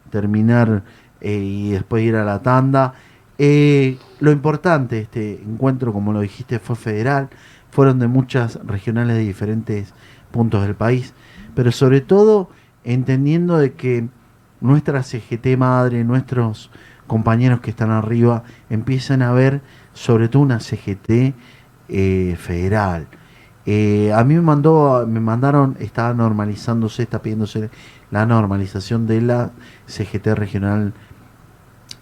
terminar 0.09 0.83
eh, 1.21 1.37
y 1.37 1.71
después 1.71 2.03
ir 2.03 2.15
a 2.15 2.25
la 2.25 2.39
tanda. 2.41 2.93
eh, 3.37 3.97
lo 4.19 4.31
importante 4.31 4.95
de 4.97 5.01
este 5.03 5.41
encuentro, 5.41 5.93
como 5.93 6.13
lo 6.13 6.21
dijiste, 6.21 6.59
fue 6.59 6.75
federal. 6.75 7.29
Fueron 7.71 7.99
de 7.99 8.07
muchas 8.07 8.59
regionales 8.65 9.15
de 9.17 9.23
diferentes 9.23 9.93
puntos 10.31 10.63
del 10.63 10.75
país. 10.75 11.13
Pero 11.55 11.71
sobre 11.71 12.01
todo 12.01 12.49
entendiendo 12.83 13.57
de 13.57 13.73
que 13.73 14.09
nuestra 14.59 15.03
CGT 15.03 15.57
madre, 15.57 16.03
nuestros 16.03 16.69
compañeros 17.07 17.61
que 17.61 17.71
están 17.71 17.91
arriba, 17.91 18.43
empiezan 18.69 19.21
a 19.21 19.31
ver 19.31 19.61
sobre 19.93 20.27
todo 20.29 20.43
una 20.43 20.59
CGT 20.59 21.33
eh, 21.89 22.35
federal. 22.39 23.07
A 24.15 24.23
mí 24.23 24.35
me 24.35 24.41
mandó, 24.41 25.05
me 25.07 25.19
mandaron, 25.19 25.77
está 25.79 26.13
normalizándose, 26.13 27.03
está 27.03 27.21
pidiéndose 27.21 27.69
la 28.11 28.25
normalización 28.25 29.07
de 29.07 29.21
la 29.21 29.51
CGT 29.87 30.27
regional, 30.35 30.93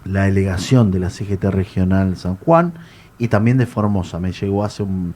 la 0.04 0.24
delegación 0.24 0.90
de 0.90 0.98
la 1.00 1.10
CGT 1.10 1.44
regional 1.50 2.16
San 2.16 2.36
Juan 2.36 2.72
y 3.18 3.28
también 3.28 3.58
de 3.58 3.66
Formosa, 3.66 4.18
me 4.20 4.32
llegó 4.32 4.64
hace 4.64 4.82
un- 4.82 5.14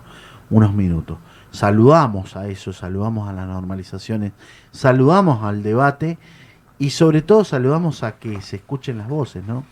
unos 0.51 0.75
minutos. 0.75 1.19
Saludamos 1.51 2.37
a 2.37 2.49
eso, 2.49 2.73
saludamos 2.73 3.29
a 3.29 3.33
las 3.33 3.47
normalizaciones, 3.47 4.33
saludamos 4.73 5.43
al 5.45 5.63
debate 5.63 6.19
y 6.79 6.91
sobre 6.91 7.23
todo 7.23 7.45
saludamos 7.45 8.03
a 8.03 8.13
que 8.19 8.41
se 8.43 8.57
escuchen 8.57 8.99
las 8.99 9.09
voces, 9.09 9.45
¿no? 9.47 9.65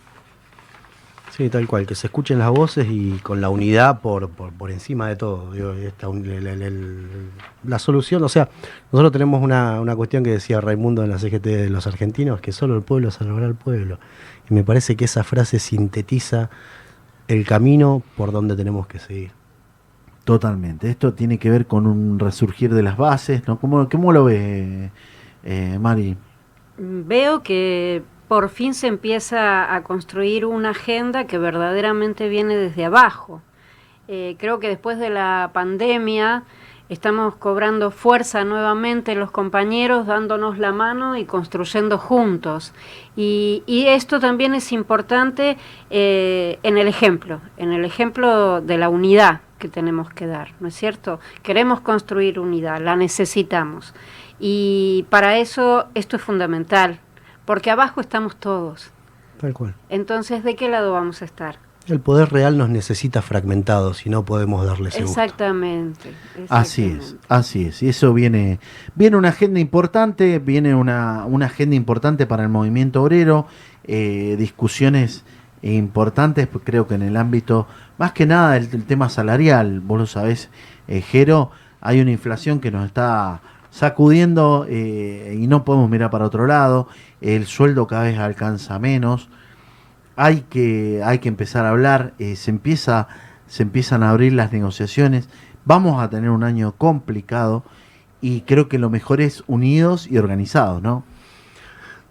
Sí, 1.37 1.49
tal 1.49 1.67
cual, 1.67 1.87
que 1.87 1.95
se 1.95 2.09
escuchen 2.09 2.39
las 2.39 2.51
voces 2.51 2.87
y 2.91 3.19
con 3.23 3.41
la 3.41 3.49
unidad 3.49 4.01
por, 4.01 4.29
por, 4.29 4.53
por 4.53 4.71
encima 4.71 5.09
de 5.09 5.17
todo. 5.17 5.55
esta 5.75 6.07
la 7.65 7.79
solución, 7.79 8.23
o 8.23 8.29
sea, 8.29 8.51
nosotros 8.93 9.13
tenemos 9.13 9.43
una, 9.43 9.81
una 9.81 9.97
cuestión 9.97 10.23
que 10.25 10.31
decía 10.31 10.61
Raimundo 10.61 11.03
en 11.03 11.11
la 11.11 11.19
CGT 11.19 11.43
de 11.47 11.71
los 11.71 11.87
argentinos, 11.87 12.41
que 12.43 12.53
solo 12.53 12.77
el 12.77 12.83
pueblo 12.83 13.11
salvará 13.11 13.47
al 13.47 13.55
pueblo. 13.55 13.99
Y 14.53 14.55
me 14.55 14.65
parece 14.65 14.97
que 14.97 15.07
esa 15.07 15.25
frase 15.25 15.59
sintetiza 15.59 16.51
el 17.27 17.47
camino 17.47 18.03
por 18.19 18.33
donde 18.33 18.55
tenemos 18.55 18.87
que 18.87 18.99
seguir. 18.99 19.31
Totalmente. 20.25 20.91
Esto 20.91 21.15
tiene 21.15 21.39
que 21.39 21.49
ver 21.49 21.67
con 21.67 21.87
un 21.87 22.19
resurgir 22.19 22.75
de 22.75 22.83
las 22.83 22.99
bases, 22.99 23.49
¿no? 23.49 23.59
¿Cómo, 23.59 23.89
cómo 23.89 24.13
lo 24.13 24.25
ves, 24.25 24.91
eh, 25.43 25.79
Mari? 25.81 26.19
Veo 26.77 27.43
que 27.43 28.03
por 28.29 28.51
fin 28.51 28.75
se 28.75 28.89
empieza 28.89 29.75
a 29.75 29.83
construir 29.85 30.45
una 30.45 30.73
agenda 30.73 31.27
que 31.27 31.39
verdaderamente 31.39 32.29
viene 32.29 32.55
desde 32.55 32.85
abajo. 32.85 33.41
Eh, 34.07 34.37
creo 34.39 34.61
que 34.61 34.69
después 34.69 34.99
de 34.99 35.09
la 35.09 35.49
pandemia 35.55 36.43
estamos 36.89 37.37
cobrando 37.37 37.91
fuerza 37.91 38.45
nuevamente 38.45 39.15
los 39.15 39.31
compañeros, 39.31 40.07
dándonos 40.07 40.59
la 40.59 40.73
mano 40.73 41.17
y 41.17 41.25
construyendo 41.25 41.99
juntos. 41.99 42.73
Y, 43.17 43.63
y 43.67 43.87
esto 43.87 44.21
también 44.21 44.55
es 44.55 44.73
importante 44.73 45.57
eh, 45.91 46.59
en 46.63 46.79
el 46.79 46.89
ejemplo, 46.89 47.41
en 47.57 47.73
el 47.73 47.85
ejemplo 47.85 48.61
de 48.61 48.79
la 48.79 48.89
unidad 48.89 49.41
que 49.59 49.69
tenemos 49.69 50.11
que 50.11 50.27
dar, 50.27 50.55
¿no 50.61 50.69
es 50.69 50.75
cierto? 50.75 51.21
Queremos 51.43 51.81
construir 51.81 52.41
unidad, 52.41 52.81
la 52.81 52.97
necesitamos. 52.97 53.95
Y 54.41 55.07
para 55.09 55.39
eso 55.39 55.87
esto 55.95 56.17
es 56.17 56.23
fundamental, 56.23 56.99
porque 57.45 57.71
abajo 57.71 58.01
estamos 58.01 58.35
todos. 58.37 58.91
Tal 59.39 59.55
cual. 59.55 59.75
Entonces, 59.89 60.43
¿de 60.43 60.57
qué 60.57 60.69
lado 60.69 60.93
vamos 60.93 61.23
a 61.23 61.25
estar? 61.25 61.59
El 61.89 62.01
poder 62.01 62.33
real 62.33 62.57
nos 62.57 62.69
necesita 62.69 63.23
fragmentados 63.23 64.07
y 64.07 64.11
no 64.11 64.25
podemos 64.25 64.65
darle 64.65 64.91
ese 64.91 65.03
gusto. 65.03 65.21
Exactamente. 65.21 66.13
Así 66.49 66.85
es, 66.85 67.17
así 67.29 67.65
es. 67.65 67.83
Y 67.83 67.89
eso 67.89 68.13
viene, 68.15 68.61
viene 68.95 69.17
una 69.17 69.31
agenda 69.31 69.59
importante, 69.59 70.39
viene 70.39 70.75
una, 70.75 71.25
una 71.27 71.47
agenda 71.47 71.75
importante 71.75 72.27
para 72.27 72.45
el 72.45 72.49
movimiento 72.49 73.03
obrero, 73.03 73.47
eh, 73.85 74.37
discusiones 74.39 75.25
importantes, 75.63 76.47
pues 76.47 76.65
creo 76.65 76.87
que 76.87 76.95
en 76.95 77.03
el 77.03 77.17
ámbito, 77.17 77.67
más 77.99 78.13
que 78.13 78.27
nada 78.27 78.57
el, 78.57 78.69
el 78.73 78.85
tema 78.85 79.09
salarial, 79.09 79.81
vos 79.81 79.99
lo 79.99 80.07
sabés, 80.07 80.51
eh, 80.89 81.01
Jero, 81.01 81.51
hay 81.81 82.01
una 82.01 82.11
inflación 82.11 82.61
que 82.61 82.71
nos 82.71 82.87
está 82.87 83.41
sacudiendo 83.71 84.67
eh, 84.69 85.37
y 85.41 85.47
no 85.47 85.65
podemos 85.65 85.89
mirar 85.89 86.11
para 86.11 86.27
otro 86.27 86.47
lado, 86.47 86.89
el 87.21 87.47
sueldo 87.47 87.87
cada 87.87 88.05
vez 88.05 88.19
alcanza 88.19 88.79
menos, 88.79 89.29
hay 90.17 90.43
que, 90.43 91.01
hay 91.05 91.19
que 91.19 91.29
empezar 91.29 91.65
a 91.65 91.71
hablar, 91.71 92.15
eh, 92.19 92.37
se, 92.37 92.51
empieza, 92.51 93.09
se 93.47 93.63
empiezan 93.63 94.03
a 94.03 94.11
abrir 94.11 94.33
las 94.33 94.53
negociaciones, 94.53 95.29
vamos 95.65 96.03
a 96.03 96.11
tener 96.11 96.31
un 96.31 96.45
año 96.45 96.73
complicado 96.77 97.65
y 98.21 98.43
creo 98.43 98.69
que 98.69 98.79
lo 98.79 98.91
mejor 98.91 99.21
es 99.21 99.43
unidos 99.47 100.09
y 100.11 100.19
organizados, 100.19 100.83
¿no? 100.83 101.05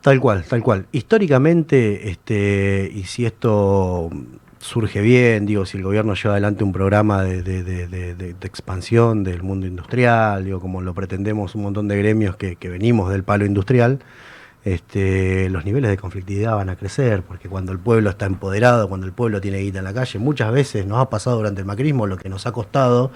Tal 0.01 0.19
cual, 0.19 0.43
tal 0.43 0.63
cual. 0.63 0.87
Históricamente, 0.91 2.09
este, 2.09 2.91
y 2.93 3.03
si 3.03 3.25
esto 3.25 4.09
surge 4.57 5.01
bien, 5.01 5.45
digo, 5.45 5.65
si 5.65 5.77
el 5.77 5.83
gobierno 5.83 6.15
lleva 6.15 6.33
adelante 6.33 6.63
un 6.63 6.71
programa 6.71 7.23
de, 7.23 7.43
de- 7.43 8.35
expansión 8.41 9.23
del 9.23 9.43
mundo 9.43 9.67
industrial, 9.67 10.45
digo, 10.45 10.59
como 10.59 10.81
lo 10.81 10.93
pretendemos 10.93 11.55
un 11.55 11.63
montón 11.63 11.87
de 11.87 11.97
gremios 11.97 12.35
que 12.35 12.57
venimos 12.69 13.11
del 13.11 13.23
palo 13.23 13.45
industrial, 13.45 13.99
este, 14.63 15.49
los 15.49 15.65
niveles 15.65 15.89
de 15.89 15.97
conflictividad 15.97 16.55
van 16.55 16.69
a 16.69 16.75
crecer, 16.75 17.23
porque 17.23 17.49
cuando 17.49 17.71
el 17.71 17.79
pueblo 17.79 18.09
está 18.09 18.25
empoderado, 18.25 18.87
cuando 18.87 19.07
el 19.07 19.13
pueblo 19.13 19.41
tiene 19.41 19.59
guita 19.59 19.79
en 19.79 19.85
la 19.85 19.93
calle, 19.93 20.19
muchas 20.19 20.51
veces 20.51 20.85
nos 20.85 20.99
ha 20.99 21.09
pasado 21.09 21.37
durante 21.37 21.61
el 21.61 21.67
macrismo 21.67 22.05
lo 22.05 22.17
que 22.17 22.29
nos 22.29 22.45
ha 22.45 22.51
costado 22.51 23.11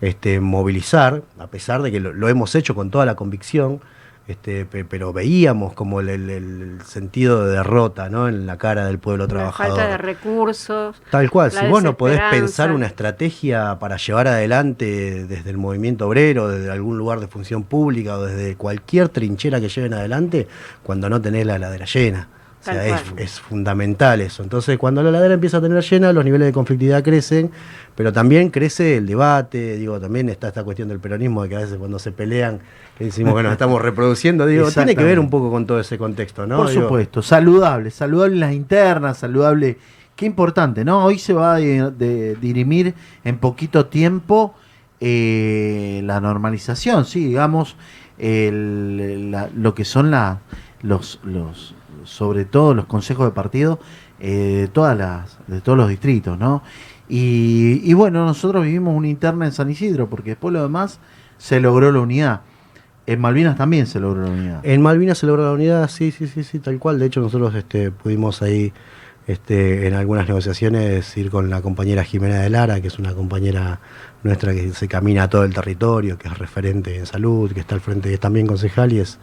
este, 0.00 0.40
movilizar, 0.40 1.22
a 1.38 1.46
pesar 1.46 1.82
de 1.82 1.90
que 1.90 2.00
lo, 2.00 2.12
lo 2.12 2.28
hemos 2.28 2.54
hecho 2.54 2.74
con 2.74 2.90
toda 2.90 3.06
la 3.06 3.14
convicción, 3.14 3.80
este, 4.30 4.64
pe- 4.64 4.84
pero 4.84 5.12
veíamos 5.12 5.72
como 5.74 6.00
el, 6.00 6.08
el- 6.08 6.30
el 6.30 6.78
sentido 6.84 7.44
de 7.44 7.52
derrota 7.52 8.08
¿no? 8.08 8.28
en 8.28 8.46
la 8.46 8.56
cara 8.58 8.86
del 8.86 8.98
pueblo 8.98 9.24
La 9.24 9.28
trabajador. 9.28 9.76
falta 9.76 9.90
de 9.90 9.98
recursos. 9.98 10.96
Tal 11.10 11.30
cual, 11.30 11.50
si 11.50 11.66
vos 11.66 11.82
no 11.82 11.96
podés 11.96 12.20
pensar 12.30 12.72
una 12.72 12.86
estrategia 12.86 13.78
para 13.78 13.96
llevar 13.96 14.28
adelante 14.28 15.24
desde 15.26 15.50
el 15.50 15.58
movimiento 15.58 16.06
obrero, 16.08 16.48
desde 16.48 16.70
algún 16.70 16.98
lugar 16.98 17.20
de 17.20 17.26
función 17.28 17.62
pública 17.64 18.16
o 18.18 18.22
desde 18.24 18.56
cualquier 18.56 19.08
trinchera 19.08 19.60
que 19.60 19.68
lleven 19.68 19.94
adelante, 19.94 20.48
cuando 20.82 21.08
no 21.08 21.20
tenés 21.20 21.46
la 21.46 21.56
heladera 21.56 21.86
llena. 21.86 22.28
O 22.60 22.62
sea, 22.62 23.00
es, 23.16 23.40
fundamental 23.40 24.20
eso. 24.20 24.42
Entonces, 24.42 24.76
cuando 24.76 25.02
la 25.02 25.08
heladera 25.08 25.32
empieza 25.32 25.56
a 25.56 25.60
tener 25.62 25.82
llena, 25.82 26.12
los 26.12 26.24
niveles 26.24 26.46
de 26.46 26.52
conflictividad 26.52 27.02
crecen, 27.02 27.50
pero 27.94 28.12
también 28.12 28.50
crece 28.50 28.98
el 28.98 29.06
debate, 29.06 29.76
digo, 29.76 29.98
también 29.98 30.28
está 30.28 30.48
esta 30.48 30.62
cuestión 30.62 30.88
del 30.88 31.00
peronismo 31.00 31.42
de 31.42 31.48
que 31.48 31.56
a 31.56 31.60
veces 31.60 31.78
cuando 31.78 31.98
se 31.98 32.12
pelean, 32.12 32.60
que 32.98 33.04
decimos 33.06 33.34
que 33.34 33.42
nos 33.42 33.52
estamos 33.52 33.80
reproduciendo, 33.80 34.44
digo, 34.44 34.70
tiene 34.70 34.94
que 34.94 35.02
ver 35.04 35.18
un 35.18 35.30
poco 35.30 35.50
con 35.50 35.66
todo 35.66 35.80
ese 35.80 35.96
contexto, 35.96 36.46
¿no? 36.46 36.58
Por 36.58 36.68
Digo, 36.68 36.82
supuesto, 36.82 37.22
saludable, 37.22 37.90
saludable 37.90 38.34
en 38.34 38.40
las 38.40 38.52
internas, 38.52 39.16
saludable. 39.18 39.78
Qué 40.14 40.26
importante, 40.26 40.84
¿no? 40.84 41.02
Hoy 41.02 41.18
se 41.18 41.32
va 41.32 41.54
a 41.54 41.58
de- 41.58 41.90
de- 41.92 42.36
dirimir 42.36 42.92
en 43.24 43.38
poquito 43.38 43.86
tiempo 43.86 44.54
eh, 45.00 46.02
la 46.04 46.20
normalización, 46.20 47.06
sí, 47.06 47.24
digamos, 47.24 47.74
el- 48.18 49.30
la- 49.30 49.48
lo 49.56 49.74
que 49.74 49.86
son 49.86 50.10
la, 50.10 50.40
los, 50.82 51.20
los, 51.24 51.74
sobre 52.04 52.44
todo 52.44 52.74
los 52.74 52.86
consejos 52.86 53.26
de 53.26 53.32
partido 53.32 53.78
eh, 54.20 54.58
de, 54.62 54.68
todas 54.68 54.96
las, 54.96 55.38
de 55.46 55.60
todos 55.60 55.78
los 55.78 55.88
distritos, 55.88 56.38
¿no? 56.38 56.62
Y, 57.12 57.92
bueno, 57.94 58.24
nosotros 58.24 58.64
vivimos 58.64 58.94
una 58.94 59.08
interna 59.08 59.44
en 59.46 59.50
San 59.50 59.68
Isidro, 59.68 60.08
porque 60.08 60.30
después 60.30 60.52
lo 60.52 60.62
demás 60.62 61.00
se 61.38 61.58
logró 61.58 61.90
la 61.90 61.98
unidad. 61.98 62.42
En 63.06 63.20
Malvinas 63.20 63.56
también 63.56 63.88
se 63.88 63.98
logró 63.98 64.22
la 64.22 64.30
unidad. 64.30 64.60
En 64.62 64.80
Malvinas 64.80 65.18
se 65.18 65.26
logró 65.26 65.42
la 65.44 65.52
unidad, 65.52 65.88
sí, 65.90 66.12
sí, 66.12 66.28
sí, 66.28 66.44
sí, 66.44 66.60
tal 66.60 66.78
cual. 66.78 67.00
De 67.00 67.06
hecho, 67.06 67.20
nosotros 67.20 67.52
este, 67.56 67.90
pudimos 67.90 68.42
ahí 68.42 68.72
este, 69.26 69.88
en 69.88 69.94
algunas 69.94 70.28
negociaciones 70.28 71.16
ir 71.16 71.30
con 71.30 71.50
la 71.50 71.62
compañera 71.62 72.04
Jimena 72.04 72.40
de 72.40 72.50
Lara, 72.50 72.80
que 72.80 72.88
es 72.88 72.98
una 73.00 73.12
compañera 73.14 73.80
nuestra 74.22 74.52
que 74.52 74.70
se 74.72 74.86
camina 74.86 75.24
a 75.24 75.30
todo 75.30 75.44
el 75.44 75.52
territorio, 75.52 76.16
que 76.16 76.28
es 76.28 76.38
referente 76.38 76.96
en 76.96 77.06
salud, 77.06 77.50
que 77.52 77.60
está 77.60 77.74
al 77.74 77.80
frente, 77.80 78.12
es 78.12 78.20
también 78.20 78.46
concejal 78.46 78.92
y 78.92 79.00
es, 79.00 79.18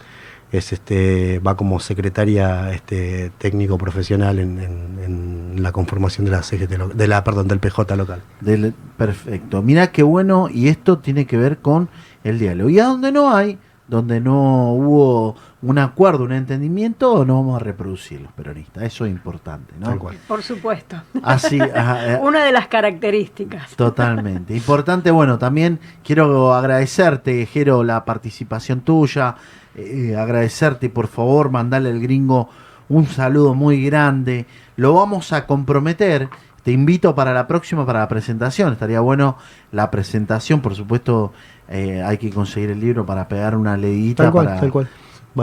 es 0.52 0.72
este, 0.74 1.40
va 1.40 1.56
como 1.58 1.80
secretaria 1.80 2.72
este, 2.72 3.32
técnico 3.38 3.78
profesional 3.78 4.40
en, 4.40 4.60
en- 4.60 5.00
en 5.04 5.64
la 5.64 5.72
conformación 5.72 6.26
de 6.26 6.32
la 6.32 6.44
CGT, 6.44 6.94
de 6.94 7.08
la, 7.08 7.24
perdón, 7.24 7.48
del 7.48 7.60
PJ 7.60 7.96
local. 7.96 8.22
Del- 8.42 8.74
perfecto. 8.98 9.62
Mira 9.62 9.92
qué 9.92 10.04
bueno, 10.04 10.48
y 10.52 10.68
esto 10.70 11.00
tiene 11.00 11.26
que 11.26 11.38
ver 11.38 11.58
con 11.58 11.90
el 12.24 12.40
diálogo. 12.40 12.70
Y 12.70 12.80
a 12.80 12.86
donde 12.86 13.12
no 13.12 13.36
hay, 13.36 13.58
donde 13.88 14.20
no 14.20 14.74
hubo 14.74 15.36
un 15.62 15.78
acuerdo, 15.80 16.26
un 16.26 16.34
entendimiento, 16.34 17.26
no 17.26 17.36
vamos 17.36 17.56
a 17.60 17.64
reproducir 17.64 18.22
los 18.22 18.32
peronistas. 18.34 18.84
Eso 18.84 19.06
es 19.06 19.12
importante, 19.12 19.74
¿no? 19.80 19.88
Tal 19.88 19.98
cual. 19.98 20.18
Por 20.28 20.44
supuesto. 20.44 21.02
Así, 21.24 21.60
ajá, 21.60 22.14
eh, 22.14 22.20
Una 22.22 22.44
de 22.44 22.52
las 22.52 22.68
características. 22.68 23.76
Totalmente. 23.76 24.56
Importante, 24.56 25.10
bueno, 25.10 25.38
también 25.40 25.80
quiero 26.04 26.54
agradecerte, 26.54 27.46
Jero, 27.46 27.84
la 27.84 28.06
participación 28.06 28.82
tuya. 28.82 29.36
Eh, 29.78 30.16
agradecerte, 30.18 30.90
por 30.90 31.08
favor, 31.08 31.52
mandarle 31.52 31.90
al 31.90 32.00
gringo 32.00 32.50
un 32.90 33.06
saludo 33.06 33.54
muy 33.54 33.84
grande. 33.84 34.46
Lo 34.76 34.94
vamos 34.94 35.34
a 35.34 35.46
comprometer. 35.46 36.30
Te 36.64 36.72
invito 36.72 37.16
para 37.16 37.34
la 37.34 37.48
próxima, 37.48 37.86
para 37.86 38.00
la 38.00 38.08
presentación. 38.08 38.74
Estaría 38.74 39.00
bueno 39.00 39.38
la 39.72 39.90
presentación, 39.92 40.62
por 40.62 40.76
supuesto. 40.76 41.32
eh, 41.70 42.02
hay 42.02 42.18
que 42.18 42.30
conseguir 42.30 42.72
el 42.72 42.80
libro 42.80 43.06
para 43.06 43.28
pegar 43.28 43.56
una 43.56 43.78
leidita 43.78 44.24
Tal 44.24 44.32
cual, 44.32 44.46
para, 44.48 44.60
tal 44.60 44.72
cual. 44.72 44.90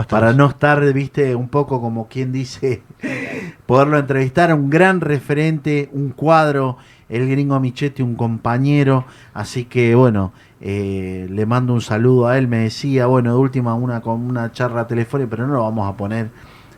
Para 0.09 0.33
no 0.33 0.47
estar, 0.47 0.81
viste, 0.91 1.35
un 1.35 1.47
poco 1.47 1.79
como 1.79 2.07
quien 2.07 2.31
dice, 2.31 2.83
poderlo 3.65 3.97
entrevistar, 3.97 4.53
un 4.53 4.69
gran 4.69 4.99
referente, 4.99 5.89
un 5.93 6.09
cuadro, 6.09 6.77
el 7.07 7.29
gringo 7.29 7.59
Michetti, 7.59 8.01
un 8.01 8.15
compañero, 8.15 9.05
así 9.33 9.65
que 9.65 9.95
bueno, 9.95 10.33
eh, 10.61 11.27
le 11.29 11.45
mando 11.45 11.73
un 11.73 11.81
saludo 11.81 12.27
a 12.27 12.37
él, 12.37 12.47
me 12.47 12.59
decía, 12.59 13.07
bueno, 13.07 13.33
de 13.33 13.39
última 13.39 13.75
una 13.75 14.01
con 14.01 14.21
una 14.21 14.51
charla 14.51 14.87
telefónica, 14.87 15.29
pero 15.29 15.47
no 15.47 15.53
lo 15.53 15.63
vamos 15.63 15.91
a 15.91 15.97
poner 15.97 16.29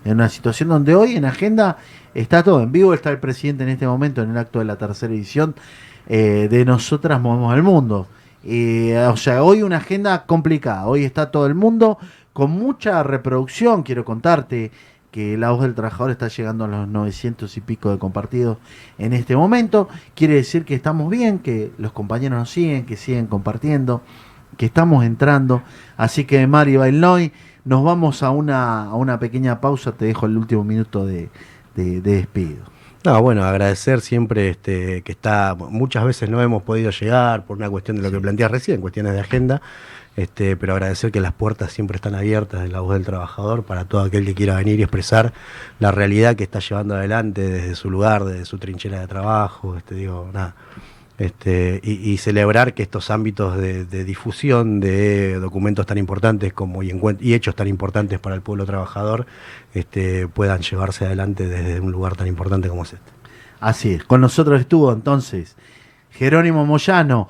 en 0.04 0.14
una 0.14 0.30
situación 0.30 0.70
donde 0.70 0.96
hoy 0.96 1.16
en 1.16 1.26
agenda 1.26 1.78
está 2.14 2.44
todo 2.44 2.62
en 2.62 2.72
vivo, 2.72 2.94
está 2.94 3.10
el 3.10 3.20
presidente 3.20 3.64
en 3.64 3.70
este 3.70 3.88
momento 3.88 4.22
en 4.22 4.32
el 4.32 4.38
acto 4.38 4.60
de 4.60 4.66
la 4.66 4.78
tercera 4.78 5.14
edición 5.14 5.56
eh, 6.08 6.48
de 6.50 6.66
Nosotras 6.66 7.20
Movemos 7.20 7.54
al 7.54 7.64
Mundo. 7.64 8.08
Eh, 8.44 8.98
o 9.12 9.18
sea, 9.18 9.44
hoy 9.44 9.62
una 9.62 9.78
agenda 9.78 10.26
complicada. 10.26 10.88
Hoy 10.88 11.04
está 11.04 11.32
todo 11.32 11.46
el 11.48 11.56
mundo 11.56 11.98
con 12.32 12.52
mucha 12.52 13.04
reproducción. 13.04 13.84
Quiero 13.84 14.06
contarte 14.06 14.72
que 15.18 15.36
La 15.36 15.50
Voz 15.50 15.64
del 15.64 15.74
Trabajador 15.74 16.12
está 16.12 16.28
llegando 16.28 16.66
a 16.66 16.68
los 16.68 16.88
900 16.88 17.58
y 17.58 17.62
pico 17.62 17.90
de 17.90 17.98
compartidos 17.98 18.60
en 19.00 19.14
este 19.14 19.36
momento. 19.36 19.90
Quiere 20.14 20.36
decir 20.36 20.64
que 20.64 20.76
estamos 20.76 21.10
bien, 21.10 21.40
que 21.40 21.72
los 21.80 21.92
compañeros 21.92 22.38
nos 22.38 22.52
siguen, 22.52 22.86
que 22.86 22.98
siguen 22.98 23.26
compartiendo, 23.26 24.04
que 24.58 24.68
estamos 24.68 25.04
entrando. 25.04 25.64
Así 25.98 26.26
que 26.26 26.46
Mario 26.46 26.82
Bailnoy, 26.82 27.32
nos 27.66 27.84
vamos 27.84 28.22
a 28.22 28.30
una, 28.30 28.84
a 28.84 28.94
una 28.94 29.18
pequeña 29.18 29.60
pausa. 29.60 29.92
Te 29.94 30.06
dejo 30.06 30.28
el 30.28 30.38
último 30.38 30.64
minuto 30.64 31.04
de, 31.04 31.30
de- 31.76 32.00
de 32.00 32.16
despido. 32.18 32.66
No, 33.04 33.20
bueno, 33.24 33.44
agradecer 33.44 34.02
siempre 34.02 34.50
este, 34.50 35.02
que 35.02 35.14
está, 35.14 35.56
muchas 35.56 36.06
veces 36.06 36.30
no 36.30 36.40
hemos 36.44 36.62
podido 36.62 36.92
llegar 36.92 37.46
por 37.46 37.58
una 37.58 37.72
cuestión 37.72 37.98
de 37.98 38.04
lo 38.04 38.12
que 38.12 38.20
planteas 38.20 38.52
recién, 38.52 38.82
cuestiones 38.82 39.14
de 39.14 39.22
agenda, 39.22 39.62
este, 40.18 40.58
pero 40.58 40.74
agradecer 40.74 41.12
que 41.12 41.22
las 41.22 41.32
puertas 41.32 41.72
siempre 41.72 41.96
están 41.96 42.16
abiertas 42.16 42.66
en 42.66 42.74
la 42.74 42.80
voz 42.80 42.96
del 42.96 43.06
trabajador 43.06 43.64
para 43.64 43.86
todo 43.86 44.02
aquel 44.02 44.26
que 44.26 44.34
quiera 44.34 44.56
venir 44.56 44.80
y 44.80 44.84
expresar 44.84 45.32
la 45.80 45.92
realidad 45.92 46.36
que 46.36 46.44
está 46.44 46.58
llevando 46.60 46.96
adelante 46.96 47.48
desde 47.48 47.76
su 47.76 47.92
lugar, 47.92 48.26
desde 48.26 48.46
su 48.46 48.58
trinchera 48.58 49.00
de 49.00 49.08
trabajo, 49.08 49.78
este, 49.78 49.94
digo, 49.94 50.28
nada. 50.34 50.56
Este, 51.20 51.80
y, 51.84 52.16
celebrar 52.18 52.76
que 52.76 52.84
estos 52.84 53.10
ámbitos 53.10 53.58
de, 53.58 53.86
de 53.86 54.04
difusión 54.04 54.80
de 54.80 55.40
documentos 55.40 55.88
tan 55.88 55.98
importantes 55.98 56.54
como 56.54 56.84
y, 56.84 56.92
hechos 57.34 57.56
tan 57.56 57.68
importantes 57.68 58.20
para 58.20 58.36
el 58.36 58.42
pueblo 58.42 58.68
trabajador 58.68 59.26
puedan 60.36 60.62
llevarse 60.62 61.06
adelante 61.06 61.48
desde 61.48 61.80
un 61.80 61.92
lugar 61.92 62.16
tan 62.16 62.28
importante 62.28 62.70
como 62.70 62.84
es 62.84 62.94
este. 62.94 63.12
Así 63.60 63.94
es. 63.94 64.04
Con 64.04 64.22
nosotros 64.22 64.62
estuvo 64.62 64.94
entonces 64.94 65.56
Jerónimo 66.12 66.66
Moyano. 66.66 67.30